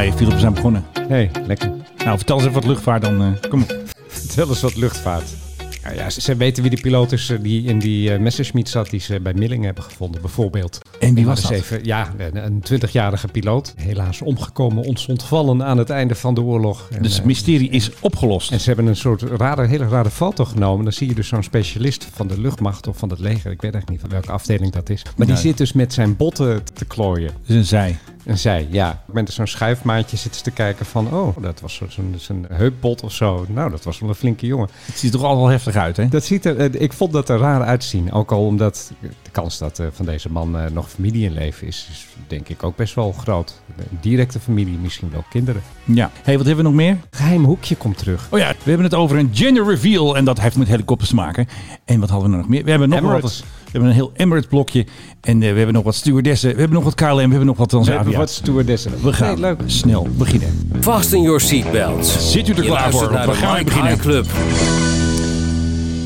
Hey, 0.00 0.12
Philip, 0.12 0.32
we 0.32 0.38
zijn 0.38 0.54
begonnen. 0.54 0.84
hey, 1.08 1.30
lekker. 1.46 1.70
Nou, 2.04 2.16
vertel 2.16 2.36
eens 2.36 2.44
even 2.46 2.60
wat 2.60 2.68
luchtvaart 2.70 3.02
dan. 3.02 3.22
eh, 3.22 3.50
kom 3.50 3.62
op. 3.62 3.76
Vertel 4.08 4.48
eens 4.48 4.60
wat 4.60 4.76
luchtvaart. 4.76 5.34
Nou 5.82 5.94
ja, 5.94 6.10
ze, 6.10 6.20
ze 6.20 6.36
weten 6.36 6.62
wie 6.62 6.74
de 6.74 6.80
piloot 6.80 7.12
is 7.12 7.30
eh, 7.30 7.38
die 7.40 7.64
in 7.64 7.78
die 7.78 8.12
eh, 8.12 8.20
Messerschmitt 8.20 8.68
zat, 8.68 8.90
die 8.90 9.00
ze 9.00 9.20
bij 9.20 9.34
Milling 9.34 9.64
hebben 9.64 9.84
gevonden, 9.84 10.20
bijvoorbeeld. 10.20 10.78
En 11.00 11.14
wie 11.14 11.26
was 11.26 11.42
dat? 11.42 11.50
Even, 11.50 11.84
ja, 11.84 12.12
een- 12.18 12.44
een 12.44 12.62
20-jarige 12.72 13.28
piloot. 13.28 13.74
Helaas 13.76 14.22
omgekomen, 14.22 14.84
ontstond 14.84 15.22
vallen 15.22 15.64
aan 15.64 15.78
het 15.78 15.90
einde 15.90 16.14
van 16.14 16.34
de 16.34 16.40
oorlog. 16.40 16.88
En, 16.90 17.02
Dus 17.02 17.14
het 17.16 17.24
mysterie 17.24 17.70
is 17.70 17.90
opgelost. 18.00 18.52
En 18.52 18.60
ze 18.60 18.66
hebben 18.66 18.86
een 18.86 18.96
soort 18.96 19.22
rare, 19.22 19.66
hele 19.66 19.88
rare 19.88 20.10
foto 20.10 20.44
genomen. 20.44 20.84
Dan 20.84 20.92
zie 20.92 21.08
je 21.08 21.14
dus 21.14 21.28
zo'n 21.28 21.42
specialist 21.42 22.08
van 22.12 22.26
de 22.26 22.40
luchtmacht 22.40 22.86
of 22.86 22.96
van 22.98 23.10
het 23.10 23.18
leger. 23.18 23.50
Ik 23.50 23.60
weet 23.62 23.72
eigenlijk 23.74 23.88
niet 23.90 24.00
van 24.00 24.10
welke 24.10 24.32
afdeling 24.32 24.72
dat 24.72 24.88
is. 24.90 25.02
Maar 25.16 25.26
die 25.26 25.36
zit 25.36 25.58
dus 25.58 25.72
met 25.72 25.92
zijn 25.92 26.16
botten 26.16 26.62
te 26.74 26.84
klooien. 26.84 27.30
Dus 27.46 27.56
een 27.56 27.64
zij. 27.64 27.98
En 28.30 28.38
zij, 28.38 28.66
ja, 28.70 29.02
met 29.06 29.32
zo'n 29.32 29.46
schuifmaatje 29.46 30.16
zitten 30.16 30.42
te 30.42 30.50
kijken 30.50 30.86
van... 30.86 31.12
oh, 31.12 31.36
dat 31.42 31.60
was 31.60 31.74
zo- 31.74 31.86
zo'n 31.88 32.14
zo'n 32.18 32.46
heupbot 32.52 33.02
of 33.02 33.12
zo. 33.12 33.44
Nou, 33.48 33.70
dat 33.70 33.84
was 33.84 33.98
wel 33.98 34.08
een 34.08 34.14
flinke 34.14 34.46
jongen. 34.46 34.68
Het 34.84 34.98
ziet 34.98 35.12
er 35.12 35.18
toch 35.18 35.28
al 35.28 35.36
wel 35.36 35.46
heftig 35.46 35.74
uit, 35.74 35.96
hè? 35.96 36.08
Dat 36.08 36.24
ziet 36.24 36.44
er, 36.44 36.56
eh, 36.56 36.80
ik 36.80 36.92
vond 36.92 37.12
dat 37.12 37.28
er 37.28 37.38
raar 37.38 37.62
uitzien. 37.62 38.12
Ook 38.12 38.32
al 38.32 38.46
omdat 38.46 38.92
de 39.00 39.30
kans 39.30 39.58
dat 39.58 39.78
eh, 39.78 39.86
van 39.92 40.04
deze 40.04 40.30
man 40.30 40.58
eh, 40.58 40.70
nog 40.70 40.90
familie 40.90 41.24
in 41.24 41.32
leven 41.32 41.66
is... 41.66 41.88
is 41.90 42.06
denk 42.26 42.48
ik 42.48 42.62
ook 42.62 42.76
best 42.76 42.94
wel 42.94 43.12
groot. 43.12 43.60
Een 43.76 43.98
directe 44.00 44.40
familie, 44.40 44.78
misschien 44.78 45.10
wel 45.10 45.24
kinderen. 45.30 45.62
Ja. 45.84 46.10
hey, 46.22 46.36
wat 46.36 46.46
hebben 46.46 46.64
we 46.64 46.70
nog 46.70 46.78
meer? 46.80 46.96
Geheim 47.10 47.44
hoekje 47.44 47.76
komt 47.76 47.98
terug. 47.98 48.28
Oh 48.30 48.38
ja, 48.38 48.48
we 48.48 48.68
hebben 48.70 48.84
het 48.84 48.94
over 48.94 49.18
een 49.18 49.30
gender 49.32 49.66
reveal. 49.66 50.16
En 50.16 50.24
dat 50.24 50.40
heeft 50.40 50.56
met 50.56 50.68
helikopters 50.68 51.10
te 51.10 51.16
maken. 51.16 51.48
En 51.84 52.00
wat 52.00 52.10
hadden 52.10 52.30
we 52.30 52.36
nog 52.36 52.48
meer? 52.48 52.64
We 52.64 52.70
hebben 52.70 52.88
nog 52.88 52.98
Emirates. 52.98 53.22
wat. 53.22 53.48
We 53.64 53.70
hebben 53.70 53.88
een 53.88 53.94
heel 53.94 54.12
Emirates 54.14 54.48
blokje. 54.48 54.86
En 55.20 55.42
eh, 55.42 55.50
we 55.50 55.56
hebben 55.56 55.74
nog 55.74 55.84
wat 55.84 55.94
stewardessen. 55.94 56.50
We 56.54 56.58
hebben 56.58 56.76
nog 56.82 56.84
wat 56.84 56.94
KLM. 56.94 57.14
We 57.14 57.20
hebben 57.20 57.46
nog 57.46 57.56
wat 57.56 57.66
We 57.66 57.72
Transavia. 57.72 58.00
hebben 58.00 58.18
wat 58.18 58.30
stewardessen. 58.30 58.92
We 59.02 59.12
gaan 59.12 59.28
Nee, 59.28 59.40
leuk. 59.40 59.60
snel 59.66 60.06
beginnen. 60.18 60.70
Fasten 60.80 61.22
your 61.22 61.40
seatbelts. 61.40 62.30
Zit 62.32 62.48
u 62.48 62.52
er 62.52 62.62
Je 62.62 62.68
klaar 62.70 62.90
voor? 62.90 63.10
we 63.10 63.32
gaan 63.34 63.64
beginnen. 63.64 63.98
Club. 63.98 64.26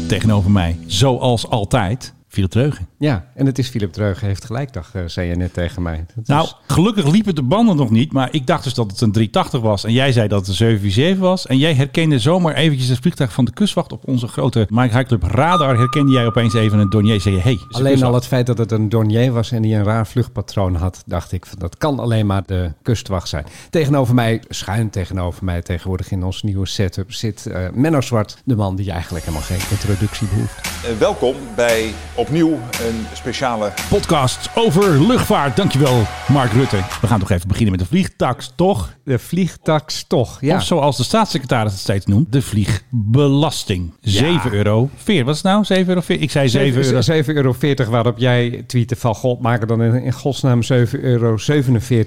Tegenover 0.08 0.50
mij, 0.50 0.78
zoals 0.86 1.48
altijd, 1.48 2.14
Philip 2.28 2.50
Dreugen. 2.50 2.88
Ja, 3.04 3.24
en 3.34 3.46
het 3.46 3.58
is 3.58 3.68
Philip 3.68 3.92
Dreugen 3.92 4.26
heeft 4.26 4.44
gelijk, 4.44 4.72
dacht, 4.72 4.94
eh, 4.94 5.02
zei 5.06 5.28
je 5.28 5.36
net 5.36 5.52
tegen 5.52 5.82
mij. 5.82 6.04
Dat 6.14 6.26
Nou, 6.26 6.44
is- 6.44 6.56
gelukkig 6.66 7.06
liepen 7.10 7.34
de 7.34 7.42
banden 7.42 7.76
nog 7.76 7.90
niet, 7.90 8.12
maar 8.12 8.28
ik 8.32 8.46
dacht 8.46 8.64
dus 8.64 8.74
dat 8.74 8.90
het 8.90 9.00
een 9.00 9.12
380 9.12 9.60
was. 9.60 9.84
En 9.84 9.92
jij 9.92 10.12
zei 10.12 10.28
dat 10.28 10.38
het 10.38 10.48
een 10.48 10.54
747 10.54 11.18
was. 11.18 11.46
En 11.46 11.58
jij 11.58 11.74
herkende 11.74 12.18
zomaar 12.18 12.54
eventjes 12.54 12.88
het 12.88 12.98
vliegtuig 12.98 13.32
van 13.32 13.44
de 13.44 13.52
kustwacht 13.52 13.92
op 13.92 14.08
onze 14.08 14.26
grote 14.28 14.66
Mike 14.70 14.96
High 14.96 15.06
Club 15.08 15.22
radar. 15.22 15.76
Herkende 15.76 16.12
jij 16.12 16.26
opeens 16.26 16.54
even 16.54 16.78
een 16.78 16.90
Dornier. 16.90 17.20
Zei 17.20 17.34
je, 17.34 17.40
hey, 17.40 17.58
alleen 17.70 18.02
al 18.02 18.14
het 18.14 18.26
feit 18.26 18.46
dat 18.46 18.58
het 18.58 18.72
een 18.72 18.88
Dornier 18.88 19.32
was 19.32 19.50
en 19.50 19.62
die 19.62 19.74
een 19.74 19.84
raar 19.84 20.06
vluchtpatroon 20.06 20.74
had, 20.74 21.02
dacht 21.06 21.32
ik, 21.32 21.46
van, 21.46 21.58
dat 21.58 21.76
kan 21.78 21.98
alleen 21.98 22.26
maar 22.26 22.42
de 22.46 22.72
kustwacht 22.82 23.28
zijn. 23.28 23.44
Tegenover 23.70 24.14
mij, 24.14 24.42
schuin 24.48 24.90
tegenover 24.90 25.44
mij, 25.44 25.62
tegenwoordig 25.62 26.10
in 26.10 26.24
ons 26.24 26.42
nieuwe 26.42 26.66
setup, 26.66 27.12
zit 27.12 27.46
eh, 27.46 27.60
Menno 27.72 28.00
Zwart, 28.00 28.36
de 28.44 28.56
man 28.56 28.76
die 28.76 28.90
eigenlijk 28.90 29.24
helemaal 29.24 29.46
geen 29.46 29.60
introductie 29.70 30.26
behoeft. 30.28 30.60
Eh, 30.84 30.90
welkom 30.98 31.34
bij 31.56 31.92
opnieuw 32.14 32.52
een 32.52 32.93
speciale 33.12 33.72
podcast 33.88 34.50
over 34.54 35.06
luchtvaart. 35.06 35.56
Dankjewel, 35.56 36.02
Mark 36.28 36.52
Rutte. 36.52 36.76
We 37.00 37.06
gaan 37.06 37.18
toch 37.18 37.30
even 37.30 37.48
beginnen 37.48 37.70
met 37.70 37.80
de 37.80 37.86
vliegtax, 37.86 38.52
toch? 38.56 38.94
De 39.04 39.18
vliegtax 39.18 40.04
toch, 40.06 40.40
ja. 40.40 40.56
Of 40.56 40.62
zoals 40.62 40.96
de 40.96 41.02
staatssecretaris 41.02 41.72
het 41.72 41.80
steeds 41.80 42.06
noemt, 42.06 42.32
de 42.32 42.42
vliegbelasting. 42.42 43.92
7 44.00 44.52
euro. 44.52 44.90
4, 44.96 45.24
wat 45.24 45.34
is 45.34 45.42
het 45.42 45.52
nou? 45.52 45.64
7 45.64 45.88
euro? 45.88 46.00
4? 46.00 46.20
Ik 46.20 46.30
zei 46.30 46.48
7 46.48 46.84
euro. 46.84 47.00
7,40 47.22 47.24
euro, 47.34 47.90
waarop 47.90 48.18
jij 48.18 48.64
tweette 48.66 48.96
van, 48.96 49.14
god, 49.14 49.40
maak 49.40 49.60
er 49.60 49.66
dan 49.66 49.82
in, 49.82 50.02
in 50.02 50.12
godsnaam 50.12 50.60
7,47 50.62 50.68
euro 51.00 51.36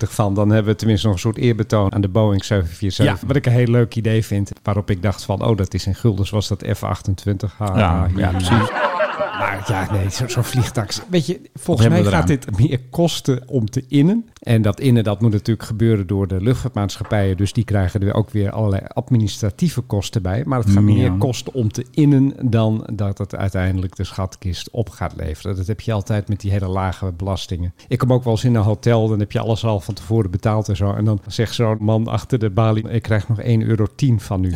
van. 0.10 0.34
Dan 0.34 0.50
hebben 0.50 0.72
we 0.72 0.78
tenminste 0.78 1.06
nog 1.06 1.16
een 1.16 1.22
soort 1.22 1.38
eerbetoon 1.38 1.94
aan 1.94 2.02
de 2.02 2.10
Boeing 2.10 2.46
747. 2.46 3.22
Ja. 3.22 3.28
Wat 3.28 3.36
ik 3.36 3.46
een 3.46 3.52
heel 3.52 3.72
leuk 3.72 3.96
idee 3.96 4.26
vind, 4.26 4.52
waarop 4.64 4.90
ik 4.90 5.02
dacht 5.02 5.24
van, 5.24 5.46
oh, 5.46 5.58
dat 5.58 5.74
is 5.74 5.86
in 5.86 5.96
guldens, 5.96 6.30
was 6.30 6.48
dat 6.48 6.66
F28. 6.66 7.58
Ha, 7.58 7.78
Ja, 7.78 8.08
ja, 8.16 8.30
precies. 8.30 8.97
Maar 9.40 9.64
ja, 9.68 9.92
nee, 9.92 10.10
zo- 10.12 10.28
zo'n 10.28 10.44
vliegtax. 10.44 11.02
Weet 11.10 11.26
je, 11.26 11.42
volgens 11.56 11.88
mij 11.88 12.04
gaat 12.04 12.28
dit 12.28 12.58
meer 12.58 12.80
kosten 12.90 13.44
om 13.48 13.70
te 13.70 13.84
innen. 13.88 14.26
En 14.42 14.62
dat 14.62 14.80
innen, 14.80 15.04
dat 15.04 15.22
moet 15.22 15.32
natuurlijk 15.32 15.68
gebeuren 15.68 16.08
door 16.08 16.28
de 16.28 16.42
luchtvaartmaatschappijen. 16.42 17.38
Dus 17.38 17.54
die 17.54 17.64
krijgen 17.64 18.02
er 18.02 18.14
ook 18.14 18.30
weer 18.30 18.52
allerlei 18.52 18.82
administratieve 18.94 19.82
kosten 19.82 20.22
bij. 20.22 20.44
Maar 20.46 20.58
het 20.60 20.68
gaat 20.68 20.76
Ja. 20.76 20.82
meer 20.82 21.12
kosten 21.12 21.54
om 21.54 21.72
te 21.72 21.86
innen 21.92 22.34
dan 22.50 22.88
dat 22.94 23.18
het 23.18 23.36
uiteindelijk 23.36 23.96
de 23.96 24.04
schatkist 24.04 24.70
op 24.72 24.90
gaat 24.90 25.14
leveren. 25.16 25.56
Dat 25.56 25.68
heb 25.68 25.82
je 25.82 25.94
altijd 25.94 26.28
met 26.30 26.40
die 26.40 26.52
hele 26.52 26.68
lage 26.68 27.12
belastingen. 27.12 27.74
Ik 27.88 27.98
kom 27.98 28.14
ook 28.14 28.24
wel 28.24 28.34
eens 28.34 28.44
in 28.44 28.56
een 28.56 28.62
hotel, 28.64 29.08
dan 29.08 29.20
heb 29.20 29.32
je 29.32 29.40
alles 29.40 29.66
al 29.66 29.80
van 29.80 29.94
tevoren 29.94 30.32
betaald 30.32 30.70
en 30.70 30.76
zo. 30.76 30.94
En 30.94 31.06
dan 31.06 31.20
zegt 31.28 31.54
zo'n 31.56 31.78
man 31.80 32.08
achter 32.08 32.40
de 32.40 32.50
balie, 32.50 32.90
ik 32.90 33.02
krijg 33.02 33.28
nog 33.28 33.40
1,10 33.42 33.44
euro 33.68 33.86
van 34.18 34.44
u. 34.44 34.54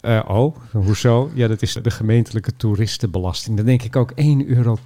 Eh, 0.00 0.20
oh, 0.28 0.56
hoezo? 0.72 1.30
Ja, 1.34 1.48
dat 1.48 1.62
is 1.62 1.78
de 1.82 1.90
gemeentelijke 1.90 2.56
toeristenbelasting. 2.56 3.56
Dan 3.56 3.66
denk 3.66 3.82
ik 3.82 3.96
ook 3.96 4.10
1,10 4.10 4.46
euro. 4.46 4.78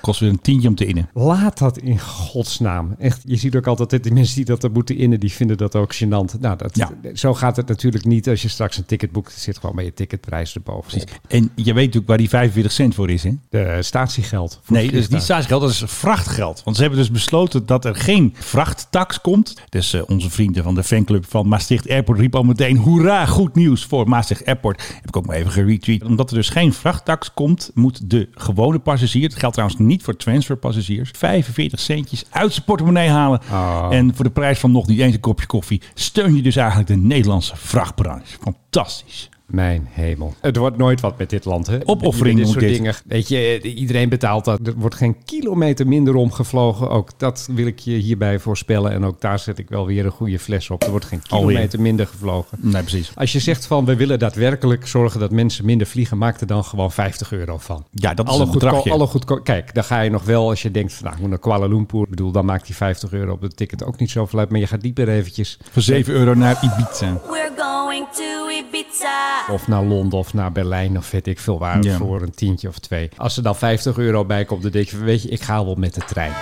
Kost 0.00 0.20
weer 0.20 0.28
een 0.28 0.40
tientje 0.40 0.68
om 0.68 0.74
te 0.74 0.84
innen. 0.86 1.08
Laat 1.14 1.58
dat 1.58 1.78
in 1.78 1.98
godsnaam. 2.00 2.94
Echt, 2.98 3.20
je 3.24 3.36
ziet 3.36 3.56
ook 3.56 3.66
altijd 3.66 3.90
dat 3.90 4.02
die 4.02 4.12
mensen 4.12 4.36
die 4.36 4.44
dat 4.44 4.62
er 4.64 4.70
moeten 4.70 4.96
innen, 4.96 5.20
die 5.20 5.32
vinden 5.32 5.56
dat 5.56 5.76
ook 5.76 5.94
gênant. 5.94 6.40
Nou, 6.40 6.56
dat, 6.56 6.76
Ja. 6.76 6.90
zo 7.14 7.34
gaat 7.34 7.56
het 7.56 7.68
natuurlijk 7.68 8.04
niet 8.04 8.28
als 8.28 8.42
je 8.42 8.48
straks 8.48 8.76
een 8.76 8.84
ticket 8.86 9.12
boekt. 9.12 9.32
Het 9.32 9.40
zit 9.42 9.58
gewoon 9.58 9.74
bij 9.76 9.84
je 9.84 9.94
ticketprijs 9.94 10.54
erbovenop. 10.54 11.08
En 11.28 11.50
je 11.54 11.64
weet 11.64 11.74
natuurlijk 11.74 12.06
waar 12.06 12.16
die 12.18 12.28
45 12.28 12.72
cent 12.72 12.94
voor 12.94 13.10
is, 13.10 13.22
hè? 13.22 13.30
De 13.48 13.78
statiegeld. 13.80 14.60
Nee, 14.66 14.90
dus 14.90 15.08
niet 15.08 15.22
statiegeld, 15.22 15.60
dat 15.60 15.70
is 15.70 15.82
vrachtgeld. 15.86 16.62
Want 16.64 16.76
ze 16.76 16.82
hebben 16.82 17.00
dus 17.00 17.10
besloten 17.10 17.66
dat 17.66 17.84
er 17.84 17.94
geen 17.94 18.34
vrachttax 18.38 19.20
komt. 19.20 19.54
Dus 19.68 19.92
eh, 19.92 20.02
onze 20.06 20.30
vrienden 20.30 20.62
van 20.62 20.74
de 20.74 20.82
fanclub 20.82 21.24
van 21.28 21.48
Maastricht 21.48 21.88
Airport 21.90 22.18
riepen 22.18 22.38
al 22.38 22.44
meteen... 22.44 22.76
hoera, 22.76 23.26
goed 23.26 23.54
nieuws 23.54 23.84
voor 23.84 24.08
Maastricht 24.08 24.41
Airport. 24.44 24.94
Heb 24.94 25.08
ik 25.08 25.16
ook 25.16 25.26
maar 25.26 25.36
even 25.36 25.50
geretweet. 25.50 26.04
Omdat 26.04 26.30
er 26.30 26.36
dus 26.36 26.48
geen 26.48 26.72
vrachttax 26.72 27.34
komt, 27.34 27.70
moet 27.74 28.10
de 28.10 28.28
gewone 28.34 28.78
passagier... 28.78 29.22
het 29.22 29.38
geldt 29.38 29.54
trouwens 29.54 29.80
niet 29.80 30.02
voor 30.02 30.16
transferpassagiers... 30.16 31.10
45 31.16 31.80
centjes 31.80 32.24
uit 32.30 32.52
zijn 32.52 32.64
portemonnee 32.64 33.08
halen. 33.08 33.40
Ah. 33.50 33.86
En 33.90 34.14
voor 34.14 34.24
de 34.24 34.30
prijs 34.30 34.58
van 34.58 34.72
nog 34.72 34.86
niet 34.86 34.98
eens 34.98 35.14
een 35.14 35.20
kopje 35.20 35.46
koffie... 35.46 35.82
steun 35.94 36.36
je 36.36 36.42
dus 36.42 36.56
eigenlijk 36.56 36.88
de 36.88 36.96
Nederlandse 36.96 37.56
vrachtbranche. 37.56 38.36
Fantastisch. 38.40 39.30
Mijn 39.52 39.88
hemel. 39.90 40.34
Het 40.40 40.56
wordt 40.56 40.76
nooit 40.76 41.00
wat 41.00 41.18
met 41.18 41.30
dit 41.30 41.44
land, 41.44 41.66
hè? 41.66 41.78
Opoffering 41.84 42.36
Dit 42.36 42.44
moet 42.44 42.54
soort 42.54 42.66
dit. 42.66 42.74
dingen. 42.76 42.94
Weet 43.06 43.28
je, 43.28 43.60
iedereen 43.60 44.08
betaalt 44.08 44.44
dat. 44.44 44.58
Er 44.66 44.74
wordt 44.76 44.94
geen 44.94 45.16
kilometer 45.24 45.86
minder 45.88 46.14
omgevlogen. 46.14 46.90
Ook 46.90 47.10
dat 47.16 47.48
wil 47.54 47.66
ik 47.66 47.78
je 47.78 47.90
hierbij 47.96 48.38
voorspellen. 48.38 48.92
En 48.92 49.04
ook 49.04 49.20
daar 49.20 49.38
zet 49.38 49.58
ik 49.58 49.68
wel 49.68 49.86
weer 49.86 50.04
een 50.04 50.10
goede 50.10 50.38
fles 50.38 50.70
op. 50.70 50.82
Er 50.82 50.90
wordt 50.90 51.04
geen 51.04 51.22
kilometer 51.22 51.80
minder 51.80 52.06
gevlogen. 52.06 52.58
Nee, 52.60 52.82
precies. 52.82 53.12
Als 53.14 53.32
je 53.32 53.38
zegt 53.38 53.66
van 53.66 53.84
we 53.84 53.96
willen 53.96 54.18
daadwerkelijk 54.18 54.86
zorgen 54.86 55.20
dat 55.20 55.30
mensen 55.30 55.64
minder 55.64 55.86
vliegen, 55.86 56.18
maak 56.18 56.40
er 56.40 56.46
dan 56.46 56.64
gewoon 56.64 56.92
50 56.92 57.32
euro 57.32 57.58
van. 57.58 57.84
Ja, 57.90 58.14
dat 58.14 58.26
is 58.26 58.32
alle 58.32 58.42
een 58.42 58.48
goedko- 58.48 58.90
alle 58.90 59.06
goedko- 59.06 59.40
Kijk, 59.42 59.74
dan 59.74 59.84
ga 59.84 60.00
je 60.00 60.10
nog 60.10 60.24
wel 60.24 60.48
als 60.48 60.62
je 60.62 60.70
denkt 60.70 60.92
van 60.92 61.02
nou, 61.04 61.14
ik 61.14 61.20
moet 61.20 61.30
naar 61.30 61.38
Kuala 61.38 61.66
Lumpur. 61.66 62.02
Ik 62.02 62.08
bedoel, 62.10 62.30
dan 62.32 62.44
maakt 62.44 62.66
die 62.66 62.74
50 62.76 63.12
euro 63.12 63.32
op 63.32 63.40
de 63.40 63.48
ticket 63.48 63.84
ook 63.84 63.98
niet 63.98 64.10
zoveel 64.10 64.38
uit. 64.38 64.50
Maar 64.50 64.60
je 64.60 64.66
gaat 64.66 64.80
dieper 64.80 65.08
eventjes. 65.08 65.58
Voor 65.70 65.82
7 65.82 66.14
euro 66.14 66.34
naar 66.34 66.56
Ibiza. 66.64 67.20
We're 67.30 67.50
going 67.56 68.06
to 68.12 68.48
Ibiza. 68.48 69.41
Of 69.50 69.68
naar 69.68 69.82
Londen 69.82 70.18
of 70.18 70.34
naar 70.34 70.52
Berlijn 70.52 70.96
of 70.96 71.10
weet 71.10 71.26
ik 71.26 71.38
veel 71.38 71.58
waar. 71.58 71.82
Ja. 71.82 71.96
Voor 71.96 72.22
een 72.22 72.34
tientje 72.34 72.68
of 72.68 72.78
twee. 72.78 73.08
Als 73.16 73.36
er 73.36 73.42
dan 73.42 73.56
50 73.56 73.98
euro 73.98 74.24
bij 74.24 74.44
komt, 74.44 74.62
dan 74.62 74.70
denk 74.70 74.88
je 74.88 74.96
van 74.96 75.04
weet 75.04 75.22
je, 75.22 75.28
ik 75.28 75.42
ga 75.42 75.64
wel 75.64 75.74
met 75.74 75.94
de 75.94 76.04
trein. 76.04 76.32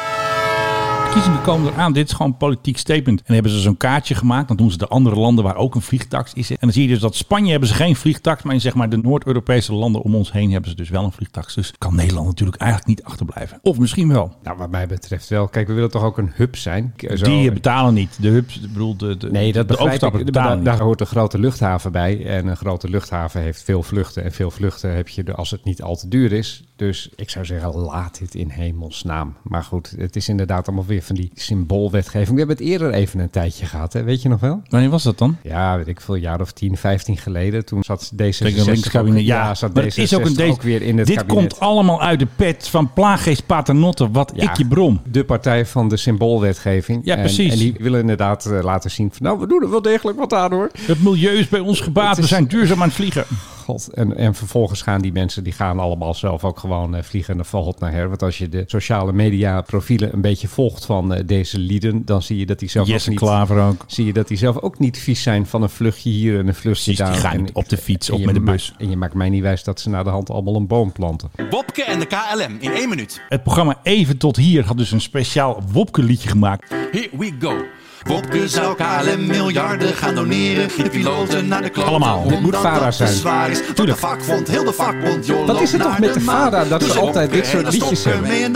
Verkiezingen 1.10 1.42
komen 1.44 1.72
eraan. 1.72 1.92
Dit 1.92 2.06
is 2.06 2.12
gewoon 2.12 2.32
een 2.32 2.36
politiek 2.38 2.78
statement. 2.78 3.22
En 3.24 3.34
hebben 3.34 3.52
ze 3.52 3.60
zo'n 3.60 3.76
kaartje 3.76 4.14
gemaakt. 4.14 4.48
Dan 4.48 4.56
doen 4.56 4.70
ze 4.70 4.78
de 4.78 4.88
andere 4.88 5.16
landen 5.16 5.44
waar 5.44 5.56
ook 5.56 5.74
een 5.74 5.82
vliegtax 5.82 6.32
is. 6.32 6.50
En 6.50 6.56
dan 6.60 6.72
zie 6.72 6.82
je 6.82 6.88
dus 6.88 6.98
dat 6.98 7.14
Spanje 7.14 7.50
hebben 7.50 7.68
ze 7.68 7.74
geen 7.74 7.96
vliegtax. 7.96 8.42
Maar 8.42 8.54
in 8.54 8.60
zeg 8.60 8.74
maar 8.74 8.88
de 8.88 8.96
Noord-Europese 8.96 9.74
landen 9.74 10.02
om 10.02 10.14
ons 10.14 10.32
heen 10.32 10.50
hebben 10.52 10.70
ze 10.70 10.76
dus 10.76 10.88
wel 10.88 11.04
een 11.04 11.12
vliegtax. 11.12 11.54
Dus 11.54 11.72
kan 11.78 11.94
Nederland 11.94 12.26
natuurlijk 12.26 12.58
eigenlijk 12.60 12.90
niet 12.90 13.02
achterblijven. 13.04 13.58
Of 13.62 13.78
misschien 13.78 14.08
wel. 14.08 14.36
Nou, 14.42 14.56
wat 14.58 14.70
mij 14.70 14.86
betreft 14.86 15.28
wel. 15.28 15.48
Kijk, 15.48 15.66
we 15.66 15.72
willen 15.72 15.90
toch 15.90 16.02
ook 16.02 16.18
een 16.18 16.30
hub 16.34 16.56
zijn? 16.56 16.94
Zo- 17.14 17.24
Die 17.24 17.52
betalen 17.52 17.94
niet. 17.94 18.16
De 18.22 18.28
hubs, 18.28 18.56
ik 18.60 18.72
bedoel 18.72 18.96
de, 18.96 19.16
de, 19.16 19.30
Nee, 19.30 19.52
dat 19.52 19.68
de 19.68 19.74
ik. 19.74 20.24
betalen 20.24 20.64
Daar, 20.64 20.80
hoort 20.80 21.00
een 21.00 21.06
grote 21.06 21.38
luchthaven 21.38 21.92
bij. 21.92 22.26
En 22.26 22.46
een 22.46 22.56
grote 22.56 22.88
luchthaven 22.88 23.40
heeft 23.40 23.62
veel 23.62 23.82
vluchten. 23.82 24.24
En 24.24 24.32
veel 24.32 24.50
vluchten 24.50 24.94
heb 24.94 25.08
je 25.08 25.34
als 25.34 25.50
het 25.50 25.64
niet 25.64 25.82
al 25.82 25.96
te 25.96 26.08
duur 26.08 26.32
is. 26.32 26.64
Dus 26.76 27.08
ik 27.16 27.30
zou 27.30 27.44
zeggen, 27.44 27.74
laat 27.76 28.18
dit 28.18 28.34
in 28.34 28.48
hemelsnaam. 28.48 29.36
Maar 29.42 29.64
goed, 29.64 29.94
het 29.98 30.16
is 30.16 30.28
inderdaad 30.28 30.66
allemaal 30.66 30.86
weer 30.86 30.99
van 31.02 31.14
die 31.16 31.30
symboolwetgeving. 31.34 32.30
We 32.30 32.38
hebben 32.38 32.56
het 32.56 32.66
eerder 32.66 32.90
even 32.92 33.20
een 33.20 33.30
tijdje 33.30 33.66
gehad, 33.66 33.92
hè? 33.92 34.02
weet 34.02 34.22
je 34.22 34.28
nog 34.28 34.40
wel? 34.40 34.62
Wanneer 34.68 34.90
was 34.90 35.02
dat 35.02 35.18
dan? 35.18 35.36
Ja, 35.42 35.76
weet 35.76 35.86
ik 35.88 36.00
veel, 36.00 36.14
een 36.14 36.20
jaar 36.20 36.40
of 36.40 36.52
10, 36.52 36.76
15 36.76 37.16
geleden. 37.16 37.64
Toen 37.64 37.82
zat 37.82 38.10
D66 38.12 38.16
Kijk, 38.16 38.56
een 38.56 38.64
linkskabinet. 38.64 39.20
ook- 39.20 39.26
Ja, 39.26 39.54
zat 39.54 39.74
maar 39.74 39.82
D66 39.84 39.86
het 39.86 39.98
is 39.98 40.14
ook 40.14 40.24
een 40.24 40.34
deze. 40.34 40.52
ook 40.52 40.62
weer 40.62 40.82
in 40.82 40.98
het 40.98 41.06
dit 41.06 41.16
kabinet. 41.16 41.38
komt 41.38 41.60
allemaal 41.60 42.02
uit 42.02 42.18
de 42.18 42.26
pet 42.36 42.68
van 42.68 42.92
Plaaggeest 42.92 43.46
Paternotte. 43.46 44.10
Wat 44.10 44.32
Ja, 44.34 44.50
ik 44.50 44.56
je 44.56 44.66
brom. 44.66 45.00
De 45.10 45.24
partij 45.24 45.66
van 45.66 45.88
de 45.88 45.96
symboolwetgeving. 45.96 47.00
Ja, 47.04 47.14
En- 47.14 47.20
precies. 47.20 47.52
En, 47.52 47.58
die 47.58 47.74
willen 47.78 48.00
inderdaad 48.00 48.46
eh, 48.46 48.62
laten 48.62 48.90
zien 48.90 49.08
van, 49.12 49.26
nou, 49.26 49.38
we 49.40 49.46
doen 49.46 49.62
er 49.62 49.70
wel 49.70 49.82
degelijk 49.82 50.18
wat 50.18 50.32
aan 50.34 50.52
hoor. 50.52 50.70
Het 50.80 51.02
milieu 51.02 51.38
is 51.38 51.48
bij 51.48 51.60
ons 51.60 51.80
gebaat. 51.80 52.16
We 52.16 52.26
zijn 52.26 52.46
duurzaam 52.46 52.80
aan 52.82 52.86
het 52.88 52.96
vliegen. 52.96 53.24
God. 53.70 53.88
En, 53.94 54.16
en 54.16 54.34
vervolgens 54.34 54.82
gaan 54.82 55.00
die 55.00 55.12
mensen, 55.12 55.44
die 55.44 55.52
gaan 55.52 55.78
allemaal 55.78 56.14
zelf 56.14 56.44
ook 56.44 56.58
gewoon 56.58 56.94
eh, 56.94 57.02
vliegen 57.02 57.36
naar 57.36 57.44
van 57.44 57.62
hot 57.62 57.80
naar 57.80 57.92
her. 57.92 58.08
Want 58.08 58.22
als 58.22 58.38
je 58.38 58.48
de 58.48 58.62
sociale 58.66 59.12
media 59.12 59.60
profielen 59.60 60.12
een 60.12 60.20
beetje 60.20 60.48
volgt 60.48 60.84
van 60.84 61.14
eh, 61.14 61.22
deze 61.26 61.58
lieden, 61.58 62.04
dan 62.04 62.22
zie 62.22 62.38
je 62.38 62.46
dat 62.46 62.58
die 62.58 62.68
zelf 62.68 62.90
ook 62.92 63.06
niet... 63.08 63.18
Klaver 63.18 63.60
ook. 63.62 63.84
Zie 63.86 64.06
je 64.06 64.12
dat 64.12 64.28
die 64.28 64.36
zelf 64.36 64.58
ook 64.58 64.78
niet 64.78 64.98
vies 64.98 65.22
zijn 65.22 65.46
van 65.46 65.62
een 65.62 65.68
vluchtje 65.68 66.10
hier 66.10 66.38
en 66.38 66.48
een 66.48 66.54
vluchtje 66.54 66.92
Precies, 66.94 66.96
die 67.14 67.22
daar. 67.22 67.30
gaan 67.32 67.46
En 67.46 67.54
op 67.54 67.68
de 67.68 67.76
fiets 67.76 68.10
of 68.10 68.20
met 68.20 68.34
de 68.34 68.40
maakt- 68.40 68.56
bus. 68.56 68.74
En 68.78 68.90
je 68.90 68.96
maakt 68.96 69.14
mij 69.14 69.28
niet 69.28 69.42
wijs 69.42 69.64
dat 69.64 69.80
ze 69.80 69.88
naar 69.90 70.04
de 70.04 70.10
hand 70.10 70.30
allemaal 70.30 70.56
een 70.56 70.66
boom 70.66 70.92
planten. 70.92 71.30
Wopke 71.50 71.84
en 71.84 71.98
de 71.98 72.06
KLM 72.06 72.56
in 72.60 72.72
één 72.72 72.88
minuut. 72.88 73.20
Het 73.28 73.42
programma 73.42 73.78
Even 73.82 74.16
tot 74.16 74.36
hier 74.36 74.64
had 74.64 74.76
dus 74.76 74.90
een 74.92 75.00
speciaal 75.00 75.62
Wopke 75.72 76.02
liedje 76.02 76.28
gemaakt. 76.28 76.70
Here 76.90 77.08
we 77.18 77.32
go. 77.40 77.54
Wopke 78.02 78.48
zou 78.48 78.76
KLM 78.76 79.26
miljarden 79.26 79.94
gaan 79.94 80.14
doneren. 80.14 80.68
De 80.82 80.88
piloten 80.90 81.48
naar 81.48 81.62
de 81.62 81.68
kloten. 81.68 81.90
Allemaal. 81.90 82.28
Dit 82.28 82.40
moet 82.40 82.56
VARA 82.56 82.84
dat 82.84 82.94
zijn. 82.94 83.08
zwaar 83.12 83.50
is. 83.50 83.58
Wat 83.58 83.66
de 83.68 83.72
Tuurlijk. 83.74 83.98
vakbond, 83.98 84.48
heel 84.48 84.64
de 84.64 84.72
vakbond. 84.72 85.26
joh, 85.26 85.46
Wat 85.46 85.60
is 85.60 85.72
het 85.72 85.82
toch 85.82 85.98
met 85.98 86.14
de. 86.14 86.20
VARA 86.20 86.64
dat 86.64 86.80
Doe 86.80 86.90
ze 86.90 86.98
altijd 86.98 87.32
dit 87.32 87.46
soort 87.46 87.72
liedjes 87.72 88.04
hebben? 88.04 88.52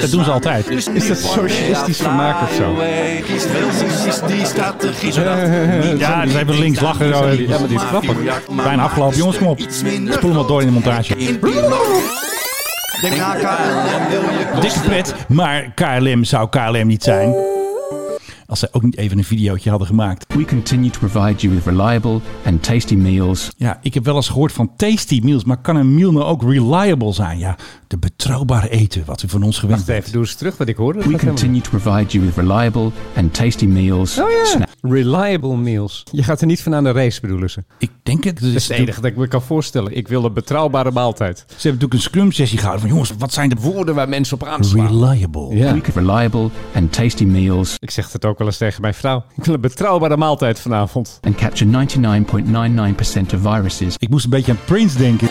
Dat 0.00 0.10
doen 0.10 0.24
ze 0.24 0.30
altijd. 0.30 0.66
Dus 0.68 0.86
Is 0.92 1.08
dat 1.08 1.16
socialistisch 1.18 1.96
vermaakt 1.96 2.42
of 2.42 2.56
zo? 2.56 2.74
Die 4.26 4.44
strategie. 4.46 5.12
zodat 5.12 5.38
Ja, 5.98 6.24
dus 6.24 6.34
even 6.34 6.58
links 6.58 6.80
lachen. 6.80 7.14
Zo. 7.14 7.26
Ja, 7.26 7.58
maar 7.58 7.68
die 7.68 7.76
is 7.76 7.82
grappig. 7.82 8.16
Bijna 8.64 8.82
afgelopen. 8.82 9.16
Jongens, 9.16 9.38
kom 9.38 9.46
op. 9.46 9.60
Spoel 10.08 10.28
hem 10.30 10.34
wat 10.34 10.48
door 10.48 10.60
in 10.60 10.66
de 10.66 10.72
montage. 10.72 11.14
Dikke 14.60 14.80
pret, 14.84 15.14
maar 15.28 15.72
KLM 15.74 16.24
zou 16.24 16.48
KLM 16.48 16.86
niet 16.86 17.02
zijn. 17.02 17.34
Als 18.48 18.58
zij 18.58 18.68
ook 18.72 18.82
niet 18.82 18.96
even 18.96 19.18
een 19.18 19.24
videootje 19.24 19.70
hadden 19.70 19.88
gemaakt. 19.88 20.34
We 20.34 20.44
continue 20.44 20.90
to 20.90 20.98
provide 20.98 21.40
you 21.40 21.54
with 21.54 21.64
reliable 21.64 22.20
and 22.44 22.62
tasty 22.62 22.94
meals 22.94 23.50
Ja, 23.56 23.78
ik 23.82 23.94
heb 23.94 24.04
wel 24.04 24.16
eens 24.16 24.28
gehoord 24.28 24.52
van 24.52 24.70
tasty 24.76 25.20
meals, 25.22 25.44
maar 25.44 25.56
kan 25.56 25.76
een 25.76 25.94
meal 25.94 26.12
nou 26.12 26.24
ook 26.24 26.42
reliable 26.42 27.12
zijn? 27.12 27.38
Ja, 27.38 27.56
de 27.88 27.98
betrouwbare 27.98 28.68
eten 28.68 29.02
wat 29.06 29.22
u 29.22 29.28
van 29.28 29.42
ons 29.42 29.58
gewend 29.58 29.78
Wacht 29.78 29.88
even, 29.90 30.00
bent. 30.02 30.12
doe 30.12 30.22
eens 30.22 30.34
terug 30.34 30.56
wat 30.56 30.68
ik 30.68 30.76
hoorde. 30.76 30.98
We 31.08 31.18
continue 31.18 31.60
to 31.60 31.70
provide 31.70 32.06
you 32.18 32.24
with 32.24 32.36
reliable 32.36 32.90
and 33.16 33.34
tasty 33.34 33.66
meals. 33.66 34.18
Oh 34.18 34.30
ja, 34.30 34.66
reliable 34.82 35.56
meals. 35.56 36.02
Je 36.12 36.22
gaat 36.22 36.40
er 36.40 36.46
niet 36.46 36.62
van 36.62 36.74
aan 36.74 36.84
de 36.84 36.90
race, 36.92 37.20
bedoelen 37.20 37.50
ze. 37.50 37.64
Ik 37.78 37.90
denk 38.02 38.24
het. 38.24 38.40
Dat 38.40 38.50
is 38.50 38.68
het 38.68 38.78
enige 38.78 39.00
dat 39.00 39.10
ik 39.10 39.16
me 39.16 39.28
kan 39.28 39.42
voorstellen. 39.42 39.96
Ik 39.96 40.08
wil 40.08 40.24
een 40.24 40.32
betrouwbare 40.32 40.90
maaltijd. 40.90 41.38
Ze 41.38 41.44
hebben 41.46 41.64
natuurlijk 41.72 41.92
een 41.94 42.00
scrum 42.00 42.32
sessie 42.32 42.58
gehouden 42.58 42.80
van 42.86 42.90
jongens, 42.94 43.12
wat 43.18 43.32
zijn 43.32 43.48
de 43.48 43.56
Woorden 43.60 43.94
waar 43.94 44.08
mensen 44.08 44.40
op 44.40 44.46
aanslaan. 44.48 44.86
reliable? 44.86 45.56
Ja. 45.56 45.74
We 45.74 45.80
reliable 45.94 46.48
and 46.74 46.92
tasty 46.92 47.24
meals 47.24 47.74
Ik 47.78 47.90
zeg 47.90 48.12
het 48.12 48.24
ook 48.24 48.38
wel 48.38 48.46
eens 48.46 48.56
tegen 48.56 48.80
mijn 48.80 48.94
vrouw. 48.94 49.24
Ik 49.36 49.44
wil 49.44 49.54
een 49.54 49.60
betrouwbare 49.60 50.16
maaltijd 50.16 50.60
vanavond. 50.60 51.18
and 51.22 51.34
capture 51.36 51.86
99.99% 51.86 53.34
of 53.34 53.40
viruses 53.42 53.94
Ik 53.98 54.08
moest 54.08 54.24
een 54.24 54.30
beetje 54.30 54.52
aan 54.52 54.58
Prince 54.64 54.98
denken. 54.98 55.28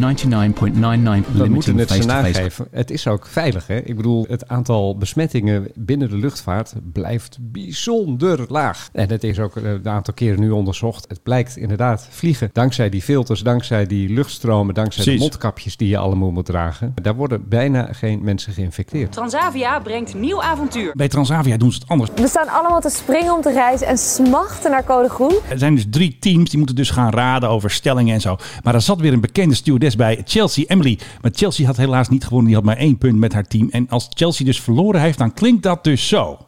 To 0.00 0.28
99.99 0.28 1.32
We 1.32 1.48
moeten 1.48 1.74
limiting 1.74 1.78
het 1.78 1.90
ze 1.90 2.06
nageven. 2.06 2.66
Het 2.70 2.90
is 2.90 3.06
ook 3.06 3.26
veilig. 3.26 3.66
Hè? 3.66 3.78
Ik 3.78 3.96
bedoel, 3.96 4.26
het 4.28 4.48
aantal 4.48 4.96
besmettingen 4.96 5.68
binnen 5.74 6.10
de 6.10 6.16
luchtvaart 6.16 6.74
blijft 6.92 7.38
bijzonder 7.40 8.44
laag. 8.48 8.88
En 8.92 9.08
het 9.08 9.24
is 9.24 9.38
ook 9.38 9.56
eh, 9.56 9.70
een 9.70 9.88
aantal 9.88 10.14
keren 10.14 10.40
nu 10.40 10.50
onderzocht. 10.50 11.04
Het 11.08 11.22
blijkt 11.22 11.56
inderdaad 11.56 12.06
vliegen. 12.10 12.50
Dankzij 12.52 12.88
die 12.88 13.02
filters, 13.02 13.40
dankzij 13.40 13.86
die 13.86 14.08
luchtstromen, 14.08 14.74
dankzij 14.74 15.02
Precies. 15.02 15.20
de 15.20 15.28
mondkapjes 15.28 15.76
die 15.76 15.88
je 15.88 15.98
allemaal 15.98 16.30
moet 16.30 16.46
dragen. 16.46 16.94
Daar 17.02 17.14
worden 17.14 17.48
bijna 17.48 17.88
geen 17.92 18.20
mensen 18.22 18.52
geïnfecteerd. 18.52 19.12
Transavia 19.12 19.80
brengt 19.80 20.14
nieuw 20.14 20.42
avontuur. 20.42 20.92
Bij 20.94 21.08
Transavia 21.08 21.56
doen 21.56 21.72
ze 21.72 21.78
het 21.78 21.88
anders. 21.88 22.10
We 22.14 22.28
staan 22.28 22.48
allemaal 22.48 22.80
te 22.80 22.90
springen 22.90 23.34
om 23.34 23.40
te 23.40 23.52
reizen 23.52 23.86
en 23.86 23.98
smachten 23.98 24.70
naar 24.70 24.84
code 24.84 25.08
groen. 25.08 25.34
Er 25.48 25.58
zijn 25.58 25.74
dus 25.74 25.86
drie 25.90 26.16
teams 26.18 26.50
die 26.50 26.58
moeten 26.58 26.76
dus 26.76 26.90
gaan 26.90 27.10
raden 27.10 27.48
over 27.48 27.70
stellingen 27.70 28.14
en 28.14 28.20
zo. 28.20 28.36
Maar 28.62 28.74
er 28.74 28.80
zat 28.80 29.00
weer 29.00 29.12
een 29.12 29.20
bekende 29.20 29.54
stewardess 29.90 29.96
bij, 29.96 30.22
Chelsea 30.24 30.64
Emily. 30.66 30.98
Maar 31.20 31.30
Chelsea 31.34 31.66
had 31.66 31.76
helaas 31.76 32.08
niet 32.08 32.24
gewonnen. 32.24 32.46
Die 32.46 32.54
had 32.56 32.64
maar 32.64 32.76
één 32.76 32.98
punt 32.98 33.18
met 33.18 33.32
haar 33.32 33.46
team. 33.46 33.68
En 33.70 33.86
als 33.88 34.08
Chelsea 34.10 34.46
dus 34.46 34.60
verloren 34.60 35.00
heeft, 35.00 35.18
dan 35.18 35.32
klinkt 35.34 35.62
dat 35.62 35.84
dus 35.84 36.08
zo. 36.08 36.38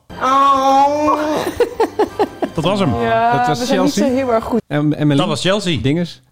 Dat 2.55 2.65
was 2.65 2.79
hem. 2.79 2.91
dat 2.91 3.47
was 3.47 3.59
we 3.59 3.65
zijn 3.65 3.83
niet 3.83 3.93
Chelsea. 3.93 4.07
zo 4.09 4.15
heel 4.15 4.33
erg 4.33 4.45
goed. 4.45 4.61
En 4.67 4.93
Emily, 4.93 5.19
Dat 5.19 5.27
was 5.27 5.41
Chelsea. 5.41 5.81
dinges. 5.81 6.23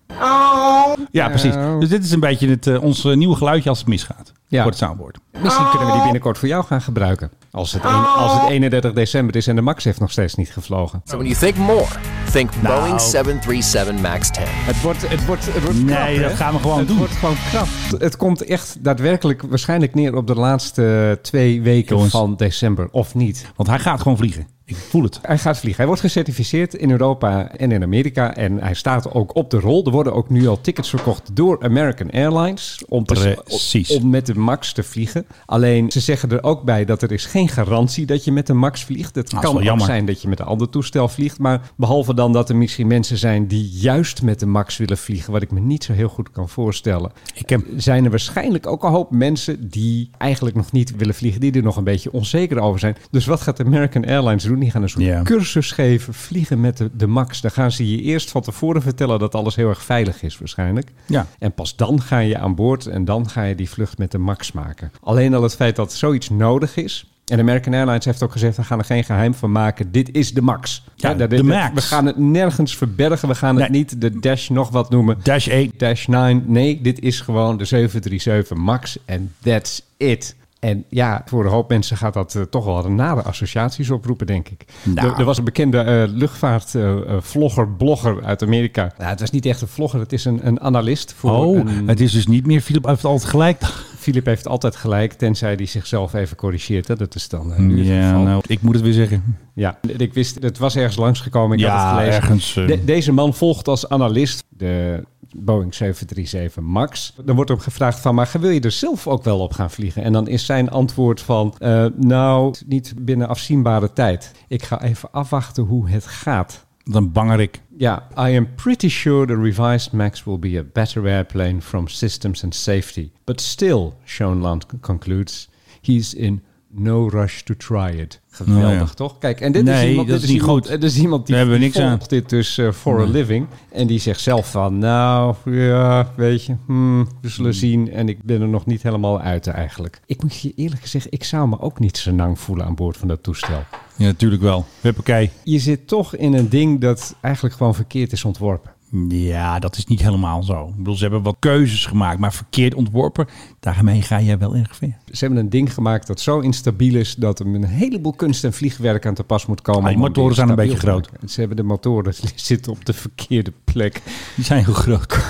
Ja, 1.11 1.29
precies. 1.29 1.55
Dus 1.81 1.89
dit 1.89 2.05
is 2.05 2.11
een 2.11 2.21
beetje 2.21 2.49
het, 2.49 2.67
eh, 2.67 2.83
ons 2.83 3.05
eh, 3.05 3.17
nieuwe 3.17 3.37
geluidje 3.37 3.69
als 3.69 3.79
het 3.79 3.89
misgaat. 3.89 4.33
Ja. 4.49 4.63
Voor 4.63 4.71
het 4.71 4.81
soundboard. 4.81 5.19
Misschien 5.43 5.69
kunnen 5.69 5.87
we 5.87 5.93
die 5.93 6.03
binnenkort 6.03 6.39
voor 6.39 6.49
jou 6.49 6.65
gaan 6.65 6.83
gebruiken. 6.83 7.31
Als 7.55 7.73
het, 7.73 7.85
een- 7.85 7.91
als 8.05 8.33
het 8.41 8.51
31 8.51 8.93
december 8.93 9.37
is 9.37 9.47
en 9.47 9.57
de 9.57 9.63
Max 9.63 9.85
heeft 9.85 10.01
nog 10.01 10.11
steeds 10.11 10.35
niet 10.35 10.51
gevlogen. 10.51 11.01
So 11.05 11.17
when 11.17 11.29
you 11.29 11.39
think 11.41 11.57
more, 11.57 11.87
think 12.33 12.51
Nou. 12.63 12.81
Boeing 12.81 13.01
737 13.01 14.01
MAX 14.01 14.31
10. 14.31 14.43
Het 14.47 14.81
wordt, 14.83 15.09
het 15.09 15.27
wordt, 15.27 15.45
het 15.55 15.63
wordt 15.65 15.85
Nee, 15.85 16.17
hè? 16.17 16.23
dat 16.23 16.33
gaan 16.33 16.53
we 16.55 16.59
gewoon 16.61 16.79
het 16.79 16.89
doen. 16.89 16.97
wordt 16.97 17.13
gewoon 17.13 17.37
krap. 17.51 17.67
Het 17.99 18.17
komt 18.17 18.45
echt 18.45 18.77
daadwerkelijk 18.85 19.43
waarschijnlijk 19.43 19.95
neer 19.95 20.17
op 20.17 20.27
de 20.27 20.35
laatste 20.35 21.19
twee 21.23 21.63
weken 21.63 21.95
Jongens. 21.95 22.13
van 22.13 22.37
december. 22.37 22.89
Of 22.91 23.15
niet. 23.15 23.47
Want 23.57 23.69
hij 23.69 23.79
gaat 23.79 24.01
gewoon 24.01 24.17
vliegen. 24.19 24.47
Ik 24.65 24.77
voel 24.77 25.03
het. 25.03 25.19
Hij 25.23 25.39
gaat 25.39 25.57
vliegen. 25.59 25.77
Hij 25.77 25.87
wordt 25.87 26.01
gecertificeerd 26.01 26.75
in 26.75 26.91
Europa 26.91 27.51
en 27.51 27.73
in 27.73 27.83
Amerika. 27.83 28.35
En 28.37 28.59
hij 28.59 28.75
staat 28.75 29.13
ook 29.15 29.37
op 29.37 29.51
de 29.51 29.61
rol. 29.61 29.85
Er 29.87 29.91
worden 29.93 30.15
ook 30.15 30.29
nu 30.31 30.49
al 30.49 30.61
tickets 30.61 30.89
verkocht 30.89 31.37
door 31.37 31.63
American 31.63 32.11
Airlines. 32.11 32.83
Om, 32.89 33.05
te, 33.05 33.41
Precies. 33.45 33.91
om 33.91 34.11
met 34.11 34.27
de 34.27 34.35
MAX 34.35 34.73
te 34.73 34.83
vliegen. 34.83 35.27
Alleen 35.47 35.91
ze 35.91 36.01
zeggen 36.01 36.31
er 36.31 36.43
ook 36.43 36.63
bij 36.63 36.85
dat 36.85 37.03
er 37.03 37.13
is 37.13 37.27
geen 37.27 37.42
garantie 37.49 38.07
dat 38.07 38.25
je 38.25 38.33
met 38.33 38.47
de 38.47 38.53
MAX 38.53 38.85
vliegt. 38.85 39.15
Het 39.15 39.33
Nou, 39.33 39.45
kan 39.45 39.57
ook 39.57 39.63
jammer. 39.63 39.87
zijn 39.87 40.07
dat 40.07 40.23
je 40.23 40.29
met 40.29 40.41
een 40.41 40.47
ander 40.47 40.69
toestel 40.69 41.09
vliegt. 41.09 41.39
Maar 41.39 41.73
behalve 41.77 42.15
dan 42.15 42.33
dat 42.33 42.49
er 42.49 42.57
misschien 42.57 42.87
mensen 42.87 43.17
zijn 43.19 43.47
die 43.47 43.69
juist 43.69 44.23
met 44.23 44.41
de 44.41 44.47
MAX 44.47 44.77
willen 44.77 44.99
vliegen. 44.99 45.33
Wat 45.33 45.43
ik 45.43 45.51
me 45.51 45.61
niet 45.61 45.85
zo 45.85 45.93
heel 45.93 46.09
goed 46.09 46.31
kan 46.31 46.49
voorstellen. 46.49 47.13
Ik 47.35 47.49
heb 47.49 47.61
Zijn 47.77 48.05
er 48.05 48.11
waarschijnlijk 48.11 48.67
ook 48.67 48.83
een 48.85 48.91
hoop 48.91 49.11
mensen 49.11 49.69
die 49.71 50.11
eigenlijk 50.19 50.57
nog 50.57 50.73
niet 50.73 50.97
willen 50.97 51.15
vliegen. 51.15 51.41
Die 51.41 51.53
er 51.53 51.63
nog 51.63 51.77
een 51.77 51.85
beetje 51.85 52.13
onzeker 52.13 52.59
over 52.61 52.81
zijn. 52.81 52.97
Dus 53.11 53.27
wat 53.27 53.41
gaat 53.41 53.61
American 53.61 54.05
Airlines 54.05 54.43
doen? 54.45 54.59
Die 54.59 54.71
gaan 54.71 54.83
een 54.83 54.89
soort 54.89 55.23
cursus 55.23 55.71
geven. 55.73 56.15
Vliegen 56.15 56.61
met 56.61 56.77
de, 56.77 56.91
de 56.97 57.07
MAX. 57.07 57.41
Dan 57.41 57.51
gaan 57.51 57.73
ze 57.73 57.91
je 57.91 58.03
eerst 58.03 58.31
van 58.31 58.43
tevoren 58.43 58.83
vertellen 58.83 59.19
dat 59.19 59.35
alles 59.35 59.57
heel 59.57 59.69
erg 59.69 59.83
veilig 59.83 60.23
is 60.23 60.39
waarschijnlijk. 60.39 60.93
Ja. 61.07 61.27
En 61.39 61.53
pas 61.53 61.77
dan 61.77 62.03
ga 62.03 62.19
je 62.19 62.39
aan 62.39 62.55
boord 62.55 62.87
en 62.87 63.05
dan 63.05 63.29
ga 63.29 63.43
je 63.43 63.55
die 63.55 63.71
vlucht 63.71 63.99
met 63.99 64.11
de 64.11 64.19
MAX 64.19 64.53
maken. 64.53 64.93
Alleen 65.01 65.35
al 65.35 65.43
het 65.43 65.55
feit 65.55 65.77
dat 65.77 65.93
zoiets 65.93 66.31
nodig 66.31 66.77
is. 66.77 67.12
En 67.33 67.39
American 67.39 67.75
Airlines 67.75 68.05
heeft 68.05 68.23
ook 68.23 68.33
gezegd, 68.33 68.57
we 68.57 68.65
gaan 68.65 68.79
er 68.79 68.85
geen 68.85 69.05
geheim 69.05 69.35
van 69.35 69.53
maken. 69.53 69.93
Dit 69.93 70.15
is 70.15 70.35
de 70.35 70.43
MAX. 70.43 70.85
Ja, 70.95 71.15
de 71.15 71.27
dit- 71.27 71.43
Max. 71.43 71.75
We 71.75 71.81
gaan 71.81 72.07
het 72.07 72.19
nergens 72.19 72.77
verbergen. 72.77 73.29
We 73.29 73.35
gaan 73.35 73.61
het 73.61 73.71
niet 73.71 74.01
de 74.01 74.19
Dash 74.21 74.49
nog 74.49 74.71
wat 74.71 74.91
noemen. 74.91 75.19
Dash 75.23 75.49
8. 75.49 75.79
Dash 75.79 76.07
9. 76.07 76.43
Nee, 76.47 76.81
dit 76.81 77.01
is 77.01 77.21
gewoon 77.21 77.57
de 77.57 77.65
737 77.65 78.57
MAX 78.57 78.97
en 79.05 79.33
that's 79.43 79.83
it. 79.97 80.35
En 80.63 80.85
ja, 80.89 81.23
voor 81.25 81.45
een 81.45 81.51
hoop 81.51 81.69
mensen 81.69 81.97
gaat 81.97 82.15
dat 82.15 82.35
eh, 82.35 82.43
toch 82.43 82.65
wel 82.65 82.91
nare 82.91 83.23
associaties 83.23 83.91
oproepen, 83.91 84.27
denk 84.27 84.49
ik. 84.49 84.65
Nou. 84.83 85.09
Er, 85.13 85.19
er 85.19 85.25
was 85.25 85.39
een 85.39 85.45
bekende 85.45 85.79
eh, 85.79 86.03
luchtvaartvlogger, 86.15 87.69
blogger 87.69 88.25
uit 88.25 88.43
Amerika. 88.43 88.93
Nou, 88.99 89.11
het 89.11 89.21
was 89.21 89.31
niet 89.31 89.47
echt 89.47 89.61
een 89.61 89.69
vlogger, 89.69 90.01
het 90.01 90.13
is 90.13 90.25
een, 90.25 90.47
een 90.47 90.61
analist. 90.61 91.13
Voor 91.17 91.31
Oh, 91.31 91.57
een- 91.59 91.89
het 91.89 92.01
is 92.01 92.13
dus 92.13 92.27
niet 92.27 92.47
meer 92.47 92.61
Philip 92.61 92.85
heeft 92.87 93.05
altijd 93.05 93.31
gelijk. 93.31 93.63
Philip 93.99 94.27
heeft 94.27 94.49
altijd 94.49 94.77
gelijk, 94.77 95.13
tenzij 95.13 95.55
hij 95.55 95.67
zichzelf 95.67 96.15
even 96.15 96.37
corrigeert. 96.37 96.89
Hè. 96.89 96.97
Dat 96.97 97.15
is 97.15 97.29
dan 97.29 97.53
eh, 97.53 97.59
nu 97.59 97.79
het 97.79 97.87
Ja, 97.87 98.09
geval. 98.09 98.23
nou, 98.23 98.43
ik 98.47 98.63
moet 98.63 98.75
het 98.75 98.83
weer 98.85 98.93
zeggen. 98.93 99.37
Ja, 99.55 99.79
ik 99.97 100.15
wist, 100.15 100.43
het 100.43 100.59
was 100.59 100.77
ergens 100.77 100.97
langsgekomen. 100.97 101.59
Ik 101.59 101.65
had 101.65 101.81
het 101.83 101.91
gelezen. 101.99 102.13
ergens, 102.23 102.57
eh. 102.57 102.67
De- 102.67 102.85
deze 102.85 103.13
man 103.13 103.35
volgt 103.35 103.69
als 103.69 103.89
analist 103.89 104.45
de 104.49 105.05
Boeing 105.37 105.75
737 105.75 106.63
MAX. 106.63 107.15
Dan 107.25 107.35
wordt 107.35 107.51
hem 107.51 107.59
gevraagd 107.59 108.01
van, 108.01 108.15
maar 108.15 108.31
wil 108.41 108.51
je 108.51 108.61
er 108.61 108.71
zelf 108.71 109.07
ook 109.07 109.25
wel 109.25 109.39
op 109.39 109.53
gaan 109.53 109.71
vliegen? 109.71 110.03
En 110.03 110.13
dan 110.13 110.29
is 110.29 110.47
zijn 110.47 110.71
antwoord 110.71 111.21
van, 111.21 111.55
eh, 111.59 111.87
nou, 111.97 112.55
niet 112.67 112.95
binnen 112.99 113.29
afzienbare 113.29 113.93
tijd. 113.93 114.33
Ik 114.49 114.63
ga 114.63 114.83
even 114.83 115.11
afwachten 115.13 115.65
hoe 115.65 115.89
het 115.89 116.07
gaat. 116.07 116.67
Dan 116.85 117.13
banger 117.13 117.41
ik. 117.41 117.63
Ja, 117.77 118.09
I 118.19 118.37
am 118.37 118.55
pretty 118.55 118.89
sure 118.89 119.27
the 119.27 119.41
revised 119.41 119.93
MAX 119.93 120.25
will 120.25 120.39
be 120.39 120.59
a 120.59 120.65
better 120.73 121.07
airplane 121.07 121.61
from 121.61 121.89
systems 121.89 122.45
and 122.45 122.55
safety. 122.55 123.11
But 123.25 123.41
still, 123.41 123.93
Schoenland 124.05 124.67
concludes, 124.81 125.49
he's 125.83 126.15
in 126.15 126.43
no 126.75 127.09
rush 127.09 127.41
to 127.41 127.55
try 127.57 127.99
it. 127.99 128.21
Geweldig, 128.31 128.63
Nou 128.63 128.75
ja. 128.75 128.85
toch? 128.85 129.19
Kijk, 129.19 129.41
en 129.41 129.53
dit 129.53 129.69
is 129.69 129.85
iemand, 129.85 130.09
dat 130.09 130.21
dit 130.21 130.25
is 130.25 130.33
niet 130.33 130.41
iemand, 130.41 130.67
goed. 130.67 130.81
dit 130.81 130.91
is 130.91 130.99
iemand 130.99 131.27
die, 131.27 131.37
hebben 131.37 131.73
aan. 131.75 131.89
volgt 131.89 132.11
dit 132.11 132.29
dus 132.29 132.59
eh, 132.59 132.73
for 132.73 133.01
a 133.01 133.05
living. 133.05 133.47
En 133.73 133.87
die 133.87 133.99
zegt 133.99 134.21
zelf 134.21 134.51
van, 134.51 134.79
nou, 134.79 135.35
ja, 135.45 136.13
weet 136.17 136.45
je, 136.45 136.57
hmm, 136.67 137.09
we 137.21 137.29
zullen 137.29 137.55
zien. 137.55 137.91
En 137.91 138.09
ik 138.09 138.23
ben 138.23 138.41
er 138.41 138.49
nog 138.49 138.67
niet 138.67 138.83
helemaal 138.83 139.21
uit 139.21 139.47
eigenlijk. 139.47 140.01
Ik 140.07 140.23
moet 140.23 140.41
je 140.41 140.53
eerlijk 140.57 140.87
zeggen, 140.87 141.13
ik 141.13 141.25
zou 141.25 141.49
me 141.49 141.61
ook 141.61 141.79
niet 141.79 141.97
zo 141.97 142.13
nang 142.13 142.39
voelen 142.39 142.67
aan 142.67 142.75
boord 142.75 142.97
van 142.97 143.09
dat 143.09 143.23
toestel. 143.23 143.65
Ja, 143.97 144.05
natuurlijk 144.05 144.43
wel. 144.43 144.67
Huppakee. 144.81 145.31
Je 145.45 145.59
zit 145.59 145.89
toch 145.89 146.17
in 146.17 146.33
een 146.33 146.49
ding 146.49 146.81
dat 146.81 147.15
eigenlijk 147.21 147.55
gewoon 147.55 147.75
verkeerd 147.75 148.13
is 148.13 148.25
ontworpen. 148.25 148.71
Ja, 149.09 149.59
dat 149.59 149.77
is 149.77 149.87
niet 149.87 150.03
helemaal 150.03 150.43
zo. 150.43 150.67
Ik 150.69 150.77
bedoel, 150.77 150.95
ze 150.95 151.03
hebben 151.03 151.23
wat 151.23 151.37
keuzes 151.39 151.87
gemaakt, 151.87 152.19
maar 152.19 152.33
verkeerd 152.33 152.75
ontworpen. 152.75 153.27
Daarmee 153.61 154.03
ga 154.03 154.17
je 154.17 154.37
wel 154.37 154.57
erg 154.57 154.77
ver. 154.77 154.97
Ze 155.11 155.25
hebben 155.25 155.39
een 155.39 155.51
ding 155.51 155.75
gemaakt 155.75 156.07
dat 156.07 156.21
zo 156.21 156.41
instabiel 156.41 156.95
is 156.95 157.15
dat 157.15 157.41
er 157.41 157.47
een 157.47 157.65
heleboel 157.65 158.13
kunst 158.13 158.45
en 158.45 158.53
vliegwerk 158.53 159.07
aan 159.07 159.15
te 159.15 159.25
pas 159.25 159.47
moet 159.47 159.63
komen. 159.63 159.83
Ah, 159.83 159.89
die 159.89 159.99
motoren 159.99 160.35
zijn 160.35 160.49
een 160.49 160.55
beetje 160.55 160.79
groot. 160.79 161.09
Ze 161.27 161.39
hebben 161.41 161.57
de 161.57 161.63
motoren 161.63 162.15
die 162.21 162.31
zitten 162.53 162.73
op 162.73 162.85
de 162.85 162.93
verkeerde 162.93 163.53
plek. 163.65 164.03
Die 164.37 164.45
zijn 164.45 164.65
heel 164.65 164.75
groot. 164.75 165.17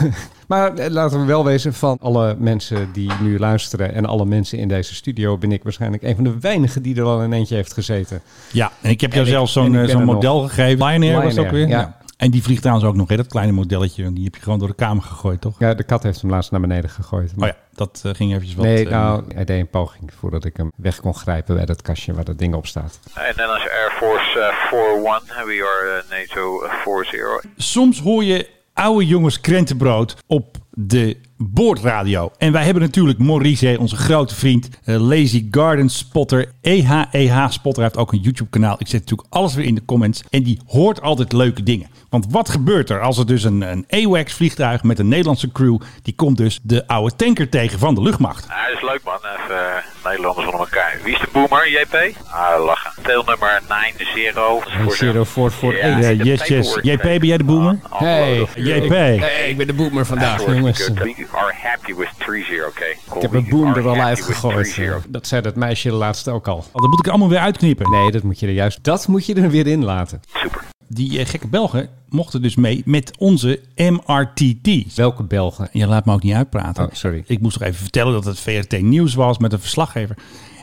Maar 0.46 0.74
eh, 0.74 0.90
laten 0.90 1.20
we 1.20 1.24
wel 1.26 1.44
wezen, 1.44 1.74
van 1.74 1.96
alle 2.00 2.36
mensen 2.38 2.88
die 2.92 3.10
nu 3.22 3.38
luisteren 3.38 3.94
en 3.94 4.06
alle 4.06 4.24
mensen 4.24 4.58
in 4.58 4.68
deze 4.68 4.94
studio, 4.94 5.38
ben 5.38 5.52
ik 5.52 5.62
waarschijnlijk 5.62 6.02
een 6.02 6.14
van 6.14 6.24
de 6.24 6.38
weinigen 6.40 6.82
die 6.82 6.96
er 6.96 7.02
al 7.02 7.22
in 7.22 7.32
eentje 7.32 7.54
heeft 7.54 7.72
gezeten. 7.72 8.20
Ja, 8.52 8.72
en 8.80 8.90
ik 8.90 9.00
heb 9.00 9.12
jou 9.12 9.26
zelfs 9.26 9.56
en 9.56 9.64
zo'n 9.64 9.74
eh, 9.74 9.88
zo'n 9.88 10.00
er 10.00 10.06
nog. 10.06 10.14
model 10.14 10.40
gegeven. 10.40 10.86
Lion 10.86 11.02
Air 11.02 11.22
was 11.22 11.38
ook 11.38 11.50
weer. 11.50 11.68
Ja. 11.68 12.00
En 12.22 12.30
die 12.30 12.42
vliegt 12.42 12.60
trouwens 12.60 12.88
ook 12.88 12.96
nog, 12.96 13.08
hè? 13.08 13.16
dat 13.16 13.26
kleine 13.26 13.52
modelletje. 13.52 14.12
Die 14.12 14.24
heb 14.24 14.34
je 14.34 14.42
gewoon 14.42 14.58
door 14.58 14.68
de 14.68 14.74
kamer 14.74 15.02
gegooid, 15.02 15.40
toch? 15.40 15.58
Ja, 15.58 15.74
de 15.74 15.84
kat 15.84 16.02
heeft 16.02 16.20
hem 16.20 16.30
laatst 16.30 16.50
naar 16.50 16.60
beneden 16.60 16.90
gegooid. 16.90 17.32
Oh 17.38 17.46
ja, 17.46 17.56
dat 17.72 18.02
eh, 18.04 18.14
ging 18.14 18.30
eventjes 18.30 18.54
wat... 18.54 18.64
nee, 18.64 18.84
eh, 18.84 18.90
nou, 18.90 19.24
hij 19.34 19.44
deed 19.44 19.60
een 19.60 19.68
poging 19.68 20.12
voordat 20.14 20.44
ik 20.44 20.56
hem 20.56 20.72
weg 20.76 21.00
kon 21.00 21.14
grijpen 21.14 21.54
bij 21.54 21.64
dat 21.64 21.82
kastje 21.82 22.12
waar 22.12 22.24
dat 22.24 22.38
ding 22.38 22.54
op 22.54 22.66
staat. 22.66 23.00
And 23.14 23.36
then 23.36 23.48
as 23.48 23.68
Air 23.68 23.92
Force 23.96 24.38
uh, 24.38 25.42
4-1, 25.42 25.46
we 25.46 25.70
are 25.74 26.04
NATO 26.10 26.64
uh, 26.64 27.46
4-0. 27.46 27.50
Soms 27.56 28.00
hoor 28.00 28.24
je 28.24 28.48
oude 28.72 29.06
jongens 29.06 29.40
krentenbrood 29.40 30.16
op 30.26 30.56
de 30.74 31.16
boordradio. 31.36 32.32
En 32.38 32.52
wij 32.52 32.64
hebben 32.64 32.82
natuurlijk 32.82 33.18
Maurice, 33.18 33.76
onze 33.78 33.96
grote 33.96 34.34
vriend, 34.34 34.68
eh, 34.84 34.96
Lazy 35.08 35.46
Garden 35.50 35.88
Spotter, 35.88 36.52
EHEH 36.60 37.50
Spotter. 37.50 37.82
Hij 37.82 37.90
heeft 37.92 37.96
ook 37.96 38.12
een 38.12 38.20
YouTube 38.20 38.50
kanaal. 38.50 38.76
Ik 38.78 38.88
zet 38.88 39.00
natuurlijk 39.00 39.28
alles 39.30 39.54
weer 39.54 39.64
in 39.64 39.74
de 39.74 39.84
comments. 39.84 40.22
En 40.30 40.42
die 40.42 40.60
hoort 40.66 41.00
altijd 41.00 41.32
leuke 41.32 41.62
dingen. 41.62 41.88
Want 42.08 42.26
wat 42.30 42.48
gebeurt 42.48 42.90
er 42.90 43.00
als 43.00 43.18
er 43.18 43.26
dus 43.26 43.44
een, 43.44 43.60
een 43.60 43.86
AWACS 43.88 44.32
vliegtuig 44.32 44.82
met 44.82 44.98
een 44.98 45.08
Nederlandse 45.08 45.52
crew, 45.52 45.80
die 46.02 46.14
komt 46.14 46.36
dus 46.36 46.60
de 46.62 46.86
oude 46.86 47.16
tanker 47.16 47.48
tegen 47.48 47.78
van 47.78 47.94
de 47.94 48.02
luchtmacht. 48.02 48.48
Ah, 48.48 48.66
dat 48.66 48.76
is 48.76 48.82
leuk 48.82 49.00
man, 49.04 49.14
even 49.16 49.91
Nederlanders 50.04 50.46
onder 50.46 50.60
elkaar. 50.60 50.98
Wie 51.04 51.14
is 51.14 51.20
de 51.20 51.28
boomer, 51.32 51.70
JP? 51.70 52.16
Ah, 52.30 52.64
lachen. 52.64 53.02
Tailnummer 53.02 53.62
90. 53.68 54.96
Zero 54.96 55.24
four 55.24 55.50
four 55.50 55.74
eight. 55.78 56.16
Ja, 56.16 56.24
yes, 56.24 56.46
yes. 56.46 56.78
JP, 56.82 57.02
ben 57.02 57.26
jij 57.26 57.36
de 57.36 57.44
boomer? 57.44 57.78
Hey, 57.90 58.46
JP. 58.54 58.88
Hey, 58.88 59.48
ik 59.48 59.56
ben 59.56 59.66
de 59.66 59.72
boomer 59.72 60.06
vandaag, 60.06 60.46
jongens. 60.46 60.88
We 60.88 61.26
are 61.32 61.52
happy 61.62 61.94
with 61.94 62.10
3-0, 62.18 62.66
oké? 62.66 62.84
Ik 63.14 63.22
heb 63.22 63.32
een 63.32 63.48
boom 63.48 63.74
er 63.74 63.88
al 63.88 64.00
uitgegooid. 64.00 64.80
Dat 65.08 65.26
zei 65.26 65.40
dat 65.42 65.54
meisje 65.54 65.88
de 65.88 65.94
laatste 65.94 66.30
ook 66.30 66.48
al. 66.48 66.56
Oh, 66.56 66.82
dat 66.82 66.90
moet 66.90 66.98
ik 66.98 67.08
allemaal 67.08 67.28
weer 67.28 67.38
uitknippen. 67.38 67.90
Nee, 67.90 68.10
dat 68.10 68.22
moet 68.22 68.40
je 68.40 68.46
er 68.46 68.52
juist. 68.52 68.84
Dat 68.84 69.08
moet 69.08 69.26
je 69.26 69.34
er 69.34 69.50
weer 69.50 69.66
in 69.66 69.84
laten. 69.84 70.20
Super. 70.34 70.71
Die 70.94 71.18
eh, 71.18 71.26
gekke 71.26 71.48
Belgen 71.48 71.88
mochten 72.08 72.42
dus 72.42 72.56
mee 72.56 72.82
met 72.84 73.16
onze 73.18 73.60
MRTT. 73.76 74.94
Welke 74.94 75.22
Belgen? 75.22 75.68
Je 75.72 75.86
laat 75.86 76.04
me 76.04 76.12
ook 76.12 76.22
niet 76.22 76.34
uitpraten. 76.34 76.84
Oh, 76.84 76.92
sorry. 76.92 77.24
Ik 77.26 77.40
moest 77.40 77.58
nog 77.58 77.68
even 77.68 77.82
vertellen 77.82 78.12
dat 78.12 78.24
het 78.24 78.40
VRT 78.40 78.82
Nieuws 78.82 79.14
was 79.14 79.38
met 79.38 79.52
een 79.52 79.60
verslaggever. 79.60 80.16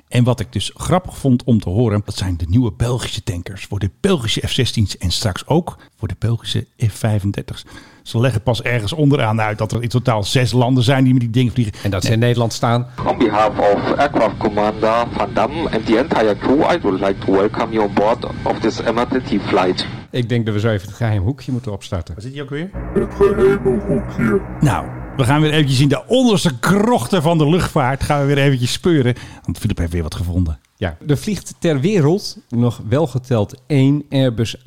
En 0.10 0.24
wat 0.24 0.40
ik 0.40 0.54
dus 0.54 0.72
grappig 0.76 1.18
vond 1.18 1.44
om 1.44 1.60
te 1.60 1.70
horen, 1.70 2.02
dat 2.06 2.16
zijn 2.16 2.38
de 2.38 2.46
nieuwe 2.50 2.72
Belgische 2.72 3.24
tankers 3.24 3.66
voor 3.66 3.80
de 3.80 3.90
Belgische 4.00 4.48
F-16's 4.48 4.98
en 4.98 5.12
straks 5.12 5.48
ook 5.48 5.78
voor 5.98 6.08
de 6.08 6.16
Belgische 6.20 6.66
F-35's. 6.78 7.66
Ze 8.04 8.20
leggen 8.20 8.42
pas 8.42 8.62
ergens 8.62 8.94
onderaan 8.94 9.42
uit 9.42 9.58
dat 9.58 9.72
er 9.72 9.84
in 9.84 9.90
totaal 9.90 10.24
zes 10.24 10.52
landen 10.52 10.84
zijn 10.84 11.04
die 11.04 11.14
met 11.14 11.22
die 11.22 11.30
dingen 11.30 11.54
vliegen. 11.54 11.74
En 11.84 11.92
dat 11.92 12.04
ze 12.04 12.12
in 12.12 12.20
Nederland 12.20 12.54
staan. 12.54 12.88
On 13.08 13.18
behalf 13.18 13.58
of 13.58 13.98
Aircraft 13.98 14.38
Commander 14.38 15.08
Van 15.12 15.34
Damme 15.34 15.70
and 15.70 15.86
the 15.86 15.98
entire 15.98 16.38
crew, 16.38 16.62
I 16.72 16.80
would 16.82 17.00
like 17.00 17.26
to 17.26 17.32
welcome 17.32 17.74
you 17.74 17.88
on 17.88 17.94
board 17.94 18.26
of 18.44 18.60
this 18.60 18.82
MRTT 18.82 19.42
flight. 19.42 19.88
Ik 20.12 20.30
denk 20.30 20.46
dat 20.46 20.54
we 20.54 20.60
zo 20.60 20.70
even 20.70 20.88
het 20.88 20.98
geheim 20.98 21.22
hoekje 21.22 21.52
moeten 21.52 21.72
opstarten. 21.72 22.14
Waar 22.14 22.24
zit 22.24 22.34
hij 22.34 22.42
ook 22.42 22.50
weer? 22.50 22.70
Nou, 24.60 24.86
we 25.20 25.26
gaan 25.26 25.42
weer 25.42 25.52
eventjes 25.52 25.80
in 25.80 25.88
de 25.88 26.06
onderste 26.08 26.60
krochten 26.60 27.22
van 27.22 27.38
de 27.38 27.50
luchtvaart. 27.50 28.04
Gaan 28.04 28.20
we 28.20 28.26
weer 28.26 28.44
eventjes 28.44 28.72
speuren. 28.72 29.16
Want 29.44 29.58
Philip 29.58 29.78
heeft 29.78 29.92
weer 29.92 30.04
wat 30.04 30.16
gevonden. 30.16 30.60
Ja, 30.76 30.98
er 31.08 31.18
vliegt 31.18 31.54
ter 31.60 31.80
wereld 31.80 32.38
nog 32.50 32.82
wel 32.90 33.08
geteld 33.08 33.56
één 33.68 34.04
Airbus 34.10 34.58
A340-200. 34.58 34.62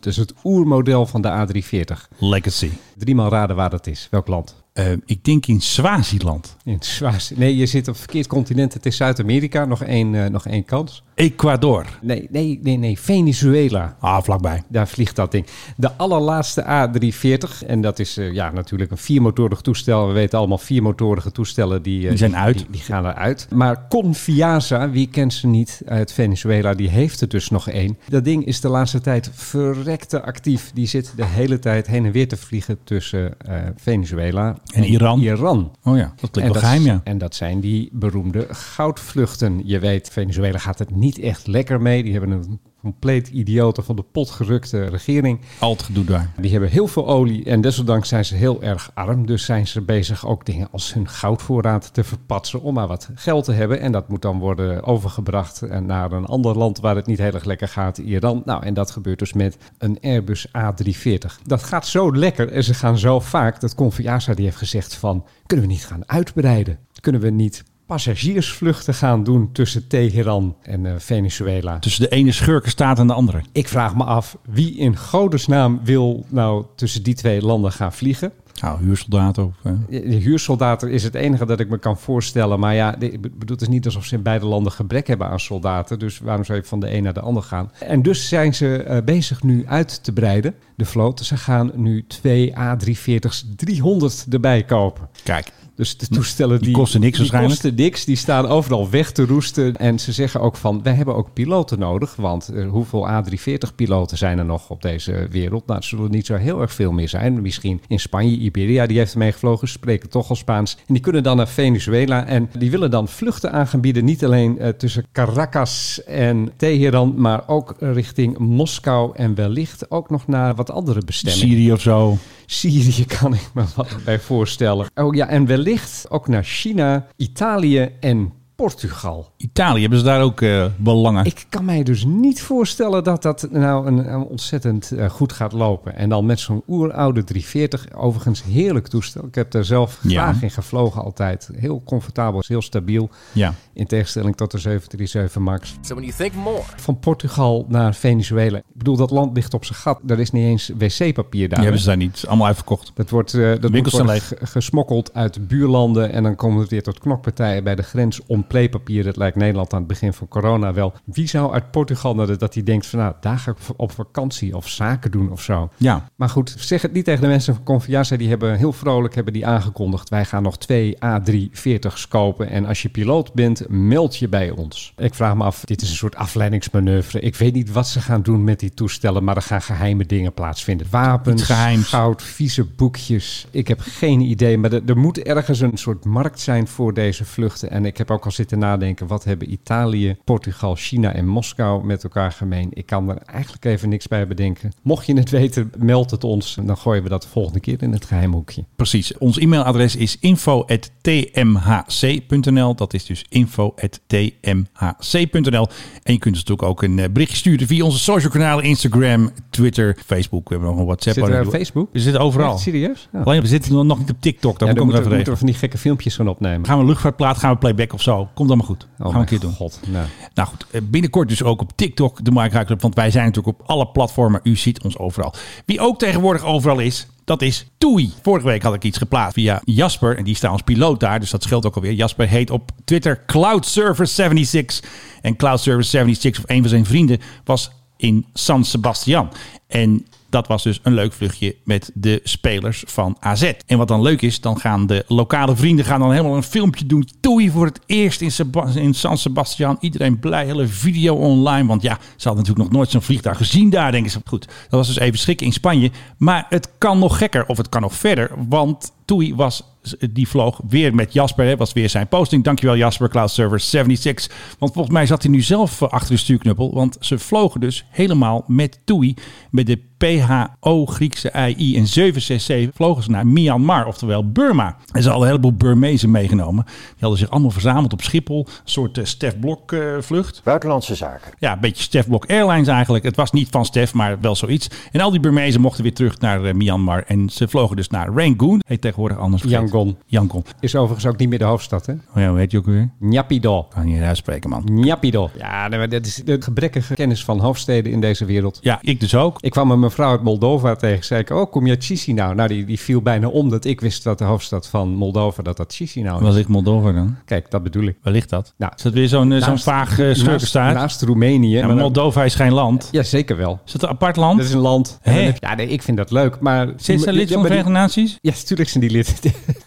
Dus 0.00 0.16
het 0.16 0.34
oermodel 0.44 1.06
van 1.06 1.20
de 1.22 1.46
A340. 1.46 2.16
Legacy. 2.18 2.70
Driemaal 2.96 3.30
raden 3.30 3.56
waar 3.56 3.70
dat 3.70 3.86
is. 3.86 4.08
Welk 4.10 4.26
land? 4.26 4.54
Uh, 4.74 4.92
ik 5.04 5.24
denk 5.24 5.46
in 5.46 5.60
Swaziland. 5.60 6.56
In 6.64 6.76
Swaziland. 6.80 7.44
Nee, 7.44 7.56
je 7.56 7.66
zit 7.66 7.88
op 7.88 7.96
verkeerd 7.96 8.26
continent. 8.26 8.72
Het 8.72 8.86
is 8.86 8.96
Zuid-Amerika. 8.96 9.64
Nog 9.64 9.82
één, 9.82 10.14
uh, 10.14 10.26
nog 10.26 10.46
één 10.46 10.64
kans. 10.64 11.02
Ecuador. 11.16 11.86
Nee, 12.02 12.28
nee, 12.30 12.58
nee, 12.62 12.76
nee. 12.76 12.98
Venezuela. 12.98 13.96
Ah, 14.00 14.22
vlakbij. 14.22 14.62
Daar 14.68 14.88
vliegt 14.88 15.16
dat 15.16 15.30
ding. 15.30 15.46
De 15.76 15.92
allerlaatste 15.92 16.62
A340. 16.62 17.66
En 17.66 17.80
dat 17.80 17.98
is 17.98 18.18
uh, 18.18 18.32
ja, 18.32 18.50
natuurlijk 18.50 18.90
een 18.90 18.96
viermotorig 18.96 19.60
toestel. 19.60 20.06
We 20.06 20.12
weten 20.12 20.38
allemaal 20.38 20.58
viermotorige 20.58 21.32
toestellen 21.32 21.82
die, 21.82 22.08
die 22.08 22.18
zijn 22.18 22.36
uit. 22.36 22.56
Die, 22.56 22.66
die, 22.70 22.80
gaan 22.80 23.06
eruit. 23.06 23.46
Maar 23.50 23.88
Confiasa, 23.88 24.90
wie 24.90 25.08
kent 25.08 25.32
ze 25.32 25.46
niet 25.46 25.82
uit 25.86 26.12
Venezuela, 26.12 26.74
die 26.74 26.88
heeft 26.88 27.20
er 27.20 27.28
dus 27.28 27.50
nog 27.50 27.68
één. 27.68 27.98
Dat 28.08 28.24
ding 28.24 28.46
is 28.46 28.60
de 28.60 28.68
laatste 28.68 29.00
tijd 29.00 29.30
verrekte 29.32 30.22
actief. 30.22 30.70
Die 30.74 30.86
zit 30.86 31.12
de 31.16 31.24
hele 31.24 31.58
tijd 31.58 31.86
heen 31.86 32.04
en 32.04 32.12
weer 32.12 32.28
te 32.28 32.36
vliegen 32.36 32.78
tussen 32.84 33.34
Venezuela 33.76 34.56
en 34.74 34.84
Iran. 34.84 35.20
Iran. 35.20 35.72
Oh 35.84 35.96
ja, 35.96 36.12
dat 36.20 36.30
klinkt 36.30 36.54
en 36.54 36.60
wel 36.60 36.70
geheim, 36.70 36.84
ja. 36.84 37.00
En 37.04 37.18
dat 37.18 37.34
zijn 37.34 37.60
die 37.60 37.88
beroemde 37.92 38.46
goudvluchten. 38.50 39.60
Je 39.64 39.78
weet, 39.78 40.08
Venezuela 40.10 40.58
gaat 40.58 40.78
het 40.78 40.90
niet 40.96 41.05
echt 41.14 41.46
lekker 41.46 41.82
mee. 41.82 42.02
Die 42.02 42.12
hebben 42.12 42.30
een 42.30 42.60
compleet 42.80 43.28
idiote 43.28 43.82
van 43.82 43.96
de 43.96 44.04
pot 44.12 44.30
gerukte 44.30 44.84
regering. 44.84 45.40
Al 45.58 45.72
het 45.72 45.82
gedoe 45.82 46.04
daar. 46.04 46.30
Die 46.40 46.50
hebben 46.50 46.70
heel 46.70 46.86
veel 46.86 47.08
olie 47.08 47.44
en 47.44 47.60
desondanks 47.60 48.08
zijn 48.08 48.24
ze 48.24 48.34
heel 48.34 48.62
erg 48.62 48.90
arm. 48.94 49.26
Dus 49.26 49.44
zijn 49.44 49.66
ze 49.66 49.80
bezig 49.80 50.26
ook 50.26 50.46
dingen 50.46 50.68
als 50.70 50.94
hun 50.94 51.08
goudvoorraad 51.08 51.94
te 51.94 52.04
verpatsen 52.04 52.62
om 52.62 52.74
maar 52.74 52.86
wat 52.86 53.10
geld 53.14 53.44
te 53.44 53.52
hebben. 53.52 53.80
En 53.80 53.92
dat 53.92 54.08
moet 54.08 54.22
dan 54.22 54.38
worden 54.38 54.84
overgebracht 54.84 55.80
naar 55.80 56.12
een 56.12 56.26
ander 56.26 56.56
land 56.56 56.80
waar 56.80 56.96
het 56.96 57.06
niet 57.06 57.18
heel 57.18 57.32
erg 57.32 57.44
lekker 57.44 57.68
gaat, 57.68 57.98
Iran. 57.98 58.42
Nou, 58.44 58.64
en 58.64 58.74
dat 58.74 58.90
gebeurt 58.90 59.18
dus 59.18 59.32
met 59.32 59.56
een 59.78 59.98
Airbus 60.00 60.48
A340. 60.48 61.42
Dat 61.42 61.62
gaat 61.62 61.86
zo 61.86 62.16
lekker 62.16 62.52
en 62.52 62.64
ze 62.64 62.74
gaan 62.74 62.98
zo 62.98 63.20
vaak 63.20 63.60
dat 63.60 63.74
Confiasa 63.74 64.34
die 64.34 64.44
heeft 64.44 64.56
gezegd 64.56 64.94
van, 64.94 65.24
kunnen 65.46 65.66
we 65.66 65.72
niet 65.72 65.86
gaan 65.86 66.08
uitbreiden? 66.08 66.78
Kunnen 67.00 67.20
we 67.20 67.30
niet 67.30 67.64
passagiersvluchten 67.86 68.94
gaan 68.94 69.24
doen 69.24 69.52
tussen 69.52 69.86
Teheran 69.86 70.56
en 70.62 70.84
uh, 70.84 70.92
Venezuela. 70.98 71.78
Tussen 71.78 72.02
de 72.02 72.08
ene 72.08 72.32
schurkenstaat 72.32 72.98
en 72.98 73.06
de 73.06 73.12
andere. 73.12 73.42
Ik 73.52 73.68
vraag 73.68 73.96
me 73.96 74.04
af, 74.04 74.38
wie 74.44 74.76
in 74.76 74.96
godesnaam 74.96 75.80
wil 75.84 76.24
nou 76.28 76.64
tussen 76.74 77.02
die 77.02 77.14
twee 77.14 77.42
landen 77.42 77.72
gaan 77.72 77.92
vliegen? 77.92 78.32
Nou, 78.60 78.84
huursoldaten 78.84 79.44
of... 79.44 79.54
Uh... 79.64 79.72
De 79.88 80.14
huursoldaten 80.14 80.90
is 80.90 81.02
het 81.02 81.14
enige 81.14 81.46
dat 81.46 81.60
ik 81.60 81.68
me 81.68 81.78
kan 81.78 81.98
voorstellen. 81.98 82.60
Maar 82.60 82.74
ja, 82.74 82.98
ik 82.98 83.20
bedoel, 83.20 83.56
het 83.56 83.60
is 83.60 83.68
niet 83.68 83.84
alsof 83.84 84.04
ze 84.04 84.14
in 84.14 84.22
beide 84.22 84.46
landen 84.46 84.72
gebrek 84.72 85.06
hebben 85.06 85.28
aan 85.28 85.40
soldaten. 85.40 85.98
Dus 85.98 86.18
waarom 86.18 86.44
zou 86.44 86.58
je 86.58 86.64
van 86.64 86.80
de 86.80 86.94
een 86.94 87.02
naar 87.02 87.12
de 87.12 87.20
ander 87.20 87.42
gaan? 87.42 87.70
En 87.78 88.02
dus 88.02 88.28
zijn 88.28 88.54
ze 88.54 88.84
uh, 88.88 88.98
bezig 89.04 89.42
nu 89.42 89.66
uit 89.66 90.04
te 90.04 90.12
breiden, 90.12 90.54
de 90.76 90.84
vloot. 90.84 91.20
Ze 91.20 91.36
gaan 91.36 91.70
nu 91.74 92.04
twee 92.06 92.52
A340's 92.52 93.54
300 93.56 94.26
erbij 94.30 94.64
kopen. 94.64 95.08
Kijk. 95.22 95.52
Dus 95.76 95.96
de 95.96 96.08
toestellen 96.08 96.56
die, 96.56 96.66
die 96.66 96.76
kosten 96.76 97.00
niks 97.00 97.18
die 97.18 97.20
waarschijnlijk. 97.20 97.60
kosten 97.60 97.84
niks, 97.84 98.04
die 98.04 98.16
staan 98.16 98.46
overal 98.46 98.90
weg 98.90 99.12
te 99.12 99.24
roesten. 99.24 99.76
En 99.76 99.98
ze 99.98 100.12
zeggen 100.12 100.40
ook 100.40 100.56
van, 100.56 100.82
wij 100.82 100.94
hebben 100.94 101.14
ook 101.14 101.32
piloten 101.32 101.78
nodig. 101.78 102.16
Want 102.16 102.50
uh, 102.52 102.70
hoeveel 102.70 103.08
A340-piloten 103.08 104.18
zijn 104.18 104.38
er 104.38 104.44
nog 104.44 104.70
op 104.70 104.82
deze 104.82 105.26
wereld? 105.30 105.66
Nou, 105.66 105.78
het 105.78 105.88
zullen 105.88 106.10
niet 106.10 106.26
zo 106.26 106.34
heel 106.34 106.60
erg 106.60 106.72
veel 106.72 106.92
meer 106.92 107.08
zijn. 107.08 107.42
Misschien 107.42 107.80
in 107.88 108.00
Spanje, 108.00 108.36
Iberia, 108.36 108.86
die 108.86 108.98
heeft 108.98 109.12
ermee 109.12 109.32
gevlogen. 109.32 109.68
Spreken 109.68 110.08
toch 110.08 110.28
al 110.28 110.36
Spaans. 110.36 110.76
En 110.86 110.94
die 110.94 111.02
kunnen 111.02 111.22
dan 111.22 111.36
naar 111.36 111.48
Venezuela. 111.48 112.26
En 112.26 112.50
die 112.58 112.70
willen 112.70 112.90
dan 112.90 113.08
vluchten 113.08 113.52
aan 113.52 113.66
gaan 113.66 113.80
bieden. 113.80 114.04
Niet 114.04 114.24
alleen 114.24 114.56
uh, 114.60 114.68
tussen 114.68 115.06
Caracas 115.12 116.04
en 116.04 116.52
Teheran, 116.56 117.14
maar 117.16 117.48
ook 117.48 117.74
richting 117.78 118.38
Moskou. 118.38 119.10
En 119.14 119.34
wellicht 119.34 119.90
ook 119.90 120.10
nog 120.10 120.26
naar 120.26 120.54
wat 120.54 120.70
andere 120.70 121.00
bestemmingen. 121.04 121.48
Syrië 121.48 121.72
of 121.72 121.80
zo. 121.80 122.18
Syrië 122.46 123.04
kan 123.20 123.34
ik 123.34 123.50
me 123.54 123.64
wat 123.74 123.96
bij 124.04 124.20
voorstellen. 124.20 124.86
Oh 124.94 125.14
ja, 125.14 125.26
en 125.28 125.46
wellicht 125.46 126.06
ook 126.10 126.28
naar 126.28 126.44
China, 126.44 127.06
Italië 127.16 127.90
en 128.00 128.32
Portugal. 128.56 129.32
Italië, 129.36 129.80
hebben 129.80 129.98
ze 129.98 130.04
daar 130.04 130.22
ook 130.22 130.40
uh, 130.40 130.66
belangen? 130.76 131.24
Ik 131.24 131.46
kan 131.48 131.64
mij 131.64 131.82
dus 131.82 132.04
niet 132.04 132.42
voorstellen 132.42 133.04
dat 133.04 133.22
dat 133.22 133.48
nou 133.50 133.86
een, 133.86 134.12
een 134.12 134.22
ontzettend 134.22 134.90
uh, 134.92 135.10
goed 135.10 135.32
gaat 135.32 135.52
lopen. 135.52 135.96
En 135.96 136.08
dan 136.08 136.26
met 136.26 136.40
zo'n 136.40 136.62
oeroude 136.68 137.24
340, 137.24 137.94
overigens 137.94 138.42
heerlijk 138.42 138.86
toestel. 138.88 139.24
Ik 139.26 139.34
heb 139.34 139.50
daar 139.50 139.64
zelf 139.64 139.98
Ja. 140.02 140.22
graag 140.22 140.42
in 140.42 140.50
gevlogen 140.50 141.02
altijd. 141.04 141.50
Heel 141.56 141.82
comfortabel, 141.84 142.42
heel 142.46 142.62
stabiel. 142.62 143.10
Ja. 143.32 143.54
In 143.76 143.86
tegenstelling 143.86 144.36
tot 144.36 144.50
de 144.50 144.58
737 144.58 145.42
MAX. 145.42 145.76
So 145.80 145.94
when 145.94 146.06
you 146.06 146.16
think 146.16 146.34
more, 146.44 146.62
Van 146.76 146.98
Portugal 146.98 147.64
naar 147.68 147.94
Venezuela. 147.94 148.58
Ik 148.58 148.64
bedoel, 148.72 148.96
dat 148.96 149.10
land 149.10 149.34
ligt 149.36 149.54
op 149.54 149.64
zijn 149.64 149.78
gat. 149.78 150.00
Er 150.06 150.18
is 150.20 150.30
niet 150.30 150.44
eens 150.44 150.70
wc-papier 150.78 151.48
daar. 151.48 151.54
Die 151.56 151.64
hebben 151.64 151.80
ze 151.80 151.86
daar 151.86 151.96
niet. 151.96 152.16
Het 152.20 152.26
allemaal 152.26 152.46
uitverkocht. 152.46 152.90
Dat 152.94 153.10
wordt, 153.10 153.32
uh, 153.34 153.54
dat 153.60 153.70
Winkels 153.70 154.00
wordt 154.00 154.32
gesmokkeld 154.42 155.14
uit 155.14 155.48
buurlanden. 155.48 156.12
En 156.12 156.22
dan 156.22 156.34
komen 156.34 156.62
we 156.62 156.66
weer 156.68 156.82
tot 156.82 156.98
knokpartijen 156.98 157.64
bij 157.64 157.74
de 157.74 157.82
grens 157.82 158.20
om 158.26 158.46
playpapier. 158.46 159.04
Dat 159.04 159.16
lijkt 159.16 159.36
Nederland 159.36 159.72
aan 159.72 159.78
het 159.78 159.88
begin 159.88 160.12
van 160.12 160.28
corona 160.28 160.72
wel. 160.72 160.92
Wie 161.04 161.28
zou 161.28 161.52
uit 161.52 161.70
Portugal 161.70 162.14
naar 162.14 162.26
de- 162.26 162.36
dat 162.36 162.54
hij 162.54 162.62
denkt 162.62 162.86
van 162.86 162.98
nou, 162.98 163.14
daar 163.20 163.38
ga 163.38 163.50
ik 163.50 163.56
op 163.76 163.92
vakantie 163.92 164.56
of 164.56 164.68
zaken 164.68 165.10
doen 165.10 165.30
of 165.30 165.42
zo. 165.42 165.68
Ja. 165.76 166.08
Maar 166.16 166.28
goed, 166.28 166.54
zeg 166.58 166.82
het 166.82 166.92
niet 166.92 167.04
tegen 167.04 167.20
de 167.20 167.26
mensen 167.26 167.54
van 167.54 167.64
Conviasa. 167.64 168.16
Die 168.16 168.28
hebben 168.28 168.56
heel 168.56 168.72
vrolijk 168.72 169.14
hebben 169.14 169.32
die 169.32 169.46
aangekondigd. 169.46 170.08
Wij 170.08 170.24
gaan 170.24 170.42
nog 170.42 170.58
twee 170.58 170.96
A340's 171.04 172.08
kopen. 172.08 172.48
En 172.50 172.66
als 172.66 172.82
je 172.82 172.88
piloot 172.88 173.32
bent, 173.32 173.64
meld 173.68 174.16
je 174.16 174.28
bij 174.28 174.50
ons. 174.50 174.92
Ik 174.96 175.14
vraag 175.14 175.36
me 175.36 175.44
af, 175.44 175.64
dit 175.64 175.82
is 175.82 175.90
een 175.90 175.96
soort 175.96 176.16
afleidingsmanoeuvre. 176.16 177.20
Ik 177.20 177.36
weet 177.36 177.54
niet 177.54 177.72
wat 177.72 177.88
ze 177.88 178.00
gaan 178.00 178.22
doen 178.22 178.44
met 178.44 178.60
die 178.60 178.74
toestellen. 178.74 179.24
Maar 179.24 179.36
er 179.36 179.42
gaan 179.42 179.62
geheime 179.62 180.06
dingen 180.06 180.32
plaatsvinden. 180.32 180.86
Wapens, 180.90 181.42
goud, 181.82 182.22
vieze 182.22 182.64
boekjes. 182.64 183.46
Ik 183.50 183.68
heb 183.68 183.80
geen 183.80 184.20
idee. 184.20 184.58
Maar 184.58 184.72
er, 184.72 184.82
er 184.86 184.98
moet 184.98 185.18
ergens 185.18 185.60
een 185.60 185.76
soort 185.76 186.04
markt 186.04 186.40
zijn 186.40 186.68
voor 186.68 186.94
deze 186.94 187.24
vluchten. 187.24 187.70
En 187.70 187.84
ik 187.84 187.96
heb 187.96 188.10
ook 188.10 188.24
al 188.24 188.30
zitten 188.30 188.58
nadenken. 188.58 189.06
Wat 189.06 189.24
hebben 189.24 189.52
Italië, 189.52 190.16
Portugal, 190.24 190.74
China 190.74 191.12
en 191.12 191.26
Moskou 191.26 191.84
met 191.84 192.04
elkaar 192.04 192.32
gemeen? 192.32 192.68
Ik 192.72 192.86
kan 192.86 193.10
er 193.10 193.16
eigenlijk 193.16 193.64
even 193.64 193.88
niks 193.88 194.08
bij 194.08 194.26
bedenken. 194.26 194.72
Mocht 194.82 195.06
je 195.06 195.16
het 195.16 195.30
weten, 195.30 195.72
meld 195.78 196.10
het 196.10 196.24
ons. 196.24 196.56
En 196.56 196.66
dan 196.66 196.76
gooien 196.76 197.02
we 197.02 197.08
dat 197.08 197.22
de 197.22 197.28
volgende 197.28 197.60
keer 197.60 197.82
in 197.82 197.92
het 197.92 198.04
geheimhoekje. 198.04 198.64
Precies. 198.76 199.18
Ons 199.18 199.38
e-mailadres 199.38 199.96
is 199.96 200.16
info.tmhc.nl. 200.20 202.74
Dat 202.74 202.94
is 202.94 203.04
dus 203.04 203.24
info.tmhc.nl. 203.56 205.68
En 206.02 206.12
je 206.12 206.18
kunt 206.18 206.34
ons 206.34 206.44
natuurlijk 206.44 206.62
ook 206.62 206.82
een 206.82 206.98
eh, 206.98 207.10
berichtje 207.10 207.36
sturen 207.36 207.66
via 207.66 207.84
onze 207.84 207.98
social 207.98 208.30
kanalen. 208.30 208.64
Instagram, 208.64 209.30
Twitter, 209.50 209.96
Facebook. 210.06 210.48
We 210.48 210.54
hebben 210.54 210.70
nog 210.70 210.78
een 210.80 210.86
WhatsApp. 210.86 211.16
Zitten 211.16 211.38
we 211.40 211.46
op 211.46 211.52
Facebook? 211.52 211.88
We 211.92 212.00
zitten 212.00 212.22
overal. 212.22 212.52
Echt 212.52 212.62
serieus? 212.62 213.08
Ja. 213.12 213.20
Alleen 213.20 213.40
we 213.40 213.46
zitten 213.46 213.86
nog 213.86 213.98
niet 213.98 214.10
op 214.10 214.16
TikTok. 214.20 214.58
Dat 214.58 214.68
Ja, 214.68 214.74
moet 214.74 214.76
dan 214.76 214.88
ik 214.88 214.94
even 215.00 215.12
moeten 215.14 215.32
we 215.32 215.38
van 215.38 215.46
die 215.46 215.56
gekke 215.56 215.78
filmpjes 215.78 216.16
gaan 216.16 216.28
opnemen. 216.28 216.66
Gaan 216.66 216.78
we 216.78 216.84
luchtvaartplaat, 216.84 217.38
gaan 217.38 217.52
we 217.52 217.58
playback 217.58 217.92
of 217.92 218.02
zo. 218.02 218.28
Komt 218.34 218.48
allemaal 218.48 218.66
goed. 218.66 218.86
gaan 218.98 219.12
we 219.12 219.18
een 219.18 219.24
keer 219.24 219.40
doen. 219.40 219.52
God, 219.52 219.80
nou. 219.86 220.06
Nou 220.34 220.48
goed, 220.48 220.66
eh, 220.70 220.80
binnenkort 220.84 221.28
dus 221.28 221.42
ook 221.42 221.60
op 221.60 221.72
TikTok, 221.74 222.24
de 222.24 222.30
Mike 222.30 222.56
High 222.56 222.64
Club. 222.64 222.82
Want 222.82 222.94
wij 222.94 223.10
zijn 223.10 223.24
natuurlijk 223.24 223.60
op 223.60 223.68
alle 223.68 223.86
platformen. 223.86 224.40
U 224.42 224.56
ziet 224.56 224.82
ons 224.82 224.98
overal. 224.98 225.34
Wie 225.64 225.80
ook 225.80 225.98
tegenwoordig 225.98 226.44
overal 226.44 226.78
is, 226.78 227.06
dat 227.26 227.42
is 227.42 227.66
Toei. 227.78 228.12
Vorige 228.22 228.46
week 228.46 228.62
had 228.62 228.74
ik 228.74 228.84
iets 228.84 228.98
geplaatst 228.98 229.34
via 229.34 229.60
Jasper. 229.64 230.16
En 230.16 230.24
die 230.24 230.34
staat 230.34 230.52
als 230.52 230.62
piloot 230.62 231.00
daar, 231.00 231.20
dus 231.20 231.30
dat 231.30 231.42
scheelt 231.42 231.66
ook 231.66 231.74
alweer. 231.74 231.92
Jasper 231.92 232.28
heet 232.28 232.50
op 232.50 232.70
Twitter 232.84 233.20
CloudServer76. 233.20 234.88
En 235.20 235.36
CloudServer76, 235.36 236.38
of 236.38 236.44
een 236.46 236.60
van 236.60 236.68
zijn 236.68 236.86
vrienden, 236.86 237.20
was 237.44 237.70
in 237.96 238.26
San 238.32 238.64
Sebastian. 238.64 239.32
En 239.66 240.06
dat 240.36 240.46
was 240.46 240.62
dus 240.62 240.80
een 240.82 240.94
leuk 240.94 241.12
vluchtje 241.12 241.56
met 241.64 241.90
de 241.94 242.20
spelers 242.24 242.84
van 242.86 243.16
AZ. 243.20 243.52
En 243.66 243.78
wat 243.78 243.88
dan 243.88 244.02
leuk 244.02 244.22
is, 244.22 244.40
dan 244.40 244.60
gaan 244.60 244.86
de 244.86 245.04
lokale 245.08 245.56
vrienden 245.56 245.84
gaan 245.84 246.00
dan 246.00 246.10
helemaal 246.10 246.36
een 246.36 246.42
filmpje 246.42 246.86
doen. 246.86 247.08
Toei 247.20 247.50
voor 247.50 247.66
het 247.66 247.80
eerst 247.86 248.20
in, 248.20 248.30
in 248.74 248.94
San 248.94 249.18
Sebastian. 249.18 249.76
Iedereen 249.80 250.18
blij, 250.18 250.44
hele 250.44 250.66
video 250.66 251.14
online. 251.14 251.68
Want 251.68 251.82
ja, 251.82 251.98
ze 252.16 252.28
hadden 252.28 252.36
natuurlijk 252.36 252.68
nog 252.68 252.70
nooit 252.70 252.90
zo'n 252.90 253.02
vliegtuig 253.02 253.36
gezien 253.36 253.70
daar, 253.70 253.92
denken 253.92 254.10
ze. 254.10 254.20
Goed, 254.24 254.46
dat 254.46 254.70
was 254.70 254.86
dus 254.86 254.98
even 254.98 255.18
schrikken 255.18 255.46
in 255.46 255.52
Spanje. 255.52 255.90
Maar 256.18 256.46
het 256.48 256.70
kan 256.78 256.98
nog 256.98 257.18
gekker, 257.18 257.46
of 257.46 257.56
het 257.56 257.68
kan 257.68 257.80
nog 257.80 257.94
verder. 257.94 258.30
Want 258.48 258.92
Toei 259.06 259.34
was 259.34 259.62
die 260.10 260.28
vloog 260.28 260.60
weer 260.68 260.94
met 260.94 261.12
Jasper. 261.12 261.46
Hè, 261.46 261.56
was 261.56 261.72
weer 261.72 261.88
zijn 261.88 262.08
posting. 262.08 262.44
Dankjewel 262.44 262.76
Jasper, 262.76 263.08
Cloud 263.08 263.30
Server 263.30 263.60
76. 263.60 264.30
Want 264.58 264.72
volgens 264.72 264.94
mij 264.94 265.06
zat 265.06 265.22
hij 265.22 265.30
nu 265.30 265.40
zelf 265.40 265.82
achter 265.82 266.10
de 266.10 266.20
stuurknuppel. 266.20 266.74
Want 266.74 266.96
ze 267.00 267.18
vlogen 267.18 267.60
dus 267.60 267.86
helemaal 267.90 268.44
met 268.46 268.80
TUI. 268.84 269.14
Met 269.50 269.66
de 269.66 269.82
PHO 269.98 270.86
Griekse 270.86 271.32
AI 271.32 271.76
en 271.76 271.86
767 271.86 272.74
vlogen 272.74 273.02
ze 273.02 273.10
naar 273.10 273.26
Myanmar, 273.26 273.86
oftewel 273.86 274.30
Burma. 274.30 274.76
En 274.92 275.02
ze 275.02 275.08
hadden 275.08 275.28
een 275.28 275.34
heleboel 275.34 275.56
Burmezen 275.56 276.10
meegenomen. 276.10 276.64
Die 276.64 276.94
hadden 277.00 277.18
zich 277.18 277.30
allemaal 277.30 277.50
verzameld 277.50 277.92
op 277.92 278.02
Schiphol. 278.02 278.46
Een 278.46 278.52
soort 278.64 278.98
eh, 278.98 279.04
Stef 279.04 279.38
Blok 279.38 279.72
eh, 279.72 279.80
vlucht. 280.00 280.40
Buitenlandse 280.44 280.94
zaken. 280.94 281.32
Ja, 281.38 281.52
een 281.52 281.60
beetje 281.60 281.82
Stef 281.82 282.06
Blok 282.06 282.26
Airlines 282.26 282.68
eigenlijk. 282.68 283.04
Het 283.04 283.16
was 283.16 283.32
niet 283.32 283.48
van 283.50 283.64
Stef, 283.64 283.94
maar 283.94 284.20
wel 284.20 284.36
zoiets. 284.36 284.68
En 284.92 285.00
al 285.00 285.10
die 285.10 285.20
Burmezen 285.20 285.60
mochten 285.60 285.82
weer 285.82 285.94
terug 285.94 286.18
naar 286.18 286.44
eh, 286.44 286.54
Myanmar. 286.54 287.02
En 287.06 287.28
ze 287.28 287.48
vlogen 287.48 287.76
dus 287.76 287.88
naar 287.88 288.08
Rangoon. 288.08 288.62
Heet 288.66 288.80
tegenwoordig 288.80 289.18
anders. 289.18 289.42
Yangon. 289.42 289.96
Yangon. 290.06 290.44
Is 290.60 290.76
overigens 290.76 291.06
ook 291.06 291.18
niet 291.18 291.28
meer 291.28 291.38
de 291.38 291.44
hoofdstad, 291.44 291.86
hè? 291.86 291.92
Oh 291.92 292.22
ja, 292.22 292.28
hoe 292.28 292.38
heet 292.38 292.50
je 292.50 292.58
ook 292.58 292.66
weer? 292.66 292.90
Nyapido. 292.98 293.62
Kan 293.62 293.88
je 293.88 293.94
niet 293.94 294.02
uitspreken, 294.02 294.50
man. 294.50 294.62
Nyapido. 294.64 295.30
Ja, 295.38 295.68
dat 295.68 296.06
is 296.06 296.14
de 296.14 296.42
gebrekkige 296.42 296.94
kennis 296.94 297.24
van 297.24 297.40
hoofdsteden 297.40 297.92
in 297.92 298.00
deze 298.00 298.24
wereld. 298.24 298.58
Ja, 298.62 298.78
ik 298.82 299.00
dus 299.00 299.14
ook. 299.14 299.38
Ik 299.40 299.50
kwam 299.50 299.70
een 299.70 299.80
mevrouw 299.86 300.10
uit 300.10 300.22
Moldova 300.22 300.74
tegen. 300.74 301.04
Zei 301.04 301.20
ik, 301.20 301.30
oh, 301.30 301.50
kom 301.50 301.64
je 301.64 301.70
uit 301.70 301.84
Chisinau? 301.84 302.34
Nou, 302.34 302.48
die, 302.48 302.64
die 302.64 302.78
viel 302.80 303.00
bijna 303.02 303.28
om 303.28 303.48
dat 303.50 303.64
ik 303.64 303.80
wist 303.80 304.04
dat 304.04 304.18
de 304.18 304.24
hoofdstad 304.24 304.68
van 304.68 304.88
Moldova, 304.94 305.42
dat 305.42 305.56
dat 305.56 305.74
Chisinau 305.74 306.20
Waar 306.20 306.30
is. 306.30 306.36
ligt 306.36 306.48
Moldova 306.48 306.92
dan? 306.92 307.16
Kijk, 307.24 307.50
dat 307.50 307.62
bedoel 307.62 307.84
ik. 307.84 307.96
Waar 308.02 308.12
ligt 308.12 308.30
dat? 308.30 308.54
Nou, 308.56 308.72
Is 308.76 308.82
dat 308.82 308.92
weer 308.92 309.08
zo'n 309.08 309.32
eh, 309.32 309.40
zo'n 309.40 309.50
naast- 309.50 309.64
vaag 309.64 309.98
uh, 309.98 310.06
naast, 310.06 310.20
schurkenstaat? 310.20 310.74
naast 310.74 311.02
Roemenië. 311.02 311.52
Maar 311.54 311.60
Maar 311.66 311.68
dan- 311.74 311.78
Moldova 311.78 312.24
is 312.24 312.34
geen 312.34 312.52
land. 312.52 312.88
Ja, 312.90 313.02
zeker 313.02 313.36
wel. 313.36 313.60
Is 313.66 313.72
het 313.72 313.82
een 313.82 313.88
apart 313.88 314.16
land? 314.16 314.38
Dat 314.38 314.46
is 314.46 314.52
een 314.52 314.60
land. 314.60 314.98
En 315.02 315.14
dan 315.24 315.34
Ja, 315.40 315.54
nee, 315.54 315.68
ik 315.68 315.82
vind 315.82 315.96
dat 315.96 316.10
leuk. 316.10 316.40
Maar 316.40 316.66
Zit 316.76 317.00
ze 317.00 317.12
lid 317.12 317.22
van 317.22 317.26
de 317.28 317.36
maar 317.36 317.46
Verenigde 317.46 317.70
Naties? 317.72 318.18
Ja, 318.20 318.30
natuurlijk 318.32 318.68
zijn 318.68 318.82
die 318.84 318.92
lid. 318.92 319.20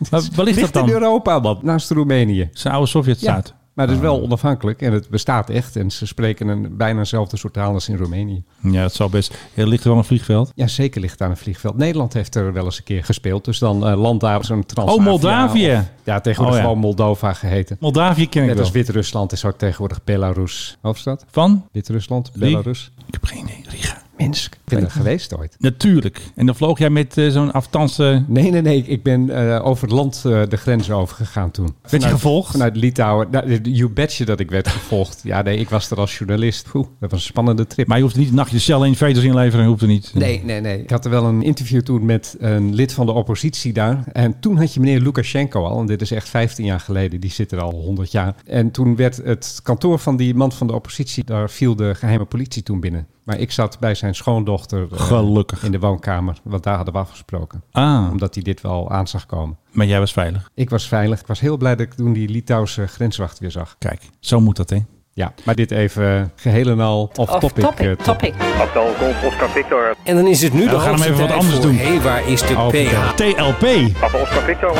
Waar, 0.10 0.22
waar 0.36 0.46
ligt 0.46 0.46
dat 0.46 0.46
Ligt 0.46 0.76
in 0.76 0.82
dan? 0.86 0.89
Europa, 0.89 1.39
man. 1.39 1.60
Naast 1.62 1.91
Roemenië. 1.91 2.39
Het 2.39 2.56
is 2.58 2.63
een 2.63 2.72
oude 2.72 2.88
Sovjetstaat. 2.88 3.48
Ja, 3.48 3.58
maar 3.80 3.88
het 3.88 3.98
is 3.98 4.02
wel 4.04 4.22
onafhankelijk 4.22 4.82
en 4.82 4.94
het 4.94 5.10
bestaat 5.10 5.50
echt. 5.50 5.76
En 5.76 5.92
ze 5.92 6.06
spreken 6.08 6.48
een 6.48 6.78
bijna 6.78 7.00
hetzelfde 7.00 7.38
soort 7.38 7.54
taal 7.54 7.74
als 7.74 7.89
in 7.89 7.98
Roemenië. 7.98 8.44
Ja, 8.62 8.82
dat 8.82 8.94
zou 8.94 9.10
best. 9.10 9.38
Ja, 9.54 9.65
ligt 9.68 9.84
er 9.84 9.89
wel 9.89 9.98
een 9.98 10.04
vliegveld? 10.04 10.52
Ja, 10.56 10.68
zeker 10.68 11.02
ligt 11.02 11.18
daar 11.18 11.30
een 11.30 11.38
vliegveld. 11.38 11.78
Nederland 11.78 12.13
heeft 12.13 12.36
er 12.36 12.54
wel 12.54 12.65
eens 12.65 12.78
een 12.78 12.84
keer 12.84 13.04
gespeeld. 13.04 13.46
Dus 13.46 13.60
dan 13.60 13.88
eh 13.88 14.02
land 14.02 14.22
daar 14.22 14.46
zo'n 14.46 14.65
Transavia. 14.65 15.02
Oh, 15.04 15.10
Moldavië. 15.10 15.72
of- 15.76 15.92
ja, 16.04 16.20
tegenwoordig 16.20 16.56
Oh, 16.56 16.62
ja. 16.63 16.68
gewoon 16.70 16.78
Moldova 16.86 17.34
geheten. 17.34 17.78
Moldavië 17.80 18.30
ken 18.30 18.42
ik 18.42 18.48
Net 18.48 18.56
wel. 18.58 18.65
als 18.65 18.74
Wit-Rusland 18.74 19.32
is 19.32 19.46
ook 19.46 19.58
tegenwoordig 19.58 20.04
Belarus. 20.04 20.78
Hoofdstad? 20.82 21.26
Van? 21.32 21.65
Wit-Rusland? 21.72 22.32
Belarus. 22.36 22.92
Ik 23.08 23.13
heb 23.13 23.26
geen 23.26 23.44
idee. 23.60 23.80
Minsk. 24.20 24.54
Ik 24.54 24.60
ben 24.66 24.84
er 24.84 24.92
geweest 24.92 25.38
ooit. 25.38 25.56
Natuurlijk. 25.60 26.22
En 26.36 26.46
dan 26.46 26.56
vloog 26.56 26.80
jij 26.80 26.90
met 26.90 27.18
eh, 27.18 27.30
zo'n 27.30 27.52
afstandse... 27.52 28.24
Nee, 28.28 28.52
nee, 28.52 28.62
nee. 28.62 28.84
Ik 28.84 29.04
ben 29.04 29.30
eh, 29.30 29.66
over 29.66 29.84
het 29.84 29.92
land 29.92 30.22
eh, 30.26 30.42
de 30.50 30.58
grens 30.58 30.92
overgegaan 30.92 31.52
toen. 31.52 31.76
Werd 31.90 32.04
je 32.04 32.10
gevolgd? 32.10 32.52
Vanuit 32.52 32.76
Litouwen. 32.76 33.28
Nou, 33.32 33.62
you 33.62 33.90
betcha 33.90 34.26
dat 34.26 34.40
ik 34.40 34.50
werd 34.50 34.68
gevolgd. 34.68 35.22
Ja, 35.24 35.42
nee, 35.42 35.58
ik 35.58 35.70
was 35.70 35.92
er 35.92 35.98
als 35.98 36.18
journalist. 36.18 36.68
Oeh, 36.74 36.88
dat 37.00 37.12
was 37.12 37.20
een 37.20 37.26
spannende 37.26 37.68
trip. 37.68 37.88
Maar 37.88 37.98
je 37.98 38.04
hoeft 38.04 38.16
niet 38.16 38.30
een 38.30 38.36
nachtje 38.36 38.56
de 38.56 38.62
cel 38.62 38.86
in 38.86 38.96
veters 38.96 39.26
inleveren. 39.26 39.66
Hoeft 39.66 39.82
er 39.82 39.88
niet. 39.88 40.12
Nee, 40.14 40.44
nee, 40.44 40.62
nee. 40.62 40.82
Ik 40.82 40.90
had 40.90 41.06
er 41.06 41.12
wel 41.12 41.26
een 41.26 41.44
interview 41.44 41.82
toen 41.82 42.06
met 42.06 42.36
een 42.40 42.76
lid 42.76 42.94
van 42.94 43.06
de 43.06 43.12
oppositie 43.12 43.74
daar. 43.74 44.04
En 44.12 44.40
toen 44.40 44.58
had 44.58 44.74
je 44.74 44.80
meneer 44.80 45.00
Lukashenko 45.00 45.64
al. 45.64 45.80
En 45.80 45.86
dit 45.86 46.02
is 46.02 46.12
echt 46.12 46.30
15 46.30 46.66
jaar 46.66 46.80
geleden. 46.80 47.20
Die 47.20 47.32
zit 47.32 47.52
er 47.52 47.62
al 47.62 47.72
100 47.72 48.12
jaar. 48.12 48.36
En 48.46 48.72
toen 48.72 48.96
werd 48.96 49.18
het 49.18 49.60
kantoor 49.64 50.00
van 50.00 50.18
die 50.18 50.36
man 50.36 50.52
van 50.52 50.68
de 50.68 50.74
oppositie... 50.74 51.24
daar 51.24 51.50
viel 51.50 51.76
de 51.76 51.96
geheime 51.96 52.26
politie 52.26 52.64
toen 52.64 52.80
binnen. 52.80 53.08
Maar 53.30 53.39
ik 53.39 53.52
zat 53.52 53.78
bij 53.80 53.96
zijn 53.96 54.15
schoondochter 54.15 54.88
eh, 54.92 55.00
Gelukkig. 55.00 55.63
in 55.63 55.72
de 55.72 55.80
woonkamer. 55.80 56.36
Want 56.44 56.63
daar 56.63 56.76
hadden 56.76 56.94
we 56.94 57.00
afgesproken. 57.00 57.63
Ah, 57.72 58.08
Omdat 58.12 58.34
hij 58.34 58.44
dit 58.44 58.62
wel 58.62 58.92
aan 58.92 59.08
zag 59.08 59.26
komen. 59.26 59.58
maar 59.72 59.86
jij 59.86 60.00
was 60.00 60.13
veilig. 60.13 60.50
Ik 60.54 60.70
was 60.70 60.88
veilig. 60.88 61.20
Ik 61.20 61.28
was 61.28 61.39
heel 61.39 61.58
blij 61.58 61.76
dat 61.76 61.86
ik 61.86 61.94
toen 61.94 62.13
die 62.13 62.30
Litouwse 62.30 62.88
grenswacht 62.88 63.39
weer 63.39 63.52
zag. 63.52 63.76
Kijk, 63.80 64.02
zo 64.20 64.39
moet 64.39 64.56
dat, 64.56 64.70
hè? 64.70 64.78
Ja, 65.13 65.34
maar 65.46 65.56
dit 65.56 65.72
even 65.72 66.32
geheel 66.36 66.68
en 66.70 66.80
al 66.80 67.12
off-topic. 67.15 67.80
eh, 67.80 67.92
top. 67.92 68.22
Hotel 68.58 68.94
Golf 69.00 69.24
Oscar 69.24 69.50
Victor. 69.50 69.96
En 70.04 70.15
dan 70.15 70.28
is 70.28 70.42
het 70.42 70.54
nu 70.54 70.63
de 70.63 70.70
we 70.70 70.80
gaan 70.80 70.94
hem 70.94 71.04
even 71.04 71.28
wat 71.28 71.32
anders 71.38 71.60
doen. 71.60 71.76
Hé, 71.76 72.02
waar 72.02 72.28
is 72.28 72.42
de 72.42 72.54
PH? 72.54 73.15
de 73.15 73.34
TLP. 73.34 73.96
Oscar 74.04 74.42
Victor. 74.44 74.72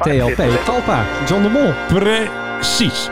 TLP, 0.00 0.64
Talpa, 0.64 1.04
John 1.26 1.42
de 1.42 1.48
Mol. 1.48 1.98
Precies. 2.00 3.08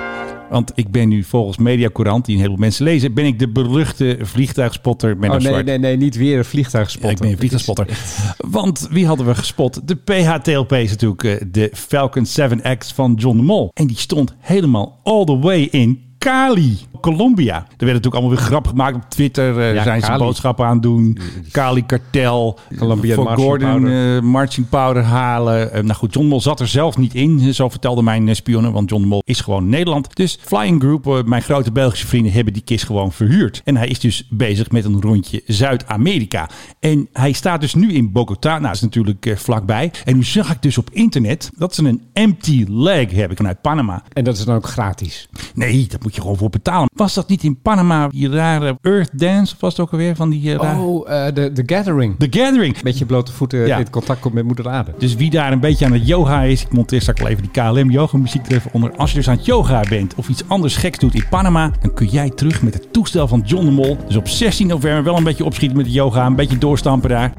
Want 0.52 0.72
ik 0.74 0.90
ben 0.90 1.08
nu 1.08 1.22
volgens 1.22 1.58
Mediacourant, 1.58 2.24
die 2.24 2.34
een 2.34 2.40
heleboel 2.40 2.60
mensen 2.60 2.84
lezen, 2.84 3.14
ben 3.14 3.24
ik 3.24 3.38
de 3.38 3.48
beruchte 3.48 4.18
vliegtuigspotter 4.20 5.12
Oh 5.12 5.20
nee, 5.20 5.40
zwart. 5.40 5.64
nee, 5.64 5.78
nee, 5.78 5.96
niet 5.96 6.16
weer 6.16 6.38
een 6.38 6.44
vliegtuigspotter. 6.44 7.10
Ja, 7.10 7.14
ik 7.16 7.20
ben 7.20 7.30
een 7.30 7.36
vliegtuigspotter. 7.36 7.98
Want 8.36 8.88
wie 8.90 9.06
hadden 9.06 9.26
we 9.26 9.34
gespot? 9.34 9.88
De 9.88 9.96
PHTLP 9.96 10.72
is 10.72 10.90
natuurlijk 10.90 11.24
eh, 11.24 11.46
de 11.50 11.70
Falcon 11.72 12.26
7X 12.26 12.94
van 12.94 13.14
John 13.14 13.36
de 13.36 13.42
Mol. 13.42 13.70
En 13.74 13.86
die 13.86 13.96
stond 13.96 14.34
helemaal 14.38 15.00
all 15.02 15.24
the 15.24 15.38
way 15.38 15.68
in 15.70 16.11
Cali, 16.22 16.78
Colombia. 17.00 17.54
Er 17.56 17.62
werd 17.66 17.80
natuurlijk 17.80 18.14
allemaal 18.14 18.30
weer 18.36 18.46
grap 18.46 18.66
gemaakt 18.66 18.94
op 18.96 19.02
Twitter. 19.08 19.58
eh, 19.60 19.74
Ja, 19.74 19.82
zijn 19.82 20.02
ze 20.02 20.12
boodschappen 20.16 20.66
aan 20.66 20.80
doen. 20.80 21.18
Cali 21.52 21.86
Kartel. 21.86 22.58
Colombian 22.78 23.14
voor 23.14 23.24
marching 23.24 23.46
Gordon 23.48 23.72
powder. 23.80 24.16
eh, 24.16 24.22
marching 24.22 24.68
powder 24.68 25.02
halen. 25.02 25.72
Eh, 25.72 25.82
nou 25.82 25.94
goed, 25.94 26.14
John 26.14 26.26
Mol 26.26 26.40
zat 26.40 26.60
er 26.60 26.68
zelf 26.68 26.96
niet 26.96 27.14
in. 27.14 27.54
Zo 27.54 27.68
vertelde 27.68 28.02
mijn 28.02 28.36
spionnen. 28.36 28.72
Want 28.72 28.90
John 28.90 29.04
Mol 29.04 29.22
is 29.24 29.40
gewoon 29.40 29.68
Nederland. 29.68 30.16
Dus 30.16 30.38
Flying 30.42 30.80
Group, 30.82 31.26
mijn 31.26 31.42
grote 31.42 31.72
Belgische 31.72 32.06
vrienden, 32.06 32.32
hebben 32.32 32.52
die 32.52 32.62
kist 32.62 32.84
gewoon 32.84 33.12
verhuurd. 33.12 33.60
En 33.64 33.76
hij 33.76 33.88
is 33.88 34.00
dus 34.00 34.26
bezig 34.30 34.70
met 34.70 34.84
een 34.84 35.00
rondje 35.00 35.42
Zuid-Amerika. 35.46 36.48
En 36.80 37.08
hij 37.12 37.32
staat 37.32 37.60
dus 37.60 37.74
nu 37.74 37.92
in 37.92 38.12
Bogota. 38.12 38.58
Nou, 38.58 38.72
is 38.72 38.80
natuurlijk 38.80 39.32
vlakbij. 39.36 39.90
En 40.04 40.16
nu 40.16 40.24
zag 40.24 40.50
ik 40.50 40.62
dus 40.62 40.78
op 40.78 40.90
internet 40.92 41.50
dat 41.56 41.74
ze 41.74 41.84
een 41.84 42.02
empty 42.12 42.64
leg 42.68 43.10
hebben 43.10 43.36
vanuit 43.36 43.60
Panama. 43.60 44.02
En 44.12 44.24
dat 44.24 44.36
is 44.36 44.44
dan 44.44 44.56
ook 44.56 44.66
gratis. 44.66 45.28
Nee, 45.54 45.86
dat 45.88 46.02
moet 46.02 46.11
moet 46.12 46.20
je 46.20 46.20
gewoon 46.30 46.36
voor 46.36 46.50
betalen. 46.62 46.88
Was 46.94 47.14
dat 47.14 47.28
niet 47.28 47.42
in 47.42 47.60
Panama 47.60 48.08
die 48.08 48.28
rare 48.30 48.78
Earth 48.82 49.18
Dance? 49.18 49.54
Of 49.54 49.60
was 49.60 49.72
het 49.72 49.80
ook 49.80 49.92
alweer 49.92 50.16
van 50.16 50.30
die... 50.30 50.56
eh, 50.58 50.80
Oh, 50.84 51.10
eh, 51.26 51.34
de 51.34 51.52
The 51.52 51.62
Gathering. 51.66 52.14
The 52.18 52.26
Gathering. 52.40 52.82
Beetje 52.82 53.04
blote 53.06 53.32
voeten 53.32 53.66
Ja. 53.66 53.78
in 53.78 53.90
contact 53.90 54.20
komt 54.20 54.34
met 54.34 54.44
moeder 54.44 54.68
aarde. 54.68 54.92
Dus 54.98 55.14
wie 55.14 55.30
daar 55.30 55.52
een 55.52 55.60
beetje 55.60 55.84
aan 55.84 55.92
het 55.92 56.06
yoga 56.06 56.42
is, 56.42 56.62
ik 56.62 56.72
monteer 56.72 57.00
straks 57.00 57.20
even 57.24 57.42
die 57.42 57.50
KLM 57.50 57.90
yoga 57.90 58.16
muziek 58.18 58.46
er 58.46 58.52
even 58.52 58.70
onder. 58.72 58.96
Als 58.96 59.10
je 59.10 59.16
dus 59.16 59.28
aan 59.28 59.36
het 59.36 59.46
yoga 59.46 59.80
bent 59.88 60.14
of 60.14 60.28
iets 60.28 60.42
anders 60.48 60.76
geks 60.76 60.98
doet 60.98 61.14
in 61.14 61.24
Panama, 61.30 61.70
dan 61.80 61.94
kun 61.94 62.06
jij 62.06 62.30
terug 62.30 62.62
met 62.62 62.74
het 62.74 62.92
toestel 62.92 63.28
van 63.28 63.42
John 63.46 63.64
de 63.64 63.70
Mol. 63.70 63.96
Dus 64.06 64.16
op 64.16 64.28
16 64.28 64.66
november 64.66 65.02
wel 65.04 65.16
een 65.16 65.24
beetje 65.24 65.44
opschieten 65.44 65.76
met 65.76 65.86
de 65.86 65.92
yoga, 65.92 66.26
een 66.26 66.36
beetje 66.36 66.58
doorstampen 66.58 67.08
daar. 67.10 67.32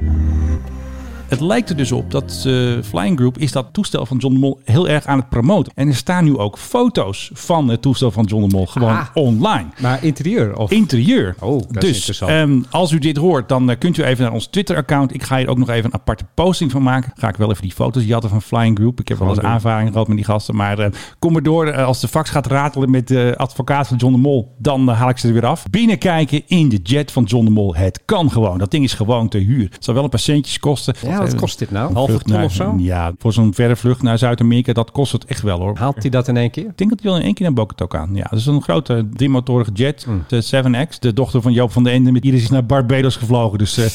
Het 1.34 1.42
lijkt 1.42 1.70
er 1.70 1.76
dus 1.76 1.92
op 1.92 2.10
dat 2.10 2.44
eh, 2.46 2.52
Flying 2.82 3.16
Group 3.18 3.38
is 3.38 3.52
dat 3.52 3.66
toestel 3.72 4.06
van 4.06 4.16
John 4.16 4.34
de 4.34 4.40
Mol 4.40 4.60
heel 4.64 4.88
erg 4.88 5.06
aan 5.06 5.18
het 5.18 5.28
promoten. 5.28 5.72
En 5.74 5.88
er 5.88 5.94
staan 5.94 6.24
nu 6.24 6.36
ook 6.38 6.58
foto's 6.58 7.30
van 7.32 7.68
het 7.68 7.82
toestel 7.82 8.10
van 8.10 8.24
John 8.24 8.48
de 8.48 8.54
Mol 8.56 8.66
gewoon 8.66 8.88
Ah. 8.90 9.06
online. 9.14 9.66
Maar 9.80 10.04
interieur 10.04 10.56
of... 10.58 10.70
Interieur. 10.70 11.34
Oh, 11.40 11.58
dat 11.70 11.82
is 11.82 11.88
dus 11.88 11.96
interessant. 11.96 12.30
ehm, 12.30 12.62
als 12.80 12.92
u 12.92 12.98
dit 12.98 13.16
hoort, 13.16 13.48
dan 13.48 13.70
eh, 13.70 13.78
kunt 13.78 13.96
u 13.98 14.02
even 14.02 14.24
naar 14.24 14.32
ons 14.32 14.46
Twitter-account. 14.46 15.14
Ik 15.14 15.22
ga 15.22 15.36
hier 15.36 15.48
ook 15.48 15.58
nog 15.58 15.68
even 15.68 15.84
een 15.84 15.94
aparte 15.94 16.24
posting 16.34 16.70
van 16.70 16.82
maken. 16.82 17.12
Ga 17.16 17.28
ik 17.28 17.36
wel 17.36 17.50
even 17.50 17.62
die 17.62 17.72
foto's 17.72 18.04
jatten 18.04 18.30
van 18.30 18.42
Flying 18.42 18.76
Group. 18.78 19.00
Ik 19.00 19.08
heb 19.08 19.18
wel 19.18 19.28
eens 19.28 19.38
Gewoon 19.38 19.52
aanvaring 19.52 19.92
gehad 19.92 20.06
met 20.08 20.16
die 20.16 20.26
gasten. 20.26 20.56
Maar 20.56 20.78
eh, 20.78 20.90
kom 21.18 21.32
maar 21.32 21.42
door. 21.42 21.72
Als 21.84 22.00
de 22.00 22.08
fax 22.08 22.30
gaat 22.30 22.46
ratelen 22.46 22.90
met 22.90 23.08
de 23.08 23.34
advocaat 23.36 23.86
van 23.88 23.96
John 23.96 24.12
de 24.12 24.18
Mol, 24.20 24.54
dan 24.58 24.88
haal 24.88 25.08
ik 25.08 25.18
ze 25.18 25.26
er 25.26 25.32
weer 25.32 25.46
af. 25.46 25.64
Binnenkijken 25.70 26.42
in 26.46 26.68
de 26.68 26.80
jet 26.82 27.12
van 27.12 27.24
John 27.24 27.44
de 27.44 27.50
Mol. 27.50 27.74
Het 27.76 28.02
kan 28.04 28.30
gewoon. 28.30 28.58
Dat 28.58 28.70
ding 28.70 28.84
is 28.84 28.92
gewoon 28.92 29.28
te 29.28 29.38
huur. 29.38 29.68
Het 29.70 29.84
zal 29.84 29.94
wel 29.94 30.04
een 30.04 30.10
paar 30.10 30.18
centjes 30.18 30.58
kosten. 30.58 30.94
Ja, 31.06 31.23
wat 31.30 31.40
kost 31.40 31.58
dit 31.58 31.70
nou? 31.70 31.92
Halve 31.94 32.18
ton 32.18 32.32
naar- 32.32 32.44
of 32.44 32.52
zo? 32.52 32.74
Ja, 32.78 33.12
voor 33.18 33.32
zo'n 33.32 33.54
verre 33.54 33.76
vlucht 33.76 34.02
naar 34.02 34.18
Zuid-Amerika, 34.18 34.72
dat 34.72 34.90
kost 34.90 35.12
het 35.12 35.24
echt 35.24 35.42
wel 35.42 35.58
hoor. 35.58 35.78
Haalt 35.78 36.02
hij 36.02 36.10
dat 36.10 36.28
in 36.28 36.36
één 36.36 36.50
keer? 36.50 36.64
Ik 36.64 36.78
denk 36.78 36.90
dat 36.90 37.00
hij 37.00 37.10
wel 37.10 37.18
in 37.18 37.24
één 37.24 37.34
keer 37.34 37.52
naar 37.52 37.66
ook 37.82 37.94
aan. 37.94 38.14
Ja, 38.14 38.26
dat 38.30 38.38
is 38.38 38.46
een 38.46 38.62
grote 38.62 39.08
driemotorige 39.12 39.72
jet. 39.72 40.06
De 40.28 40.42
7X. 40.42 40.98
De 40.98 41.12
dochter 41.12 41.42
van 41.42 41.52
Joop 41.52 41.72
van 41.72 41.84
den 41.84 41.92
Ende. 41.92 42.12
Met 42.12 42.24
Iris 42.24 42.42
is 42.42 42.50
naar 42.50 42.66
Barbados 42.66 43.16
gevlogen. 43.16 43.58
Dus 43.58 43.76
eh, 43.76 43.86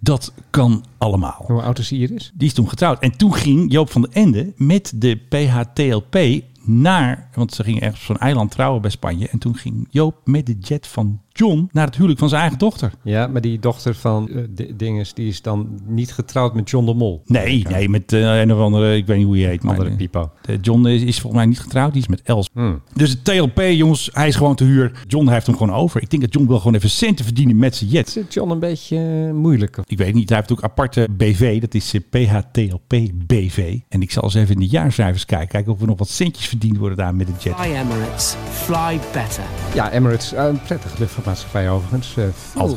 dat 0.00 0.32
kan 0.50 0.84
allemaal. 0.98 1.44
Hoe 1.46 1.62
oud 1.62 1.78
is 1.78 1.92
Iris? 1.92 2.32
Die 2.34 2.48
is 2.48 2.54
toen 2.54 2.68
getrouwd. 2.68 3.00
En 3.00 3.16
toen 3.16 3.34
ging 3.34 3.72
Joop 3.72 3.90
van 3.90 4.02
den 4.02 4.12
Ende 4.12 4.52
met 4.56 4.92
de 4.96 5.16
PHTLP 5.28 6.42
naar... 6.64 7.28
Want 7.34 7.52
ze 7.54 7.64
gingen 7.64 7.82
ergens 7.82 8.00
op 8.00 8.06
zo'n 8.06 8.18
eiland 8.18 8.50
trouwen 8.50 8.80
bij 8.80 8.90
Spanje. 8.90 9.28
En 9.28 9.38
toen 9.38 9.56
ging 9.56 9.86
Joop 9.90 10.14
met 10.24 10.46
de 10.46 10.56
jet 10.60 10.86
van 10.86 11.20
John 11.38 11.68
naar 11.72 11.86
het 11.86 11.94
huwelijk 11.94 12.18
van 12.18 12.28
zijn 12.28 12.40
eigen 12.40 12.58
dochter. 12.58 12.92
Ja, 13.02 13.26
maar 13.26 13.40
die 13.40 13.58
dochter 13.58 13.94
van 13.94 14.28
eh, 14.28 14.42
D- 14.42 14.78
Dinges, 14.78 15.14
die 15.14 15.28
is 15.28 15.42
dan 15.42 15.80
niet 15.86 16.12
getrouwd 16.12 16.54
met 16.54 16.70
John 16.70 16.86
de 16.86 16.94
Mol. 16.94 17.22
Nee, 17.26 17.64
nee, 17.70 17.88
met 17.88 18.12
eh, 18.12 18.40
een 18.40 18.52
of 18.52 18.60
andere... 18.60 18.96
Ik 18.96 19.06
weet 19.06 19.16
niet 19.16 19.26
hoe 19.26 19.38
je 19.38 19.46
heet. 19.46 19.62
Maar, 19.62 19.72
Andere 19.72 19.90
eh, 19.90 19.96
pipo. 19.96 20.30
de 20.42 20.58
John 20.60 20.86
is, 20.86 21.02
is 21.02 21.20
volgens 21.20 21.42
mij 21.42 21.46
niet 21.50 21.60
getrouwd. 21.60 21.92
Die 21.92 22.02
is 22.02 22.08
met 22.08 22.22
Els. 22.22 22.48
Hmm. 22.52 22.80
Dus 22.94 23.10
de 23.10 23.22
TLP, 23.22 23.60
jongens, 23.60 24.10
hij 24.12 24.28
is 24.28 24.36
gewoon 24.36 24.54
te 24.54 24.64
huur. 24.64 25.04
John 25.06 25.28
heeft 25.28 25.46
hem 25.46 25.56
gewoon 25.56 25.74
over. 25.74 26.02
Ik 26.02 26.10
denk 26.10 26.22
dat 26.22 26.32
John 26.32 26.46
wil 26.48 26.58
gewoon 26.58 26.74
even 26.74 26.90
centen 26.90 27.24
verdienen 27.24 27.56
met 27.56 27.76
zijn 27.76 27.90
jet. 27.90 28.16
Is 28.16 28.34
John 28.34 28.50
een 28.50 28.58
beetje 28.58 28.96
eh, 29.28 29.34
moeilijk? 29.34 29.78
Ik 29.86 29.98
weet 29.98 30.06
het 30.06 30.16
niet. 30.16 30.28
Hij 30.28 30.38
heeft 30.38 30.52
ook 30.52 30.62
aparte 30.62 31.08
BV. 31.16 31.60
Dat 31.60 31.74
is 31.74 31.94
eh, 31.94 32.00
PHTLP 32.10 32.94
BV. 33.26 33.78
En 33.88 34.02
ik 34.02 34.10
zal 34.10 34.22
eens 34.22 34.34
even 34.34 34.54
in 34.54 34.60
de 34.60 34.66
jaarcijfers 34.66 35.24
kijken. 35.24 35.48
Kijken 35.48 35.72
of 35.72 35.80
er 35.80 35.86
nog 35.86 35.98
wat 35.98 36.08
centjes 36.08 36.46
verdiend 36.46 36.76
worden 36.76 36.98
daar 36.98 37.14
met 37.14 37.26
de 37.26 37.32
jet. 37.38 37.54
Fly 37.54 37.64
Emirates. 37.74 38.34
Fly 38.50 38.98
better. 39.12 39.44
Ja, 39.74 39.92
Emirates, 39.92 40.32
eh, 40.32 40.44
een 40.44 40.60
prettige 40.62 40.96
luchtvaartmaatschappij 41.28 41.70
overigens. 41.70 42.16
Eh, 42.16 42.24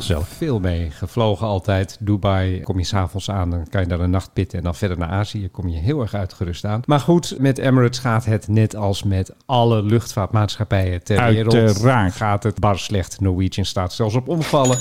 veel. 0.00 0.22
Veel 0.36 0.60
mee 0.60 0.90
gevlogen 0.90 1.46
altijd. 1.46 1.96
Dubai, 2.00 2.62
kom 2.62 2.78
je 2.78 2.84
s'avonds 2.84 3.30
aan, 3.30 3.50
dan 3.50 3.68
kan 3.68 3.80
je 3.80 3.86
daar 3.86 4.00
een 4.00 4.10
nacht 4.10 4.32
pitten. 4.32 4.58
En 4.58 4.64
dan 4.64 4.74
verder 4.74 4.98
naar 4.98 5.08
Azië 5.08 5.48
kom 5.48 5.68
je 5.68 5.78
heel 5.78 6.00
erg 6.00 6.14
uitgerust 6.14 6.64
aan. 6.64 6.80
Maar 6.86 7.00
goed, 7.00 7.34
met 7.38 7.58
Emirates 7.58 7.98
gaat 7.98 8.24
het 8.24 8.48
net 8.48 8.76
als 8.76 9.02
met 9.02 9.34
alle 9.46 9.82
luchtvaartmaatschappijen 9.82 11.04
ter 11.04 11.26
wereld. 11.26 11.54
Uiteraard. 11.54 12.14
Gaat 12.14 12.42
het 12.42 12.60
bar 12.60 12.78
slecht. 12.78 13.20
Norwegian 13.20 13.66
staat 13.66 13.92
zelfs 13.92 14.14
op 14.14 14.28
omvallen. 14.28 14.78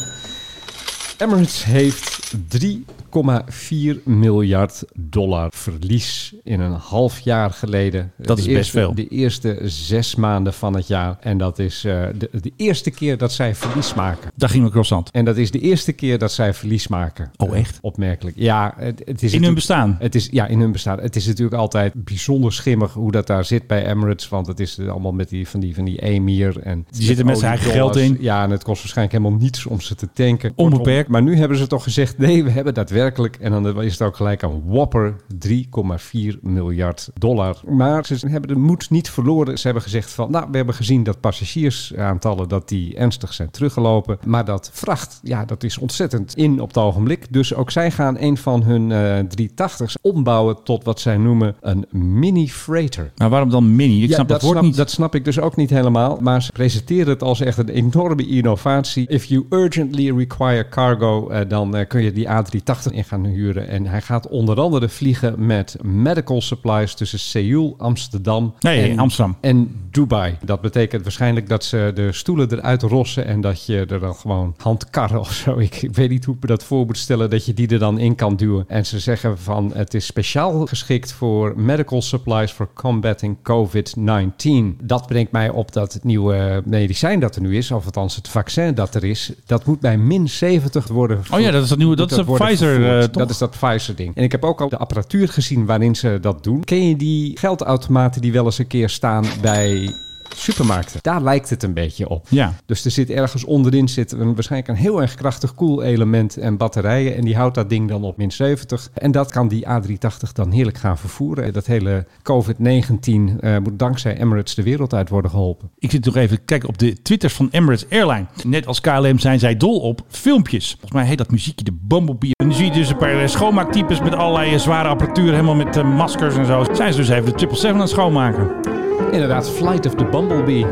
Emirates 1.22 1.64
heeft 1.66 2.34
3,4 2.58 4.04
miljard 4.04 4.84
dollar 4.96 5.52
verlies 5.54 6.34
in 6.44 6.60
een 6.60 6.72
half 6.72 7.20
jaar 7.20 7.52
geleden. 7.52 8.12
Dat 8.18 8.38
De 8.38 8.44
is 8.44 8.54
best 8.54 8.72
veel. 8.72 8.96
De 8.96 9.08
eerste 9.08 9.60
zes 9.64 10.16
maanden 10.16 10.54
van 10.54 10.76
het 10.76 10.88
jaar. 10.88 11.18
En 11.20 11.38
dat 11.38 11.60
is 11.60 11.84
eh, 11.86 12.04
de, 12.18 12.30
de 12.42 12.52
eerste 12.56 12.92
keer 12.92 13.18
dat 13.18 13.32
zij 13.32 13.56
verlies 13.56 13.94
maken. 13.94 14.32
Daar 14.36 14.50
ging 14.50 14.64
we 14.64 14.70
croissant. 14.70 15.12
En 15.12 15.26
dat 15.26 15.38
is 15.38 15.52
de 15.52 15.60
eerste 15.60 15.92
keer 15.92 16.18
dat 16.18 16.32
zij 16.32 16.54
verlies 16.54 16.88
maken. 16.88 17.32
Oh, 17.38 17.58
echt? 17.58 17.78
Opmerkelijk. 17.82 18.36
Ja, 18.40 18.74
het, 18.78 19.02
het 19.06 19.24
is 19.24 19.34
In 19.34 19.44
hun 19.44 19.54
bestaan. 19.54 19.96
Het 20.00 20.16
is, 20.16 20.28
ja, 20.32 20.48
in 20.48 20.60
hun 20.60 20.72
bestaan. 20.72 21.00
Het 21.00 21.16
is 21.16 21.28
natuurlijk 21.28 21.58
altijd 21.58 21.94
bijzonder 21.96 22.54
schimmig 22.54 22.94
hoe 22.94 23.12
dat 23.12 23.28
daar 23.28 23.46
zit 23.46 23.68
bij 23.68 23.86
Emirates. 23.86 24.30
Want 24.30 24.48
het 24.48 24.60
is 24.60 24.80
allemaal 24.80 25.14
met 25.14 25.30
die, 25.30 25.48
van, 25.48 25.60
die, 25.60 25.76
van 25.76 25.86
die 25.86 26.02
emir. 26.02 26.60
En 26.60 26.86
Die 26.92 27.04
zitten 27.04 27.26
met 27.26 27.38
zijn 27.38 27.52
eigen 27.52 27.72
geld 27.72 27.96
in. 27.96 28.18
Ja, 28.20 28.44
en 28.44 28.50
het 28.50 28.64
kost 28.64 28.82
waarschijnlijk 28.82 29.18
helemaal 29.18 29.40
niets 29.42 29.66
om 29.66 29.82
ze 29.82 29.96
te 29.96 30.08
tanken. 30.14 30.52
Onbeperkt. 30.56 31.10
Maar 31.12 31.22
nu 31.22 31.38
hebben 31.38 31.58
ze 31.58 31.68
toch 31.68 31.84
gezegd, 31.84 32.18
nee, 32.18 32.44
we 32.44 32.50
hebben 32.50 32.74
daadwerkelijk. 32.74 33.36
En 33.36 33.52
dan 33.52 33.82
is 33.82 33.92
het 33.92 34.02
ook 34.02 34.16
gelijk 34.16 34.42
een 34.42 34.62
whopper 34.66 35.16
3,4 35.46 36.40
miljard 36.42 37.10
dollar. 37.14 37.58
Maar 37.70 38.06
ze 38.06 38.28
hebben 38.28 38.50
de 38.50 38.56
moed 38.56 38.90
niet 38.90 39.10
verloren. 39.10 39.58
Ze 39.58 39.64
hebben 39.66 39.84
gezegd 39.84 40.12
van, 40.12 40.32
nou, 40.32 40.48
we 40.52 40.58
hebben 40.58 40.76
gezien 40.76 41.04
dat 41.04 41.20
passagiersaantallen 41.20 42.50
dat 42.50 42.70
die 42.70 42.96
ernstig 42.96 43.34
zijn 43.34 43.52
teruggelopen. 43.52 44.18
Maar 44.26 44.46
dat 44.46 44.70
vracht, 44.74 45.20
ja, 45.24 45.46
dat 45.46 45.64
is 45.64 45.78
ontzettend 45.78 46.36
in 46.36 46.60
op 46.62 46.68
het 46.68 46.78
ogenblik. 46.78 47.34
Dus 47.34 47.54
ook 47.54 47.72
zij 47.72 47.92
gaan 47.92 48.18
een 48.20 48.38
van 48.38 48.64
hun 48.64 48.92
eh 48.92 49.20
380's 49.42 49.94
ombouwen 50.02 50.64
tot 50.64 50.84
wat 50.84 51.00
zij 51.00 51.18
noemen 51.18 51.56
een 51.62 51.86
mini 51.92 52.50
freighter. 52.50 53.12
Maar 53.18 53.30
waarom 53.30 53.50
dan 53.50 53.76
mini? 53.76 54.04
Ik 54.04 54.10
Ja, 54.10 54.16
snap 54.16 54.28
dat, 54.28 54.40
dat, 54.40 54.42
woord 54.42 54.58
snap, 54.58 54.68
niet. 54.70 54.78
dat 54.78 54.92
snap 54.92 55.16
ik 55.16 55.26
dus 55.26 55.40
ook 55.40 55.56
niet 55.56 55.70
helemaal. 55.70 56.18
Maar 56.22 56.42
ze 56.42 56.52
presenteren 56.52 57.08
het 57.08 57.24
als 57.24 57.42
echt 57.42 57.58
een 57.58 57.70
enorme 57.70 58.28
innovatie. 58.28 59.08
If 59.08 59.24
you 59.24 59.46
urgently 59.50 60.12
require 60.18 60.70
cargo, 60.70 61.00
eh, 61.02 61.40
dan 61.48 61.76
eh, 61.76 61.88
kun 61.88 62.02
je 62.02 62.12
die 62.12 62.28
A380 62.28 62.92
in 62.92 63.04
gaan 63.04 63.26
huren. 63.26 63.68
En 63.68 63.86
hij 63.86 64.02
gaat 64.02 64.28
onder 64.28 64.60
andere 64.60 64.90
vliegen 64.90 65.46
met 65.46 65.78
medical 65.82 66.42
supplies 66.42 66.94
tussen 66.94 67.20
Seoul, 67.20 67.76
Amsterdam 67.78 68.54
Nee, 68.60 68.90
en, 68.90 69.00
Amsterdam. 69.00 69.38
en 69.42 69.76
Dubai. 69.92 70.38
Dat 70.46 70.62
betekent 70.62 71.04
waarschijnlijk 71.04 71.50
dat 71.50 71.64
ze 71.64 71.92
de 71.94 72.12
stoelen 72.12 72.52
eruit 72.52 72.82
rossen 72.82 73.26
en 73.26 73.42
dat 73.42 73.66
je 73.66 73.86
er 73.86 74.00
dan 74.00 74.16
gewoon 74.16 74.56
handkarren 74.58 75.20
of 75.20 75.32
zo. 75.32 75.58
Ik, 75.60 75.82
ik 75.82 75.96
weet 75.96 76.10
niet 76.10 76.26
hoe 76.26 76.36
ik 76.36 76.42
me 76.42 76.48
dat 76.48 76.64
voor 76.64 76.86
moet 76.86 76.98
stellen, 76.98 77.30
dat 77.30 77.46
je 77.46 77.54
die 77.54 77.68
er 77.68 77.80
dan 77.80 78.00
in 78.00 78.16
kan 78.16 78.36
duwen. 78.36 78.66
En 78.68 78.86
ze 78.86 79.00
zeggen 79.00 79.40
van 79.40 79.72
het 79.74 79.94
is 79.94 80.06
speciaal 80.06 80.66
geschikt 80.68 81.12
voor 81.12 81.54
medical 81.60 82.02
supplies 82.02 82.52
for 82.52 82.70
combating 82.74 83.38
COVID-19. 83.38 84.76
Dat 84.84 85.08
brengt 85.08 85.32
mij 85.32 85.50
op 85.50 85.74
dat 85.74 85.94
het 85.94 86.04
nieuwe 86.04 86.62
medicijn 86.66 87.20
dat 87.20 87.36
er 87.36 87.42
nu 87.42 87.58
is, 87.58 87.72
of 87.72 87.86
althans 87.86 88.16
het 88.16 88.28
vaccin 88.28 88.74
dat 88.76 88.96
er 88.96 89.04
is, 89.04 89.32
dat 89.46 89.66
moet 89.66 89.80
bij 89.80 89.98
min 89.98 90.30
70 90.30 90.88
worden. 90.92 91.22
Oh 91.32 91.40
ja, 91.40 91.52
dat 91.52 91.64
is 91.64 91.70
dat 91.70 91.78
nieuwe- 91.78 91.96
dat 91.96 92.12
is 92.12 92.18
dat 92.18 92.26
Pfizer, 92.36 93.02
toch? 93.02 93.22
Dat 93.22 93.30
is 93.30 93.38
dat 93.38 93.50
Pfizer-ding. 93.60 94.16
En 94.16 94.24
ik 94.24 94.32
heb 94.32 94.44
ook 94.44 94.62
al 94.62 94.70
de 94.70 94.78
apparatuur 94.78 95.28
gezien 95.30 95.66
waarin 95.66 95.96
ze 95.96 96.18
dat 96.22 96.44
doen. 96.44 96.64
Ken 96.64 96.88
je 96.88 96.96
die 96.96 97.38
geldautomaten 97.40 98.22
die 98.22 98.32
wel 98.32 98.46
eens 98.46 98.58
een 98.58 98.68
keer 98.68 98.90
staan 98.90 99.26
bij 99.42 99.94
supermarkten? 100.36 101.00
Daar 101.02 101.22
lijkt 101.22 101.50
het 101.50 101.64
een 101.64 101.74
beetje 101.74 102.10
op. 102.10 102.26
Ja. 102.30 102.54
Dus 102.66 102.86
er 102.86 102.92
zit 102.92 103.10
ergens 103.10 103.44
onderin 103.44 103.90
zit 103.90 104.12
een, 104.12 104.34
waarschijnlijk 104.34 104.72
een 104.72 104.84
heel 104.84 105.02
erg 105.02 105.16
krachtig 105.16 105.56
koelelement 105.56 106.38
en 106.38 106.58
batterijen. 106.58 107.16
En 107.16 107.24
die 107.24 107.36
houdt 107.36 107.56
dat 107.56 107.70
ding 107.70 107.90
dan 107.90 108.04
op 108.04 108.18
min 108.18 108.32
70. 108.32 108.90
En 108.94 109.12
dat 109.12 109.32
kan 109.32 109.48
die 109.48 109.66
A380 109.68 110.32
dan 110.34 110.52
heerlijk 110.52 110.78
gaan 110.78 110.98
vervoeren. 110.98 111.44
En 111.44 111.52
Dat 111.52 111.66
hele 111.66 112.06
COVID-19 112.24 113.40
eh, 113.40 113.58
moet 113.58 113.80
dankzij 113.80 114.18
Emirates 114.18 114.56
de 114.56 114.64
wereld 114.64 114.94
uit 114.94 115.10
worden 115.10 115.32
geholpen. 115.32 115.70
Ik 115.78 115.92
zit 115.92 116.06
nog 116.06 116.16
even 116.16 116.38
te 116.38 116.44
kijken 116.46 116.70
op 116.70 116.78
de 116.78 117.02
twitters 117.02 117.34
van 117.34 117.48
Emirates 117.52 117.90
Airline. 117.90 118.26
Net 118.44 118.68
als 118.68 118.82
KLM 118.82 119.20
zijn 119.20 119.40
zij 119.40 119.58
dol 119.58 119.80
op 119.80 120.02
filmpjes. 120.08 120.70
Volgens 120.70 120.92
mij 120.92 121.06
heet 121.06 121.18
dat 121.18 121.32
muziekje 121.32 121.66
de 121.66 121.78
Bumblebee. 121.82 122.32
En 122.36 122.48
nu 122.48 122.54
zie 122.54 122.66
je 122.66 122.72
dus 122.72 122.90
een 122.90 122.98
paar 122.98 123.22
eh, 123.22 123.28
schoonmaaktypes 123.28 124.02
met 124.02 124.16
allerlei 124.16 124.54
eh, 124.54 124.60
zware 124.60 124.88
apparatuur. 124.88 125.32
Helemaal 125.32 125.56
met 125.56 125.84
maskers 125.84 126.36
en 126.36 126.46
zo. 126.46 126.64
Zijn 126.74 126.94
ze 126.94 127.00
dus 127.00 127.10
even 127.10 127.32
de 127.32 127.40
777 127.40 127.72
aan 127.74 127.80
het 127.80 127.90
schoonmaken. 127.90 128.91
Inderdaad, 129.12 129.50
Flight 129.50 129.86
of 129.86 129.96
the 129.96 130.06
Bumblebee. 130.06 130.66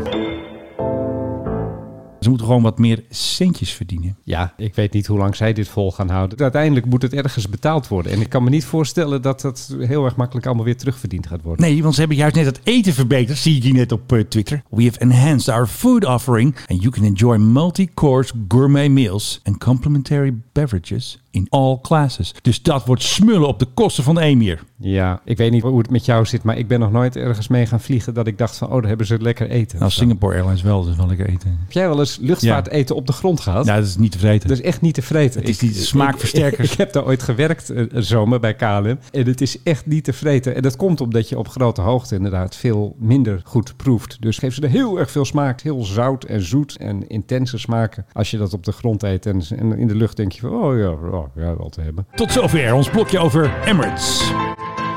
Ze 2.20 2.28
moeten 2.28 2.46
gewoon 2.46 2.62
wat 2.62 2.78
meer 2.78 3.04
centjes 3.10 3.72
verdienen. 3.72 4.16
Ja, 4.24 4.54
ik 4.56 4.74
weet 4.74 4.92
niet 4.92 5.06
hoe 5.06 5.18
lang 5.18 5.36
zij 5.36 5.52
dit 5.52 5.68
vol 5.68 5.92
gaan 5.92 6.08
houden. 6.08 6.38
Uiteindelijk 6.38 6.86
moet 6.86 7.02
het 7.02 7.12
ergens 7.12 7.48
betaald 7.48 7.88
worden. 7.88 8.12
En 8.12 8.20
ik 8.20 8.28
kan 8.28 8.44
me 8.44 8.50
niet 8.50 8.64
voorstellen 8.64 9.22
dat 9.22 9.40
dat 9.40 9.76
heel 9.78 10.04
erg 10.04 10.16
makkelijk 10.16 10.46
allemaal 10.46 10.64
weer 10.64 10.76
terugverdiend 10.76 11.26
gaat 11.26 11.42
worden. 11.42 11.66
Nee, 11.66 11.82
want 11.82 11.94
ze 11.94 12.00
hebben 12.00 12.18
juist 12.18 12.34
net 12.34 12.46
het 12.46 12.60
eten 12.62 12.92
verbeterd. 12.92 13.38
Zie 13.38 13.56
ik 13.56 13.62
hier 13.62 13.74
net 13.74 13.92
op 13.92 14.12
eh, 14.12 14.20
Twitter. 14.20 14.62
We 14.70 14.84
have 14.84 14.98
enhanced 14.98 15.54
our 15.54 15.66
food 15.66 16.04
offering. 16.04 16.56
And 16.66 16.82
you 16.82 16.92
can 16.92 17.04
enjoy 17.04 17.36
multi-course 17.36 18.32
gourmet 18.48 18.90
meals 18.90 19.40
and 19.42 19.58
complimentary 19.58 20.34
beverages 20.52 21.20
in 21.30 21.46
all 21.48 21.78
classes. 21.82 22.34
Dus 22.42 22.62
dat 22.62 22.86
wordt 22.86 23.02
smullen 23.02 23.48
op 23.48 23.58
de 23.58 23.66
kosten 23.74 24.04
van 24.04 24.14
de 24.14 24.20
emir. 24.20 24.62
Ja, 24.76 25.20
ik 25.24 25.36
weet 25.36 25.50
niet 25.50 25.62
hoe 25.62 25.78
het 25.78 25.90
met 25.90 26.04
jou 26.04 26.26
zit, 26.26 26.42
maar 26.42 26.58
ik 26.58 26.68
ben 26.68 26.80
nog 26.80 26.92
nooit 26.92 27.16
ergens 27.16 27.48
mee 27.48 27.66
gaan 27.66 27.80
vliegen 27.80 28.14
dat 28.14 28.26
ik 28.26 28.38
dacht 28.38 28.56
van, 28.56 28.68
oh, 28.68 28.74
daar 28.74 28.88
hebben 28.88 29.06
ze 29.06 29.18
lekker 29.20 29.50
eten. 29.50 29.78
Nou. 29.78 29.90
Singapore 29.90 30.34
Airlines 30.34 30.62
wel, 30.62 30.84
dus 30.84 30.96
wel 30.96 31.06
lekker 31.06 31.28
eten. 31.28 31.58
Heb 31.62 31.72
jij 31.72 31.88
wel 31.88 31.98
eens 31.98 32.18
luchtvaart 32.20 32.66
Ja. 32.66 32.72
eten 32.72 32.96
op 32.96 33.06
de 33.06 33.12
grond 33.12 33.40
gehad? 33.40 33.66
Ja, 33.66 33.76
dat 33.76 33.86
is 33.86 33.96
niet 33.96 34.12
te 34.12 34.18
vreten. 34.18 34.48
Dat 34.48 34.58
is 34.58 34.64
echt 34.64 34.80
niet 34.80 34.94
te 34.94 35.02
vreten. 35.02 35.40
Het 35.40 35.48
is 35.48 35.58
die 35.58 35.74
smaakversterkers. 35.74 36.66
Ik, 36.66 36.72
ik 36.72 36.78
heb 36.78 36.92
daar 36.92 37.04
ooit 37.04 37.22
gewerkt 37.22 37.70
eh, 37.70 37.84
een 37.88 38.02
zomer 38.04 38.40
bij 38.40 38.54
KLM. 38.54 38.98
En 39.12 39.26
het 39.26 39.40
is 39.40 39.62
echt 39.62 39.86
niet 39.86 40.04
te 40.04 40.12
vreten. 40.12 40.54
En 40.54 40.62
dat 40.62 40.76
komt 40.76 41.00
omdat 41.00 41.28
je 41.28 41.38
op 41.38 41.48
grote 41.48 41.80
hoogte 41.80 42.14
inderdaad 42.14 42.56
veel 42.56 42.96
minder 42.98 43.40
goed 43.44 43.76
proeft. 43.76 44.16
Dus 44.20 44.38
geef 44.38 44.54
ze 44.54 44.60
er 44.62 44.68
heel 44.68 44.98
erg 44.98 45.10
veel 45.10 45.24
smaak. 45.24 45.60
Heel 45.60 45.84
zout 45.84 46.24
en 46.24 46.42
zoet 46.42 46.76
en 46.76 47.08
intense 47.08 47.58
smaken. 47.58 48.06
Als 48.12 48.30
je 48.30 48.36
dat 48.38 48.52
op 48.52 48.64
de 48.64 48.72
grond 48.72 49.02
eet. 49.02 49.26
En, 49.26 49.42
en 49.56 49.78
in 49.78 49.86
de 49.86 49.94
lucht 49.96 50.16
denk 50.16 50.32
je 50.32 50.40
van, 50.40 50.50
oh 50.50 50.78
ja, 50.78 50.88
oh, 51.20 51.36
ja, 51.36 51.56
wel 51.56 51.68
te 51.68 51.80
hebben. 51.80 52.06
Tot 52.14 52.32
zover 52.32 52.74
ons 52.74 52.90
blokje 52.90 53.18
over 53.18 53.50
Emirates. 53.64 54.32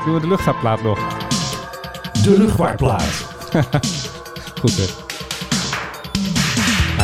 Doen 0.04 0.14
we 0.14 0.20
de 0.20 0.28
luchtvaartplaat 0.28 0.82
nog? 0.82 0.98
De 2.22 2.38
luchtvaartplaat. 2.38 3.02
Goed 4.60 4.76
hè. 4.76 5.02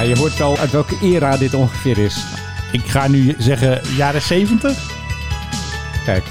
Je 0.01 0.19
hoort 0.19 0.41
al 0.41 0.57
uit 0.57 0.71
welke 0.71 0.97
era 1.03 1.37
dit 1.37 1.55
ongeveer 1.55 1.99
is. 1.99 2.25
Ik 2.73 2.85
ga 2.85 3.09
nu 3.09 3.35
zeggen 3.39 3.81
jaren 3.97 4.23
70. 4.23 4.79
Kijk. 6.05 6.25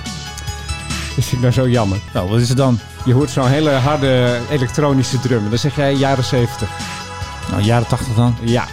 Dat 1.15 1.23
vind 1.25 1.31
ik 1.31 1.39
nou 1.39 1.53
zo 1.53 1.69
jammer. 1.69 1.97
Nou, 2.13 2.29
wat 2.29 2.39
is 2.39 2.49
het 2.49 2.57
dan? 2.57 2.79
Je 3.05 3.13
hoort 3.13 3.29
zo'n 3.29 3.47
hele 3.47 3.69
harde 3.69 4.39
elektronische 4.49 5.19
drum. 5.19 5.49
Dan 5.49 5.57
zeg 5.57 5.75
jij 5.75 5.93
jaren 5.93 6.23
70. 6.23 6.69
Nou, 7.49 7.61
jaren 7.61 7.87
80 7.87 8.15
dan? 8.15 8.35
Ja. 8.41 8.65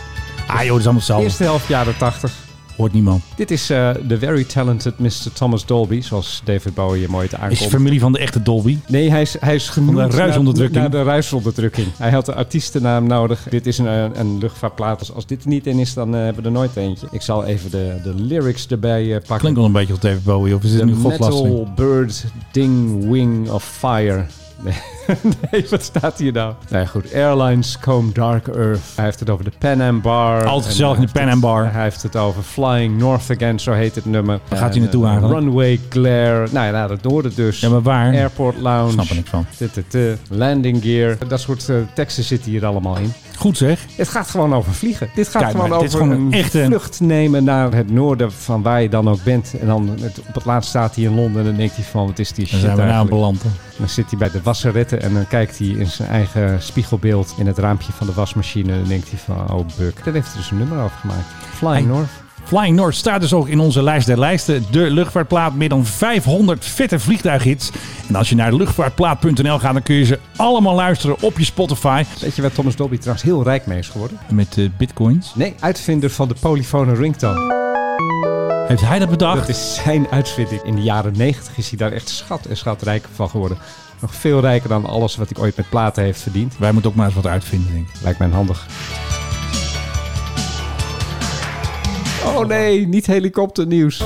Ah 0.46 0.62
joh, 0.62 0.68
dat 0.68 0.78
is 0.78 0.84
allemaal 0.84 0.94
hetzelfde. 0.94 1.24
Eerste 1.24 1.42
helft 1.42 1.68
jaren 1.68 1.96
80. 1.96 2.45
Hoort 2.76 2.92
niemand. 2.92 3.22
Dit 3.36 3.50
is 3.50 3.70
eh 3.70 3.90
de 4.06 4.18
very 4.18 4.44
talented 4.44 4.98
Mr. 4.98 5.32
Thomas 5.32 5.66
Dolby, 5.66 6.00
zoals 6.00 6.40
David 6.44 6.74
Bowie 6.74 7.00
je 7.00 7.08
mooi 7.08 7.28
te 7.28 7.36
Is 7.36 7.42
aankomt. 7.42 7.70
familie 7.70 8.00
van 8.00 8.12
de 8.12 8.18
echte 8.18 8.42
Dolby. 8.42 8.78
Nee, 8.86 9.10
hij 9.10 9.22
is, 9.22 9.36
hij 9.40 9.54
is 9.54 9.68
genoemd 9.68 9.98
Van 9.98 10.10
de 10.10 10.16
ruisonderdrukking. 10.16 10.80
Naar, 10.82 10.90
naar 10.90 11.04
de 11.04 11.10
ruisonderdrukking. 11.10 11.86
Hij 11.96 12.10
had 12.10 12.26
de 12.26 12.34
artiestennaam 12.34 13.06
nodig. 13.06 13.46
Dit 13.50 13.66
is 13.66 13.78
een, 13.78 13.86
eh, 13.86 14.04
een 14.12 14.38
luchtvaartplaat. 14.38 14.98
Dus 14.98 15.12
als 15.12 15.26
dit 15.26 15.42
er 15.42 15.48
niet 15.48 15.66
in 15.66 15.78
is, 15.78 15.94
dan 15.94 16.14
eh, 16.14 16.22
hebben 16.22 16.42
we 16.42 16.48
er 16.48 16.54
nooit 16.54 16.76
eentje. 16.76 17.06
Ik 17.10 17.22
zal 17.22 17.44
even 17.44 17.70
de, 17.70 18.00
de 18.02 18.14
lyrics 18.14 18.66
erbij 18.66 19.02
eh, 19.02 19.10
pakken. 19.18 19.38
Klinkt 19.38 19.56
wel 19.56 19.66
een 19.66 19.72
beetje 19.72 19.92
als 19.92 20.02
David 20.02 20.24
Bowie. 20.24 20.54
Of 20.54 20.62
is 20.62 20.72
het 20.72 20.84
nu 20.84 20.94
godslastering? 20.94 21.58
metal 21.58 21.72
bird 21.74 22.24
ding 22.52 23.08
wing 23.10 23.50
of 23.50 23.64
fire. 23.64 24.26
Nee. 24.60 24.74
nee, 25.50 25.66
wat 25.70 25.82
staat 25.82 26.18
hier 26.18 26.32
nou? 26.32 26.54
Nee, 26.68 26.86
goed. 26.86 27.14
Airlines 27.14 27.78
come 27.78 28.12
dark 28.12 28.46
earth. 28.48 28.80
Hij 28.94 29.04
heeft 29.04 29.20
het 29.20 29.30
over 29.30 29.44
de 29.44 29.52
Pan 29.58 29.80
Am 29.80 30.00
Bar. 30.00 30.44
Altijd 30.44 30.70
gezellig 30.70 30.96
in 30.96 31.06
de 31.06 31.12
Pan 31.12 31.28
Am 31.28 31.40
Bar. 31.40 31.72
Hij 31.72 31.82
heeft 31.82 32.02
het 32.02 32.16
over 32.16 32.42
Flying 32.42 32.98
North 32.98 33.30
Again, 33.30 33.60
zo 33.60 33.72
heet 33.72 33.94
het 33.94 34.04
nummer. 34.04 34.40
Waar 34.48 34.58
gaat 34.58 34.72
hij 34.72 34.80
naartoe 34.80 35.04
eh, 35.04 35.10
eigenlijk? 35.10 35.40
Runway 35.40 35.80
glare. 35.88 36.48
Nou 36.50 36.66
ja, 36.66 36.72
nou, 36.72 36.88
dat 36.88 37.12
hoorde 37.12 37.34
dus. 37.34 37.60
Ja, 37.60 37.68
maar 37.68 37.82
waar? 37.82 38.14
Airport 38.14 38.58
lounge. 38.58 38.92
Snap 38.92 39.08
er 39.08 39.14
niks 39.14 39.30
van. 39.30 39.46
Landing 40.28 40.82
gear. 40.82 41.16
Dat 41.28 41.40
soort 41.40 41.68
eh, 41.68 41.76
teksten 41.94 42.24
zitten 42.24 42.50
hier 42.50 42.66
allemaal 42.66 42.96
in. 42.96 43.12
Goed 43.36 43.56
zeg. 43.56 43.84
Het 43.96 44.08
gaat 44.08 44.30
gewoon 44.30 44.54
over 44.54 44.74
vliegen. 44.74 45.08
Dit 45.14 45.28
gaat 45.28 45.42
Kijk, 45.42 45.54
gewoon 45.54 45.72
over 45.72 45.90
gewoon 45.90 46.10
een 46.10 46.32
echt 46.32 46.54
een- 46.54 46.66
vlucht 46.66 47.00
nemen 47.00 47.44
naar 47.44 47.72
het 47.74 47.90
noorden 47.90 48.32
van 48.32 48.62
waar 48.62 48.82
je 48.82 48.88
dan 48.88 49.08
ook 49.08 49.22
bent. 49.22 49.54
En 49.60 49.66
dan 49.66 49.88
het, 50.00 50.18
op 50.28 50.34
het 50.34 50.44
laatst 50.44 50.68
staat 50.68 50.94
hij 50.94 51.04
in 51.04 51.14
Londen 51.14 51.40
en 51.40 51.46
dan 51.46 51.56
denkt 51.56 51.74
hij 51.76 51.84
van 51.84 52.06
wat 52.06 52.18
is 52.18 52.32
die 52.32 52.36
Dan 52.36 52.46
shit 52.46 52.60
zijn 52.60 52.76
we 52.76 52.82
nou 52.82 52.90
eigenlijk. 52.90 53.10
beland. 53.10 53.42
hè. 53.42 53.48
Dan 53.78 53.88
zit 53.88 54.10
hij 54.10 54.18
bij 54.18 54.30
de 54.30 54.42
wasseretten 54.42 55.02
en 55.02 55.14
dan 55.14 55.26
kijkt 55.28 55.58
hij 55.58 55.66
in 55.66 55.86
zijn 55.86 56.08
eigen 56.08 56.62
spiegelbeeld 56.62 57.34
in 57.38 57.46
het 57.46 57.58
raampje 57.58 57.92
van 57.92 58.06
de 58.06 58.12
wasmachine. 58.12 58.72
En 58.72 58.78
dan 58.78 58.88
denkt 58.88 59.10
hij 59.10 59.18
van, 59.18 59.50
oh 59.58 59.66
buk. 59.78 60.04
Daar 60.04 60.14
heeft 60.14 60.26
hij 60.26 60.36
dus 60.36 60.50
een 60.50 60.58
nummer 60.58 60.78
over 60.82 60.96
gemaakt. 61.00 61.26
Flying. 61.54 61.86
North. 61.88 62.08
Flying 62.46 62.76
North 62.76 62.94
staat 62.94 63.20
dus 63.20 63.32
ook 63.32 63.48
in 63.48 63.60
onze 63.60 63.82
lijst 63.82 64.06
der 64.06 64.18
lijsten. 64.18 64.64
De 64.70 64.90
luchtvaartplaat. 64.90 65.54
Meer 65.54 65.68
dan 65.68 65.84
500 65.84 66.64
vette 66.64 66.98
vliegtuighits. 66.98 67.70
En 68.08 68.14
als 68.14 68.28
je 68.28 68.34
naar 68.34 68.52
luchtvaartplaat.nl 68.52 69.58
gaat, 69.58 69.72
dan 69.72 69.82
kun 69.82 69.94
je 69.94 70.04
ze 70.04 70.18
allemaal 70.36 70.74
luisteren 70.74 71.16
op 71.20 71.38
je 71.38 71.44
Spotify. 71.44 72.04
Weet 72.20 72.36
je 72.36 72.42
waar 72.42 72.52
Thomas 72.52 72.76
Dolby 72.76 72.96
trouwens 72.96 73.24
heel 73.24 73.42
rijk 73.42 73.66
mee 73.66 73.78
is 73.78 73.88
geworden? 73.88 74.18
Met 74.28 74.58
eh, 74.58 74.64
bitcoins. 74.78 75.32
Nee, 75.34 75.54
uitvinder 75.60 76.10
van 76.10 76.28
de 76.28 76.34
polyfone 76.40 76.94
ringtone. 76.94 77.54
Heeft 78.68 78.82
hij 78.82 78.98
dat 78.98 79.10
bedacht? 79.10 79.38
Dat 79.38 79.48
is 79.48 79.80
zijn 79.84 80.08
uitvinding. 80.10 80.62
In 80.62 80.74
de 80.74 80.82
jaren 80.82 81.16
90 81.16 81.58
is 81.58 81.68
hij 81.68 81.78
daar 81.78 81.92
echt 81.92 82.08
schat 82.08 82.46
en 82.46 82.56
schatrijk 82.56 83.04
van 83.14 83.30
geworden. 83.30 83.58
Nog 84.00 84.14
veel 84.14 84.40
rijker 84.40 84.68
dan 84.68 84.86
alles 84.86 85.16
wat 85.16 85.28
hij 85.28 85.42
ooit 85.42 85.56
met 85.56 85.68
platen 85.68 86.04
heeft 86.04 86.20
verdiend. 86.20 86.58
Wij 86.58 86.72
moeten 86.72 86.90
ook 86.90 86.96
maar 86.96 87.06
eens 87.06 87.14
wat 87.14 87.26
uitvinden, 87.26 87.72
denk 87.72 87.88
ik. 87.88 88.02
Lijkt 88.02 88.18
mij 88.18 88.28
handig. 88.28 88.66
Oh 92.26 92.46
nee, 92.46 92.86
niet 92.86 93.06
helikopternieuws. 93.06 93.98
Ja, 93.98 94.04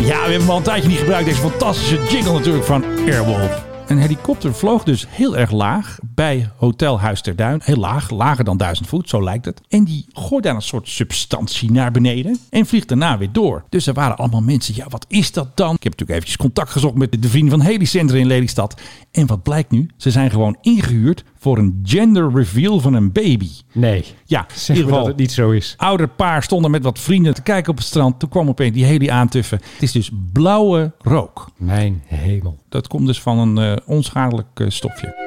we 0.00 0.12
hebben 0.12 0.40
hem 0.40 0.50
al 0.50 0.56
een 0.56 0.62
tijdje 0.62 0.88
niet 0.88 0.98
gebruikt. 0.98 1.26
Deze 1.26 1.40
fantastische 1.40 2.02
jingle 2.08 2.32
natuurlijk 2.32 2.64
van 2.64 2.84
Airwolf. 2.84 3.64
Een 3.86 3.98
helikopter 3.98 4.54
vloog 4.54 4.82
dus 4.82 5.06
heel 5.08 5.36
erg 5.36 5.50
laag 5.50 5.98
bij 6.02 6.50
Hotel 6.56 7.00
Huis 7.00 7.20
ter 7.20 7.36
Duin. 7.36 7.60
Heel 7.64 7.76
laag, 7.76 8.10
lager 8.10 8.44
dan 8.44 8.56
1000 8.56 8.88
voet, 8.88 9.08
zo 9.08 9.22
lijkt 9.22 9.44
het. 9.44 9.60
En 9.68 9.84
die 9.84 10.06
gooit 10.12 10.44
daar 10.44 10.54
een 10.54 10.62
soort 10.62 10.88
substantie 10.88 11.70
naar 11.72 11.90
beneden 11.90 12.38
en 12.50 12.66
vliegt 12.66 12.88
daarna 12.88 13.18
weer 13.18 13.32
door. 13.32 13.64
Dus 13.68 13.86
er 13.86 13.94
waren 13.94 14.16
allemaal 14.16 14.40
mensen, 14.40 14.74
ja 14.76 14.86
wat 14.88 15.04
is 15.08 15.32
dat 15.32 15.56
dan? 15.56 15.74
Ik 15.74 15.82
heb 15.82 15.92
natuurlijk 15.92 16.10
eventjes 16.10 16.36
contact 16.36 16.70
gezocht 16.70 16.94
met 16.94 17.22
de 17.22 17.28
vrienden 17.28 17.58
van 17.58 17.66
Helicenter 17.66 18.16
in 18.16 18.26
Lelystad. 18.26 18.80
En 19.10 19.26
wat 19.26 19.42
blijkt 19.42 19.70
nu? 19.70 19.90
Ze 19.96 20.10
zijn 20.10 20.30
gewoon 20.30 20.56
ingehuurd 20.60 21.24
voor 21.44 21.58
een 21.58 21.80
gender 21.82 22.30
reveal 22.34 22.80
van 22.80 22.94
een 22.94 23.12
baby. 23.12 23.48
Nee. 23.72 24.04
Ja, 24.24 24.40
in 24.40 24.44
Zeg 24.54 24.68
ieder 24.68 24.74
me 24.76 24.80
dat 24.82 24.88
geval 24.90 25.06
het 25.06 25.16
niet 25.16 25.32
zo 25.32 25.50
is. 25.50 25.74
ouder 25.76 26.08
paar 26.08 26.42
stonden 26.42 26.70
met 26.70 26.82
wat 26.82 26.98
vrienden 26.98 27.34
te 27.34 27.42
kijken 27.42 27.70
op 27.70 27.76
het 27.76 27.86
strand. 27.86 28.18
Toen 28.18 28.28
kwam 28.28 28.48
opeens 28.48 28.74
die 28.74 28.84
heli 28.84 29.08
aantuffen. 29.08 29.58
Het 29.72 29.82
is 29.82 29.92
dus 29.92 30.10
blauwe 30.32 30.92
rook. 30.98 31.48
Mijn 31.56 32.02
hemel. 32.06 32.58
Dat 32.68 32.88
komt 32.88 33.06
dus 33.06 33.20
van 33.20 33.38
een 33.38 33.58
eh, 33.58 33.76
onschadelijk 33.86 34.46
eh, 34.54 34.66
stofje. 34.68 35.22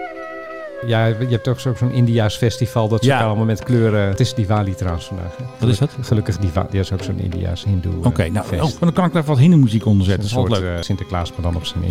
Ja, 0.88 1.06
je 1.06 1.16
hebt 1.30 1.48
ook 1.48 1.60
zo- 1.60 1.74
zo'n 1.78 1.92
Indiaas 1.92 2.36
festival. 2.38 2.88
Dat 2.88 3.04
ze 3.04 3.10
Ja. 3.10 3.24
allemaal 3.24 3.46
met 3.46 3.64
kleuren. 3.64 4.08
Het 4.08 4.20
is 4.20 4.34
Diwali 4.34 4.76
trouwens 4.76 5.06
vandaag. 5.06 5.38
hè? 5.38 5.44
Wat 5.60 5.70
is 5.70 5.78
dat? 5.78 5.96
Gelukkig 6.02 6.38
Diwali. 6.38 6.68
Die 6.72 6.80
is 6.80 6.92
ook 6.92 7.04
zo'n 7.04 7.20
Indiaas 7.20 7.64
hindoe 7.64 7.94
eh, 8.02 8.06
Oké, 8.06 8.30
nou 8.30 8.46
fest. 8.46 8.62
oh, 8.74 8.80
dan 8.80 8.94
kan 8.94 9.06
ik 9.06 9.14
daar 9.14 9.24
wat 9.24 9.38
hindermuziek 9.38 9.86
onder 9.86 10.00
Een 10.02 10.06
zetten. 10.14 10.36
Dat 10.36 10.48
is 10.50 10.54
soort 10.56 10.64
leuk. 10.64 10.84
Sinterklaas, 10.84 11.32
maar 11.32 11.42
dan 11.42 11.56
op 11.56 11.66
zijn 11.66 11.84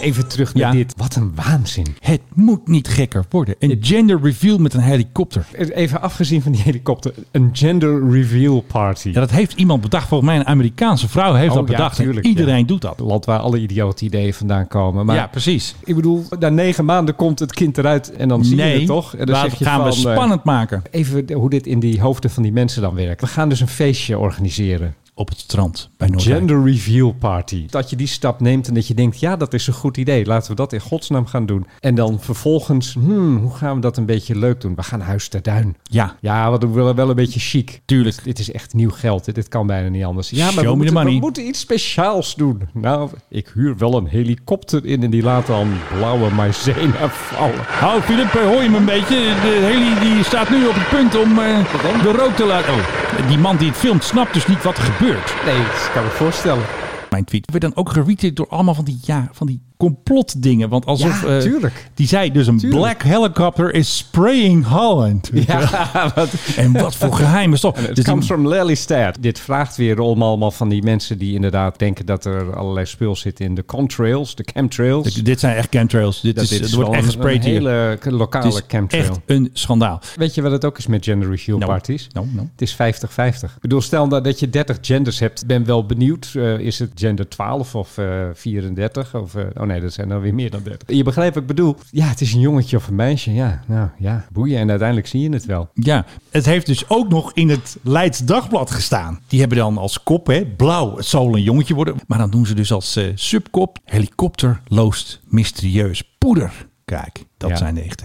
Even 0.00 0.28
terug 0.28 0.54
naar 0.54 0.62
Ja. 0.62 0.70
dit. 0.72 0.94
Wat 0.96 1.14
een 1.16 1.32
waanzin. 1.34 1.86
Het 2.00 2.20
moet 2.34 2.68
niet 2.68 2.88
gekker 2.88 3.24
worden. 3.30 3.54
Een 3.58 3.78
gender 3.80 4.20
reveal 4.22 4.58
met 4.58 4.74
een 4.74 4.80
helikopter. 4.80 5.46
Even 5.74 6.02
afgezien 6.02 6.42
van 6.42 6.52
die 6.52 6.60
helikopter. 6.62 7.12
Een 7.30 7.50
gender 7.52 8.10
reveal 8.10 8.60
party. 8.60 9.08
Ja, 9.08 9.20
dat 9.20 9.30
heeft 9.30 9.52
iemand 9.52 9.80
bedacht. 9.80 10.08
Volgens 10.08 10.30
mij 10.30 10.38
een 10.38 10.46
Amerikaanse 10.46 11.08
vrouw 11.08 11.34
heeft 11.34 11.50
Oh, 11.50 11.56
dat 11.56 11.68
ja, 11.68 11.72
bedacht. 11.76 11.96
tuurlijk, 11.96 12.26
iedereen 12.26 12.58
ja. 12.58 12.64
doet 12.64 12.80
dat. 12.80 13.00
Een 13.00 13.06
land 13.06 13.24
waar 13.24 13.38
alle 13.38 13.58
idiote 13.60 14.04
ideeën 14.04 14.34
vandaan 14.34 14.68
komen. 14.68 15.06
Maar 15.06 15.16
ja, 15.16 15.26
precies. 15.26 15.74
ik 15.84 15.94
bedoel, 15.94 16.24
na 16.38 16.48
negen 16.48 16.84
maanden 16.84 17.16
komt 17.16 17.38
het 17.38 17.52
kind 17.52 17.78
eruit 17.78 18.12
en 18.12 18.28
dan 18.28 18.44
zie 18.44 18.56
je 18.56 18.62
het 18.62 18.86
toch? 18.86 19.14
En 19.14 19.26
dan 19.26 19.34
laat- 19.34 19.50
zeg 19.50 19.58
je 19.58 19.64
gaan 19.64 19.84
we 19.84 19.92
van, 19.92 20.06
eh, 20.06 20.12
spannend 20.16 20.44
maken. 20.44 20.82
Even 20.90 21.32
hoe 21.32 21.50
dit 21.50 21.66
in 21.66 21.80
die 21.80 22.00
hoofden 22.00 22.30
van 22.30 22.42
die 22.42 22.52
mensen 22.52 22.82
dan 22.82 22.94
werkt. 22.94 23.20
We 23.20 23.26
gaan 23.26 23.48
dus 23.48 23.60
een 23.60 23.68
feestje 23.68 24.18
organiseren. 24.18 24.94
Op 25.20 25.28
het 25.28 25.38
strand 25.38 25.90
bij 25.96 26.08
Noordwijk. 26.08 26.36
Gender 26.38 26.64
reveal 26.64 27.12
party. 27.12 27.66
Dat 27.70 27.90
je 27.90 27.96
die 27.96 28.06
stap 28.06 28.40
neemt 28.40 28.68
en 28.68 28.74
dat 28.74 28.86
je 28.86 28.94
denkt, 28.94 29.20
ja, 29.20 29.36
dat 29.36 29.54
is 29.54 29.66
een 29.66 29.72
goed 29.72 29.96
idee. 29.96 30.26
Laten 30.26 30.50
we 30.50 30.56
dat 30.56 30.72
in 30.72 30.80
godsnaam 30.80 31.26
gaan 31.26 31.46
doen. 31.46 31.66
En 31.80 31.94
dan 31.94 32.20
vervolgens, 32.20 32.94
hmm, 32.94 33.36
hoe 33.36 33.54
gaan 33.54 33.74
we 33.74 33.80
dat 33.80 33.96
een 33.96 34.06
beetje 34.06 34.38
leuk 34.38 34.60
doen? 34.60 34.74
We 34.74 34.82
gaan 34.82 35.00
huis 35.00 35.28
ter 35.28 35.42
duin. 35.42 35.76
Ja, 35.82 36.16
Ja, 36.20 36.52
we 36.52 36.58
doen 36.58 36.72
wel, 36.72 36.94
wel 36.94 37.08
een 37.10 37.14
beetje 37.16 37.40
chic. 37.40 37.80
tuurlijk. 37.84 38.24
Dit 38.24 38.38
is 38.38 38.52
echt 38.52 38.74
nieuw 38.74 38.90
geld. 38.90 39.26
hè. 39.26 39.32
Dit 39.32 39.48
kan 39.48 39.66
bijna 39.66 39.88
niet 39.88 40.04
anders. 40.04 40.30
Ja, 40.30 40.44
maar 40.44 40.52
Show 40.52 40.62
we 40.62 40.68
me 40.68 40.70
the 40.70 40.76
moeten, 40.76 40.94
we 40.94 41.02
money. 41.04 41.20
moeten 41.20 41.46
iets 41.46 41.60
speciaals 41.60 42.34
doen. 42.34 42.68
Nou, 42.72 43.10
ik 43.28 43.50
huur 43.54 43.76
wel 43.78 43.96
een 43.96 44.06
helikopter 44.06 44.84
in 44.86 45.02
en 45.02 45.10
die 45.10 45.22
laat 45.22 45.46
dan 45.46 45.68
blauwe 45.94 46.30
maizena 46.30 47.08
vallen. 47.08 47.64
Hou, 47.66 48.00
Filip, 48.00 48.34
eh, 48.34 48.46
hoor 48.46 48.62
je 48.62 48.68
me 48.68 48.76
een 48.76 48.84
beetje? 48.84 49.16
De 49.16 49.68
heli 49.72 50.14
die 50.14 50.24
staat 50.24 50.50
nu 50.50 50.66
op 50.66 50.74
het 50.74 50.88
punt 50.88 51.16
om 51.24 51.38
eh, 51.38 52.02
de 52.02 52.12
rook 52.12 52.36
te 52.36 52.44
laten... 52.46 52.74
Oh, 52.74 53.28
die 53.28 53.38
man 53.38 53.56
die 53.56 53.68
het 53.68 53.76
filmt 53.76 54.04
snapt 54.04 54.34
dus 54.34 54.46
niet 54.46 54.62
wat 54.62 54.76
er 54.76 54.82
gebeurt. 54.82 55.08
Nee, 55.44 55.62
dat 55.62 55.90
kan 55.92 56.04
ik 56.04 56.08
me 56.08 56.14
voorstellen. 56.14 56.64
Mijn 57.10 57.24
tweet 57.24 57.50
werd 57.50 57.62
dan 57.62 57.76
ook 57.76 57.90
geretweet 57.90 58.36
door 58.36 58.48
allemaal 58.48 58.74
van 58.74 58.84
die, 58.84 58.98
ja, 59.02 59.28
van 59.32 59.46
die 59.46 59.62
complotdingen. 59.80 60.68
Want 60.68 60.86
alsof... 60.86 61.22
Ja, 61.22 61.28
eh, 61.36 61.42
tuurlijk. 61.42 61.90
Die 61.94 62.06
zei 62.06 62.32
dus 62.32 62.46
een 62.46 62.58
Tuurlijk. 62.58 62.80
black 62.82 63.02
helicopter 63.02 63.74
is 63.74 63.96
spraying 63.96 64.66
Holland. 64.66 65.30
Ja, 65.32 65.60
wat, 66.14 66.28
En 66.56 66.72
wat 66.72 66.94
voor 66.96 67.12
geheime 67.14 67.56
stof. 67.56 67.76
Het 67.76 67.86
Dus 67.86 67.94
die- 67.94 68.04
comes 68.04 68.26
from 68.26 68.48
Lelystad. 68.48 69.16
Dit 69.20 69.38
vraagt 69.40 69.76
weer 69.76 70.00
om 70.00 70.22
allemaal 70.22 70.50
van 70.50 70.68
die 70.68 70.82
mensen 70.82 71.18
die 71.18 71.34
inderdaad 71.34 71.78
denken 71.78 72.06
dat 72.06 72.24
er 72.24 72.56
allerlei 72.56 72.86
spul 72.86 73.16
zit 73.16 73.40
in 73.40 73.54
de 73.54 73.64
contrails, 73.64 74.34
de 74.34 74.44
chemtrails. 74.52 75.14
dit 75.14 75.40
zijn 75.40 75.56
echt 75.56 75.68
chemtrails. 75.70 76.20
Dit 76.20 76.34
Dat 76.34 76.44
is, 76.44 76.50
dit 76.50 76.60
is 76.64 76.72
wordt 76.72 76.90
echt 76.90 76.98
een- 76.98 77.04
gesprayed 77.04 77.44
een 77.44 77.50
hele 77.50 77.98
lokale 78.04 78.44
Het 78.46 78.54
is 78.54 78.62
chemtrail. 78.68 79.04
echt 79.04 79.18
een 79.26 79.50
schandaal. 79.52 80.00
Weet 80.16 80.34
je 80.34 80.42
wat 80.42 80.52
het 80.52 80.64
ook 80.64 80.78
is 80.78 80.86
met 80.86 81.04
gender 81.04 81.30
reveal 81.30 81.58
Nou, 81.58 81.70
parties? 81.70 82.06
nou, 82.12 82.26
nou. 82.34 82.48
Het 82.52 82.62
is 82.62 82.74
50-50. 82.74 83.54
Ik 83.54 83.60
bedoel, 83.60 83.80
stel 83.80 84.08
dat, 84.08 84.24
dat 84.24 84.38
je 84.40 84.50
30 84.50 84.78
genders 84.80 85.18
hebt. 85.18 85.46
Ben 85.46 85.64
wel 85.64 85.86
benieuwd. 85.86 86.32
eh, 86.36 86.58
is 86.58 86.78
het 86.78 86.90
gender 86.94 87.28
12 87.28 87.74
of 87.74 87.98
eh 87.98 88.06
34? 88.34 89.14
Of, 89.14 89.34
eh, 89.34 89.42
oh 89.60 89.66
nee, 89.70 89.80
dat 89.80 89.92
zijn 89.92 90.08
dan 90.08 90.20
weer 90.20 90.34
meer 90.34 90.50
dan 90.50 90.62
30. 90.62 90.96
Je 90.96 91.02
begrijpt 91.02 91.34
wat 91.34 91.42
ik 91.42 91.48
bedoel. 91.48 91.76
Ja, 91.90 92.06
het 92.06 92.20
is 92.20 92.34
een 92.34 92.40
jongetje 92.40 92.76
of 92.76 92.88
een 92.88 92.94
meisje. 92.94 93.32
Ja, 93.32 93.62
nou 93.66 93.88
ja, 93.98 94.26
boeien. 94.32 94.58
En 94.58 94.68
uiteindelijk 94.70 95.08
zie 95.08 95.20
je 95.20 95.28
het 95.28 95.46
wel. 95.46 95.68
Ja, 95.74 96.04
het 96.30 96.44
heeft 96.44 96.66
dus 96.66 96.88
ook 96.88 97.08
nog 97.08 97.32
in 97.32 97.48
het 97.48 97.76
Leids 97.82 98.18
Dagblad 98.18 98.70
gestaan. 98.70 99.20
Die 99.26 99.40
hebben 99.40 99.58
dan 99.58 99.78
als 99.78 100.02
kop, 100.02 100.26
hè, 100.26 100.46
blauw, 100.46 100.96
het 100.96 101.06
zal 101.06 101.34
een 101.34 101.42
jongetje 101.42 101.74
worden. 101.74 101.94
Maar 102.06 102.18
dan 102.18 102.30
doen 102.30 102.46
ze 102.46 102.54
dus 102.54 102.72
als 102.72 102.96
eh, 102.96 103.04
subkop, 103.14 103.78
helikopter 103.84 104.60
loost 104.68 105.20
mysterieus 105.24 106.14
poeder. 106.18 106.68
Kijk, 106.90 107.24
dat 107.36 107.50
Ja. 107.50 107.56
zijn 107.56 107.74
de 107.74 107.80
echte. 107.80 108.04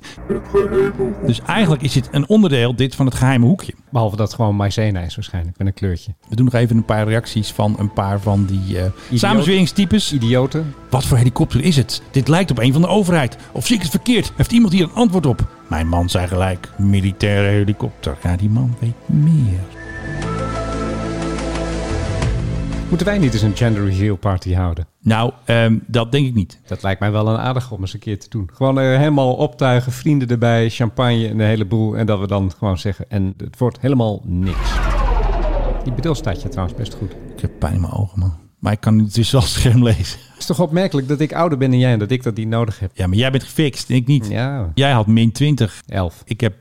Dus 1.25 1.41
eigenlijk 1.41 1.81
is 1.81 1.93
dit 1.93 2.07
een 2.11 2.27
onderdeel 2.27 2.75
dit 2.75 2.95
van 2.95 3.05
het 3.05 3.15
geheime 3.15 3.45
hoekje. 3.45 3.73
Behalve 3.91 4.15
dat 4.15 4.27
het 4.27 4.35
gewoon 4.35 4.55
maïzena 4.55 4.99
is 5.01 5.15
waarschijnlijk, 5.15 5.57
met 5.57 5.67
een 5.67 5.73
kleurtje. 5.73 6.15
We 6.29 6.35
doen 6.35 6.45
nog 6.45 6.53
even 6.53 6.77
een 6.77 6.85
paar 6.85 7.07
reacties 7.07 7.51
van 7.51 7.75
een 7.79 7.93
paar 7.93 8.19
van 8.19 8.45
die 8.45 8.79
eh 8.79 8.85
samenzweringstypes. 9.13 10.13
Idioten. 10.13 10.73
Wat 10.89 11.05
voor 11.05 11.17
helikopter 11.17 11.61
is 11.63 11.75
het? 11.75 12.01
Dit 12.11 12.27
lijkt 12.27 12.51
op 12.51 12.59
een 12.59 12.73
van 12.73 12.81
de 12.81 12.87
overheid. 12.87 13.37
Of 13.51 13.65
zie 13.65 13.75
ik 13.75 13.81
het 13.81 13.91
verkeerd? 13.91 14.31
Heeft 14.35 14.51
iemand 14.51 14.73
hier 14.73 14.83
een 14.83 14.93
antwoord 14.93 15.25
op? 15.25 15.47
Mijn 15.67 15.87
man 15.87 16.09
zei 16.09 16.27
gelijk, 16.27 16.69
militaire 16.77 17.47
helikopter. 17.47 18.17
Ja, 18.23 18.35
die 18.35 18.49
man 18.49 18.75
weet 18.79 18.93
meer. 19.05 19.59
Moeten 22.89 23.07
wij 23.07 23.17
niet 23.17 23.33
eens 23.33 23.41
een 23.41 23.55
gender 23.55 23.85
reveal 23.85 24.15
party 24.15 24.53
houden? 24.53 24.87
Nou, 25.05 25.31
ehm, 25.45 25.77
dat 25.87 26.11
denk 26.11 26.27
ik 26.27 26.33
niet. 26.33 26.59
Dat 26.67 26.83
lijkt 26.83 26.99
mij 26.99 27.11
wel 27.11 27.27
een 27.27 27.37
aardig 27.37 27.71
om 27.71 27.81
eens 27.81 27.93
een 27.93 27.99
keer 27.99 28.19
te 28.19 28.29
doen. 28.29 28.49
Gewoon 28.53 28.79
eh, 28.79 28.85
helemaal 28.85 29.33
optuigen, 29.33 29.91
vrienden 29.91 30.27
erbij, 30.27 30.69
champagne 30.69 31.27
en 31.27 31.39
een 31.39 31.47
heleboel. 31.47 31.97
En 31.97 32.05
dat 32.05 32.19
we 32.19 32.27
dan 32.27 32.51
gewoon 32.57 32.77
zeggen, 32.77 33.05
en 33.09 33.33
het 33.37 33.57
wordt 33.57 33.81
helemaal 33.81 34.21
niks. 34.23 34.71
Die 35.83 35.93
bedoel 35.93 36.15
staat 36.15 36.41
je 36.41 36.49
trouwens 36.49 36.77
best 36.77 36.93
goed. 36.93 37.11
Ik 37.35 37.41
heb 37.41 37.51
pijn 37.59 37.73
in 37.73 37.81
mijn 37.81 37.93
ogen, 37.93 38.19
man. 38.19 38.33
Maar 38.59 38.73
ik 38.73 38.79
kan 38.79 38.95
nu 38.95 39.07
tussen 39.07 39.39
het 39.39 39.47
scherm 39.47 39.83
lezen. 39.83 40.19
Het 40.19 40.39
is 40.39 40.45
toch 40.45 40.59
opmerkelijk 40.59 41.07
dat 41.07 41.19
ik 41.19 41.33
ouder 41.33 41.57
ben 41.57 41.69
dan 41.69 41.79
jij 41.79 41.91
en 41.91 41.99
dat 41.99 42.11
ik 42.11 42.23
dat 42.23 42.35
niet 42.35 42.47
nodig 42.47 42.79
heb. 42.79 42.91
Ja, 42.93 43.07
maar 43.07 43.17
jij 43.17 43.31
bent 43.31 43.43
gefixt 43.43 43.89
en 43.89 43.95
ik 43.95 44.07
niet. 44.07 44.27
Ja, 44.27 44.71
Jij 44.73 44.91
had 44.91 45.07
min 45.07 45.31
20. 45.31 45.81
11. 45.87 46.21
Ik 46.25 46.41
heb, 46.41 46.55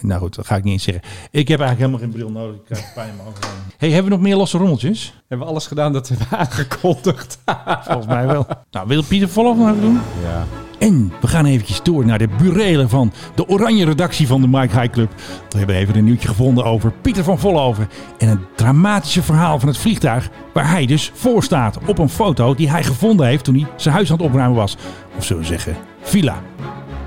nou 0.00 0.20
goed, 0.20 0.34
dat 0.34 0.46
ga 0.46 0.56
ik 0.56 0.64
niet 0.64 0.72
eens 0.72 0.82
zeggen. 0.82 1.02
Ik 1.30 1.48
heb 1.48 1.60
eigenlijk 1.60 1.90
helemaal 1.90 1.98
geen 1.98 2.10
bril 2.10 2.42
nodig. 2.42 2.56
Ik 2.56 2.64
krijg 2.64 2.92
pijn 2.94 3.08
in 3.08 3.16
mijn 3.16 3.28
ogen. 3.28 3.40
hey, 3.76 3.88
hebben 3.90 4.10
we 4.10 4.16
nog 4.16 4.26
meer 4.26 4.36
losse 4.36 4.58
rommeltjes? 4.58 5.14
Hebben 5.28 5.46
we 5.46 5.52
alles 5.52 5.66
gedaan 5.66 5.92
dat 5.92 6.08
we 6.08 6.14
hebben 6.18 6.38
aangekondigd? 6.46 7.38
Volgens 7.80 8.06
mij 8.06 8.26
wel. 8.26 8.46
Nou, 8.70 8.88
wil 8.88 9.02
Pieter 9.02 9.28
Volhoff 9.28 9.58
nog 9.58 9.68
even 9.68 9.80
doen? 9.80 10.00
Ja. 10.22 10.44
En 10.78 11.12
we 11.20 11.26
gaan 11.26 11.46
eventjes 11.46 11.82
door 11.82 12.06
naar 12.06 12.18
de 12.18 12.28
burelen 12.28 12.88
van 12.88 13.12
de 13.34 13.48
oranje 13.48 13.84
redactie 13.84 14.26
van 14.26 14.40
de 14.40 14.48
Mike 14.48 14.80
High 14.80 14.92
Club. 14.92 15.12
We 15.48 15.58
hebben 15.58 15.76
even 15.76 15.96
een 15.96 16.04
nieuwtje 16.04 16.28
gevonden 16.28 16.64
over 16.64 16.92
Pieter 16.92 17.24
van 17.24 17.38
Vollenhoven. 17.38 17.88
En 18.18 18.28
het 18.28 18.38
dramatische 18.54 19.22
verhaal 19.22 19.58
van 19.58 19.68
het 19.68 19.78
vliegtuig 19.78 20.30
waar 20.52 20.70
hij 20.70 20.86
dus 20.86 21.10
voor 21.14 21.42
staat 21.42 21.78
op 21.86 21.98
een 21.98 22.08
foto 22.08 22.54
die 22.54 22.70
hij 22.70 22.84
gevonden 22.84 23.26
heeft 23.26 23.44
toen 23.44 23.54
hij 23.54 23.66
zijn 23.76 23.94
huis 23.94 24.10
aan 24.10 24.16
het 24.16 24.26
opruimen 24.26 24.56
was. 24.56 24.76
Of 25.16 25.24
zullen 25.24 25.42
we 25.42 25.48
zeggen, 25.48 25.76
villa. 26.00 26.42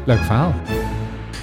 Leuk 0.05 0.23
verhaal. 0.23 0.53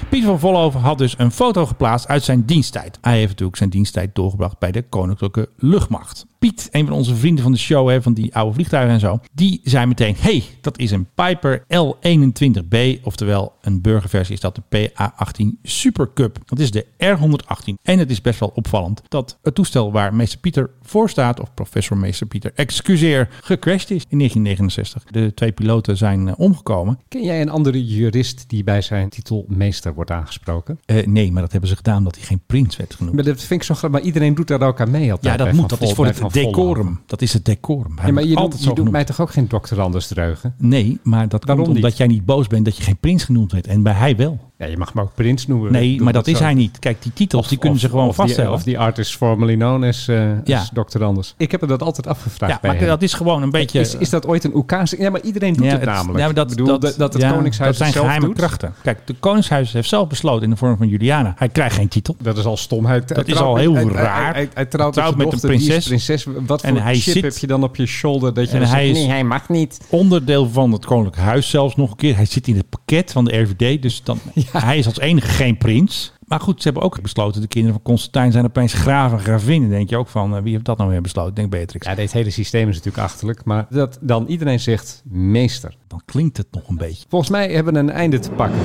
Pieter 0.08 0.28
van 0.28 0.38
Vollenhoven 0.38 0.80
had 0.80 0.98
dus 0.98 1.14
een 1.18 1.30
foto 1.30 1.66
geplaatst 1.66 2.08
uit 2.08 2.22
zijn 2.22 2.44
diensttijd. 2.44 2.98
Hij 3.00 3.16
heeft 3.16 3.28
natuurlijk 3.28 3.56
zijn 3.56 3.70
diensttijd 3.70 4.14
doorgebracht 4.14 4.58
bij 4.58 4.72
de 4.72 4.82
Koninklijke 4.82 5.48
Luchtmacht. 5.56 6.26
Piet, 6.38 6.68
een 6.70 6.87
van 6.87 6.96
onze 6.96 7.14
vrienden 7.14 7.42
van 7.42 7.53
de 7.53 7.59
show, 7.59 7.88
hè, 7.88 8.03
van 8.03 8.14
die 8.14 8.35
oude 8.35 8.55
vliegtuigen 8.55 8.94
en 8.94 9.01
zo, 9.01 9.20
die 9.33 9.61
zei 9.64 9.87
meteen: 9.87 10.14
hey, 10.18 10.44
dat 10.61 10.79
is 10.79 10.90
een 10.90 11.09
Piper 11.14 11.62
L21B, 11.62 13.03
oftewel 13.03 13.53
een 13.61 13.81
burgerversie 13.81 14.35
is 14.35 14.40
dat 14.40 14.55
de 14.55 14.90
PA18 14.90 15.61
Super 15.62 16.11
Cup. 16.14 16.38
Dat 16.44 16.59
is 16.59 16.70
de 16.70 16.85
R118. 16.85 17.83
En 17.83 17.98
het 17.98 18.11
is 18.11 18.20
best 18.20 18.40
wel 18.40 18.53
opvallend 18.55 19.03
dat 19.09 19.38
het 19.42 19.55
toestel 19.55 19.92
waar 19.92 20.14
meester 20.14 20.38
Pieter 20.38 20.70
voor 20.83 21.11
staat, 21.11 21.40
of 21.40 21.55
professor 21.55 21.96
meester 21.96 22.27
Pieter, 22.27 22.53
excuseer, 22.55 23.29
gecrashed 23.40 23.90
is 23.90 24.05
in 24.09 24.18
1969. 24.18 25.05
De 25.05 25.35
twee 25.35 25.53
piloten 25.53 25.96
zijn 25.96 26.29
eh, 26.29 26.35
omgekomen. 26.37 26.98
Ken 27.09 27.22
jij 27.22 27.40
een 27.40 27.51
andere 27.51 27.87
jurist 27.87 28.44
die 28.48 28.64
bij 28.64 28.83
zijn 28.83 29.09
titel 29.09 29.44
meester 29.48 29.94
wordt 29.94 30.11
aangesproken? 30.11 30.79
Eh, 30.85 31.07
nee, 31.07 31.33
maar 31.33 31.42
dat 31.42 31.53
hebben 31.53 31.70
ze 31.70 31.77
gedaan 31.77 31.98
omdat 31.98 32.16
hij 32.16 32.24
geen 32.24 32.40
prins 32.46 32.77
werd 32.77 32.94
genoemd. 32.94 33.14
Maar 33.14 33.24
dat 33.24 33.38
vind 33.38 33.61
ik 33.61 33.66
zo 33.66 33.74
grappig. 33.74 33.98
Maar 33.98 34.09
iedereen 34.09 34.35
doet 34.35 34.48
daar 34.48 34.62
ook 34.62 34.81
aan 34.81 34.90
mee 34.90 35.12
altijd. 35.12 35.38
Ja, 35.38 35.44
dat 35.44 35.55
moet. 35.55 35.68
Dat 35.68 35.81
is 35.81 35.92
voor 35.92 36.07
het 36.07 36.16
Van 36.32 36.42
decorum. 36.42 37.00
Dat 37.06 37.22
is 37.22 37.32
het 37.32 37.44
decorum. 37.44 37.98
Hij 37.98 38.06
Ja, 38.06 38.12
maar 38.12 38.22
je, 38.22 38.28
doet, 38.28 38.38
altijd 38.38 38.60
je 38.62 38.68
zo 38.68 38.74
doet 38.74 38.90
mij 38.90 39.04
toch 39.04 39.20
ook 39.20 39.30
geen 39.30 39.48
doctorandus 39.48 40.06
dreugen? 40.06 40.54
Nee, 40.58 40.98
maar 41.02 41.28
dat 41.28 41.44
Waarom 41.44 41.64
komt 41.64 41.76
omdat 41.76 41.90
niet? 41.90 41.98
jij 41.98 42.08
niet 42.08 42.24
boos 42.24 42.46
bent 42.46 42.64
dat 42.64 42.76
je 42.76 42.82
geen 42.82 42.96
prins 42.96 43.24
genoemd 43.24 43.52
werd. 43.52 43.66
En 43.66 43.82
bij 43.82 43.92
hij 43.92 44.16
wel. 44.16 44.38
Ja, 44.58 44.66
je 44.66 44.76
mag 44.76 44.94
me 44.94 45.02
ook 45.02 45.14
prins 45.14 45.46
noemen. 45.46 45.72
Nee, 45.72 45.94
doe 45.96 46.04
maar 46.04 46.12
dat 46.12 46.26
is 46.26 46.36
zo. 46.36 46.42
hij 46.42 46.54
niet. 46.54 46.78
Kijk, 46.78 47.02
die 47.02 47.12
titels 47.12 47.48
die 47.48 47.58
kunnen 47.58 47.76
Of- 47.76 47.82
ze 47.84 47.88
gewoon 47.90 48.04
of 48.08 48.14
die- 48.16 48.24
vaststellen. 48.24 48.52
of 48.52 48.62
die 48.62 48.78
artist 48.78 49.16
formerly 49.16 49.54
known 49.54 49.84
as, 49.84 50.08
eh 50.08 50.44
Ja. 50.44 50.58
als 50.58 50.70
doctorandus. 50.70 51.34
Ik 51.36 51.50
heb 51.50 51.62
er 51.62 51.68
dat 51.68 51.82
altijd 51.82 52.06
afgevraagd 52.06 52.52
ja, 52.52 52.58
bij 52.60 52.70
maar 52.70 52.78
hem. 52.78 52.88
dat 52.88 53.02
is 53.02 53.12
gewoon 53.12 53.42
een 53.42 53.50
beetje... 53.50 53.80
Is, 53.80 53.94
is 53.96 54.10
dat 54.10 54.26
ooit 54.26 54.44
een 54.44 54.54
Oekase? 54.54 54.96
Ja, 55.00 55.10
maar 55.10 55.20
iedereen 55.20 55.52
doet 55.54 55.64
Ja, 55.66 55.70
het 55.72 55.84
namelijk. 55.84 56.18
ja, 56.18 56.24
maar 56.24 56.34
dat, 56.34 56.50
ik 56.50 56.56
bedoel, 56.56 56.78
dat, 56.78 56.94
dat 56.98 57.12
het 57.12 57.22
ja, 57.22 57.30
Koningshuis 57.32 57.68
dat 57.68 57.76
zijn 57.76 57.88
het 57.88 57.92
zelf 57.98 58.04
geheime 58.06 58.26
doet. 58.26 58.36
krachten. 58.36 58.74
Kijk, 58.82 59.06
de 59.06 59.14
Koningshuis 59.20 59.72
heeft 59.72 59.88
zelf 59.88 60.08
besloten 60.08 60.42
in 60.44 60.50
de 60.50 60.56
vorm 60.56 60.76
van 60.76 60.88
Juliana. 60.88 61.34
Hij 61.36 61.48
krijgt 61.48 61.74
geen 61.76 61.88
titel. 61.88 62.16
Dat 62.22 62.38
is 62.38 62.44
al 62.44 62.56
stom. 62.56 62.86
Hij, 62.86 63.02
Dat 63.06 63.28
is 63.28 63.36
al 63.40 63.56
heel 63.56 63.74
raar. 63.90 64.22
Hij, 64.24 64.32
hij, 64.32 64.48
hij 64.54 64.66
trouwt, 64.66 64.92
Trouwt 64.92 65.16
met, 65.16 65.26
een 65.32 65.38
die 65.38 65.40
prinses. 65.48 65.86
prinses. 65.86 66.26
Wat 66.46 66.62
En 66.62 66.74
voor 66.74 66.82
hij 66.82 66.94
chip 66.94 67.12
zit- 67.14 67.22
heb 67.22 67.36
je 67.36 67.46
dan 67.46 67.62
op 67.62 67.76
je 67.76 67.86
shoulder 67.86 68.34
dat 68.34 68.50
je 68.50 68.56
En 68.56 68.68
hij 68.68 68.92
nee, 68.92 69.06
hij 69.08 69.24
mag 69.24 69.48
niet. 69.48 69.80
Onderdeel 69.88 70.48
van 70.50 70.72
het 70.72 70.84
Koninklijk 70.84 71.22
Huis 71.22 71.50
zelfs 71.50 71.76
nog 71.76 71.90
een 71.90 71.96
keer. 71.96 72.16
Hij 72.16 72.24
zit 72.24 72.48
in 72.48 72.56
het 72.56 72.66
pakket 72.88 73.12
van 73.12 73.24
de 73.24 73.38
RVD. 73.38 73.83
Dus 73.83 74.03
dan, 74.03 74.18
hij 74.53 74.79
is 74.79 74.87
als 74.87 74.98
enige 74.98 75.29
geen 75.29 75.59
prins. 75.59 76.12
Maar 76.27 76.40
goed, 76.40 76.62
ze 76.62 76.68
hebben 76.68 76.83
ook 76.83 77.03
besloten. 77.03 77.40
De 77.40 77.46
kinderen 77.46 77.77
van 77.77 77.85
Constantijn 77.85 78.33
zijn 78.33 78.44
opeens 78.44 78.72
graaf 78.72 79.12
en 79.12 79.18
gravin. 79.18 79.61
Dan 79.61 79.70
denk 79.70 79.90
je 79.90 79.96
ook 79.96 80.09
van, 80.09 80.37
eh, 80.37 80.42
wie 80.42 80.53
heeft 80.53 80.64
dat 80.64 80.79
nou 80.79 80.90
weer 80.90 81.01
besloten? 81.01 81.31
Ik 81.31 81.37
denk 81.37 81.51
Beatrix. 81.51 81.87
Ja, 81.87 81.94
dit 81.94 82.12
hele 82.12 82.31
systeem 82.31 82.68
is 82.68 82.77
natuurlijk 82.77 83.05
achterlijk. 83.05 83.44
Maar 83.44 83.66
dat 83.70 83.98
dan 84.01 84.27
iedereen 84.27 84.61
zegt 84.61 85.03
meester. 85.05 85.77
Dan 85.87 86.03
klinkt 86.05 86.37
het 86.37 86.46
nog 86.51 86.68
een 86.68 86.77
beetje. 86.77 87.05
Volgens 87.09 87.31
mij 87.31 87.51
hebben 87.53 87.72
we 87.72 87.79
een 87.79 87.90
einde 87.90 88.18
te 88.18 88.31
pakken. 88.31 88.59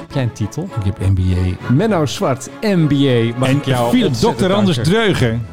Heb 0.00 0.12
jij 0.12 0.22
een 0.22 0.32
titel? 0.32 0.62
Ik 0.62 0.84
heb 0.84 0.98
NBA. 0.98 1.72
Menno 1.72 2.06
Zwart, 2.06 2.50
MBA. 2.60 3.38
Mag 3.38 3.48
En 3.48 3.56
ik 3.56 3.64
jou 3.64 3.90
Philip 3.90 4.12
Dr. 4.12 4.52
Anders. 4.52 4.78
Dreugen. 4.82 5.46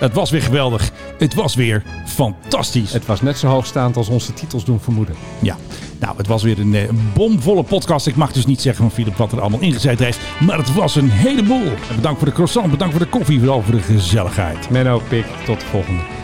Het 0.00 0.12
was 0.12 0.30
weer 0.30 0.42
geweldig. 0.42 0.90
Het 1.18 1.34
was 1.34 1.54
weer 1.54 1.82
fantastisch. 2.06 2.92
Het 2.92 3.06
was 3.06 3.20
net 3.20 3.38
zo 3.38 3.46
hoogstaand 3.46 3.96
als 3.96 4.08
onze 4.08 4.32
titels 4.32 4.64
doen 4.64 4.80
vermoeden. 4.80 5.14
Ja, 5.40 5.56
nou, 5.98 6.16
het 6.16 6.26
was 6.26 6.42
weer 6.42 6.58
een 6.58 6.74
eh, 6.74 6.88
bomvolle 7.14 7.62
podcast. 7.62 8.06
Ik 8.06 8.16
mag 8.16 8.32
dus 8.32 8.46
niet 8.46 8.60
zeggen 8.60 8.84
van 8.84 8.92
Philip 8.92 9.16
wat 9.16 9.32
er 9.32 9.40
allemaal 9.40 9.60
ingezet 9.60 9.98
heeft. 9.98 10.18
Maar 10.40 10.58
het 10.58 10.74
was 10.74 10.96
een 10.96 11.10
heleboel. 11.10 11.66
En 11.66 11.96
bedankt 11.96 12.18
voor 12.18 12.28
de 12.28 12.34
croissant, 12.34 12.70
bedankt 12.70 12.94
voor 12.94 13.04
de 13.04 13.10
koffie, 13.10 13.38
vooral 13.38 13.62
voor 13.62 13.74
de 13.74 13.80
gezelligheid. 13.80 14.70
Menno 14.70 15.02
Pik, 15.08 15.26
tot 15.44 15.60
de 15.60 15.66
volgende. 15.66 16.19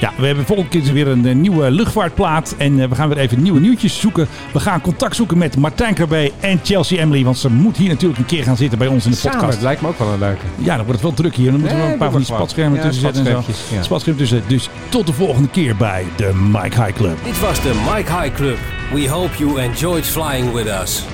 Ja, 0.00 0.12
we 0.16 0.26
hebben 0.26 0.44
volgende 0.44 0.70
keer 0.70 0.92
weer 0.92 1.08
een, 1.08 1.26
eh, 1.26 1.34
nieuwe 1.34 1.70
luchtvaartplaat. 1.70 2.54
En 2.58 2.80
eh, 2.80 2.88
we 2.88 2.94
gaan 2.94 3.08
weer 3.08 3.18
even 3.18 3.42
nieuwe 3.42 3.60
nieuwtjes 3.60 4.00
zoeken. 4.00 4.28
We 4.52 4.60
gaan 4.60 4.80
contact 4.80 5.16
zoeken 5.16 5.38
met 5.38 5.56
Martijn 5.56 5.94
Krabbe 5.94 6.32
en 6.40 6.60
Chelsea 6.62 6.98
Emily. 7.02 7.24
Want 7.24 7.38
ze 7.38 7.50
moet 7.50 7.76
hier 7.76 7.88
natuurlijk 7.88 8.18
een 8.18 8.26
keer 8.26 8.42
gaan 8.44 8.56
zitten 8.56 8.78
bij 8.78 8.86
ons 8.88 9.04
in 9.04 9.10
de 9.10 9.16
Samen, 9.16 9.36
podcast. 9.36 9.54
het 9.56 9.64
lijkt 9.66 9.80
me 9.82 9.88
ook 9.88 9.98
wel 9.98 10.12
een 10.12 10.18
leuke. 10.18 10.44
Ja, 10.56 10.76
dan 10.76 10.84
wordt 10.84 10.92
het 10.92 11.02
wel 11.02 11.12
druk 11.14 11.34
hier. 11.34 11.50
Dan 11.50 11.60
moeten 11.60 11.76
we 11.78 11.82
Nee, 11.84 11.92
een 11.92 11.98
paar 11.98 12.10
van 12.10 12.20
die 12.20 12.34
spatschermen 12.34 12.76
gewoon. 12.78 12.90
tussen 12.92 13.08
Ja, 13.08 13.14
zetten. 13.14 13.36
en 13.36 13.42
zo. 13.68 13.74
ja. 13.76 13.82
Spatschermen 13.82 14.20
tussen. 14.22 14.42
Dus 14.46 14.68
tot 14.88 15.06
de 15.06 15.12
volgende 15.12 15.48
keer 15.48 15.76
bij 15.76 16.04
de 16.16 16.30
Mike 16.52 16.82
High 16.82 16.92
Club. 16.96 17.18
Dit 17.24 17.40
was 17.40 17.62
de 17.62 17.72
Mike 17.94 18.12
High 18.12 18.34
Club. 18.34 18.58
We 18.94 19.08
hope 19.08 19.36
you 19.38 19.58
enjoyed 19.60 20.06
flying 20.06 20.52
with 20.52 20.66
us. 20.82 21.04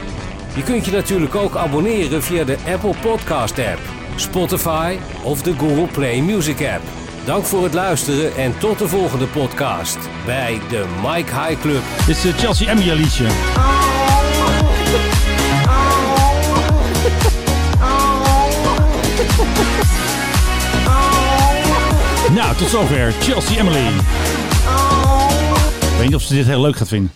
Je 0.54 0.62
kunt 0.62 0.84
je 0.84 0.90
natuurlijk 0.90 1.34
ook 1.34 1.56
abonneren 1.56 2.22
via 2.22 2.44
de 2.44 2.56
Apple 2.72 2.94
Podcast 3.00 3.58
app, 3.58 3.80
Spotify 4.16 4.94
of 5.22 5.42
de 5.42 5.52
Google 5.58 5.86
Play 5.92 6.20
Music 6.20 6.56
app. 6.74 6.82
Dank 7.26 7.44
voor 7.44 7.64
het 7.64 7.74
luisteren 7.74 8.36
en 8.36 8.58
tot 8.58 8.78
de 8.78 8.88
volgende 8.88 9.26
podcast 9.26 9.98
bij 10.24 10.60
de 10.68 10.84
Mike 11.02 11.40
High 11.40 11.60
Club. 11.60 11.82
Dit 12.06 12.16
is 12.16 12.24
eh, 12.24 12.38
Chelsea 12.38 12.70
Emily 12.70 12.92
liedje. 12.92 13.24
Nou, 22.34 22.56
tot 22.56 22.68
zover. 22.68 23.12
Chelsea 23.12 23.60
Emily. 23.60 23.86
Ik 25.80 25.96
weet 25.98 26.06
niet 26.06 26.14
of 26.14 26.22
ze 26.22 26.34
dit 26.34 26.46
heel 26.46 26.60
leuk 26.60 26.76
gaat 26.76 26.88
vinden. 26.88 27.12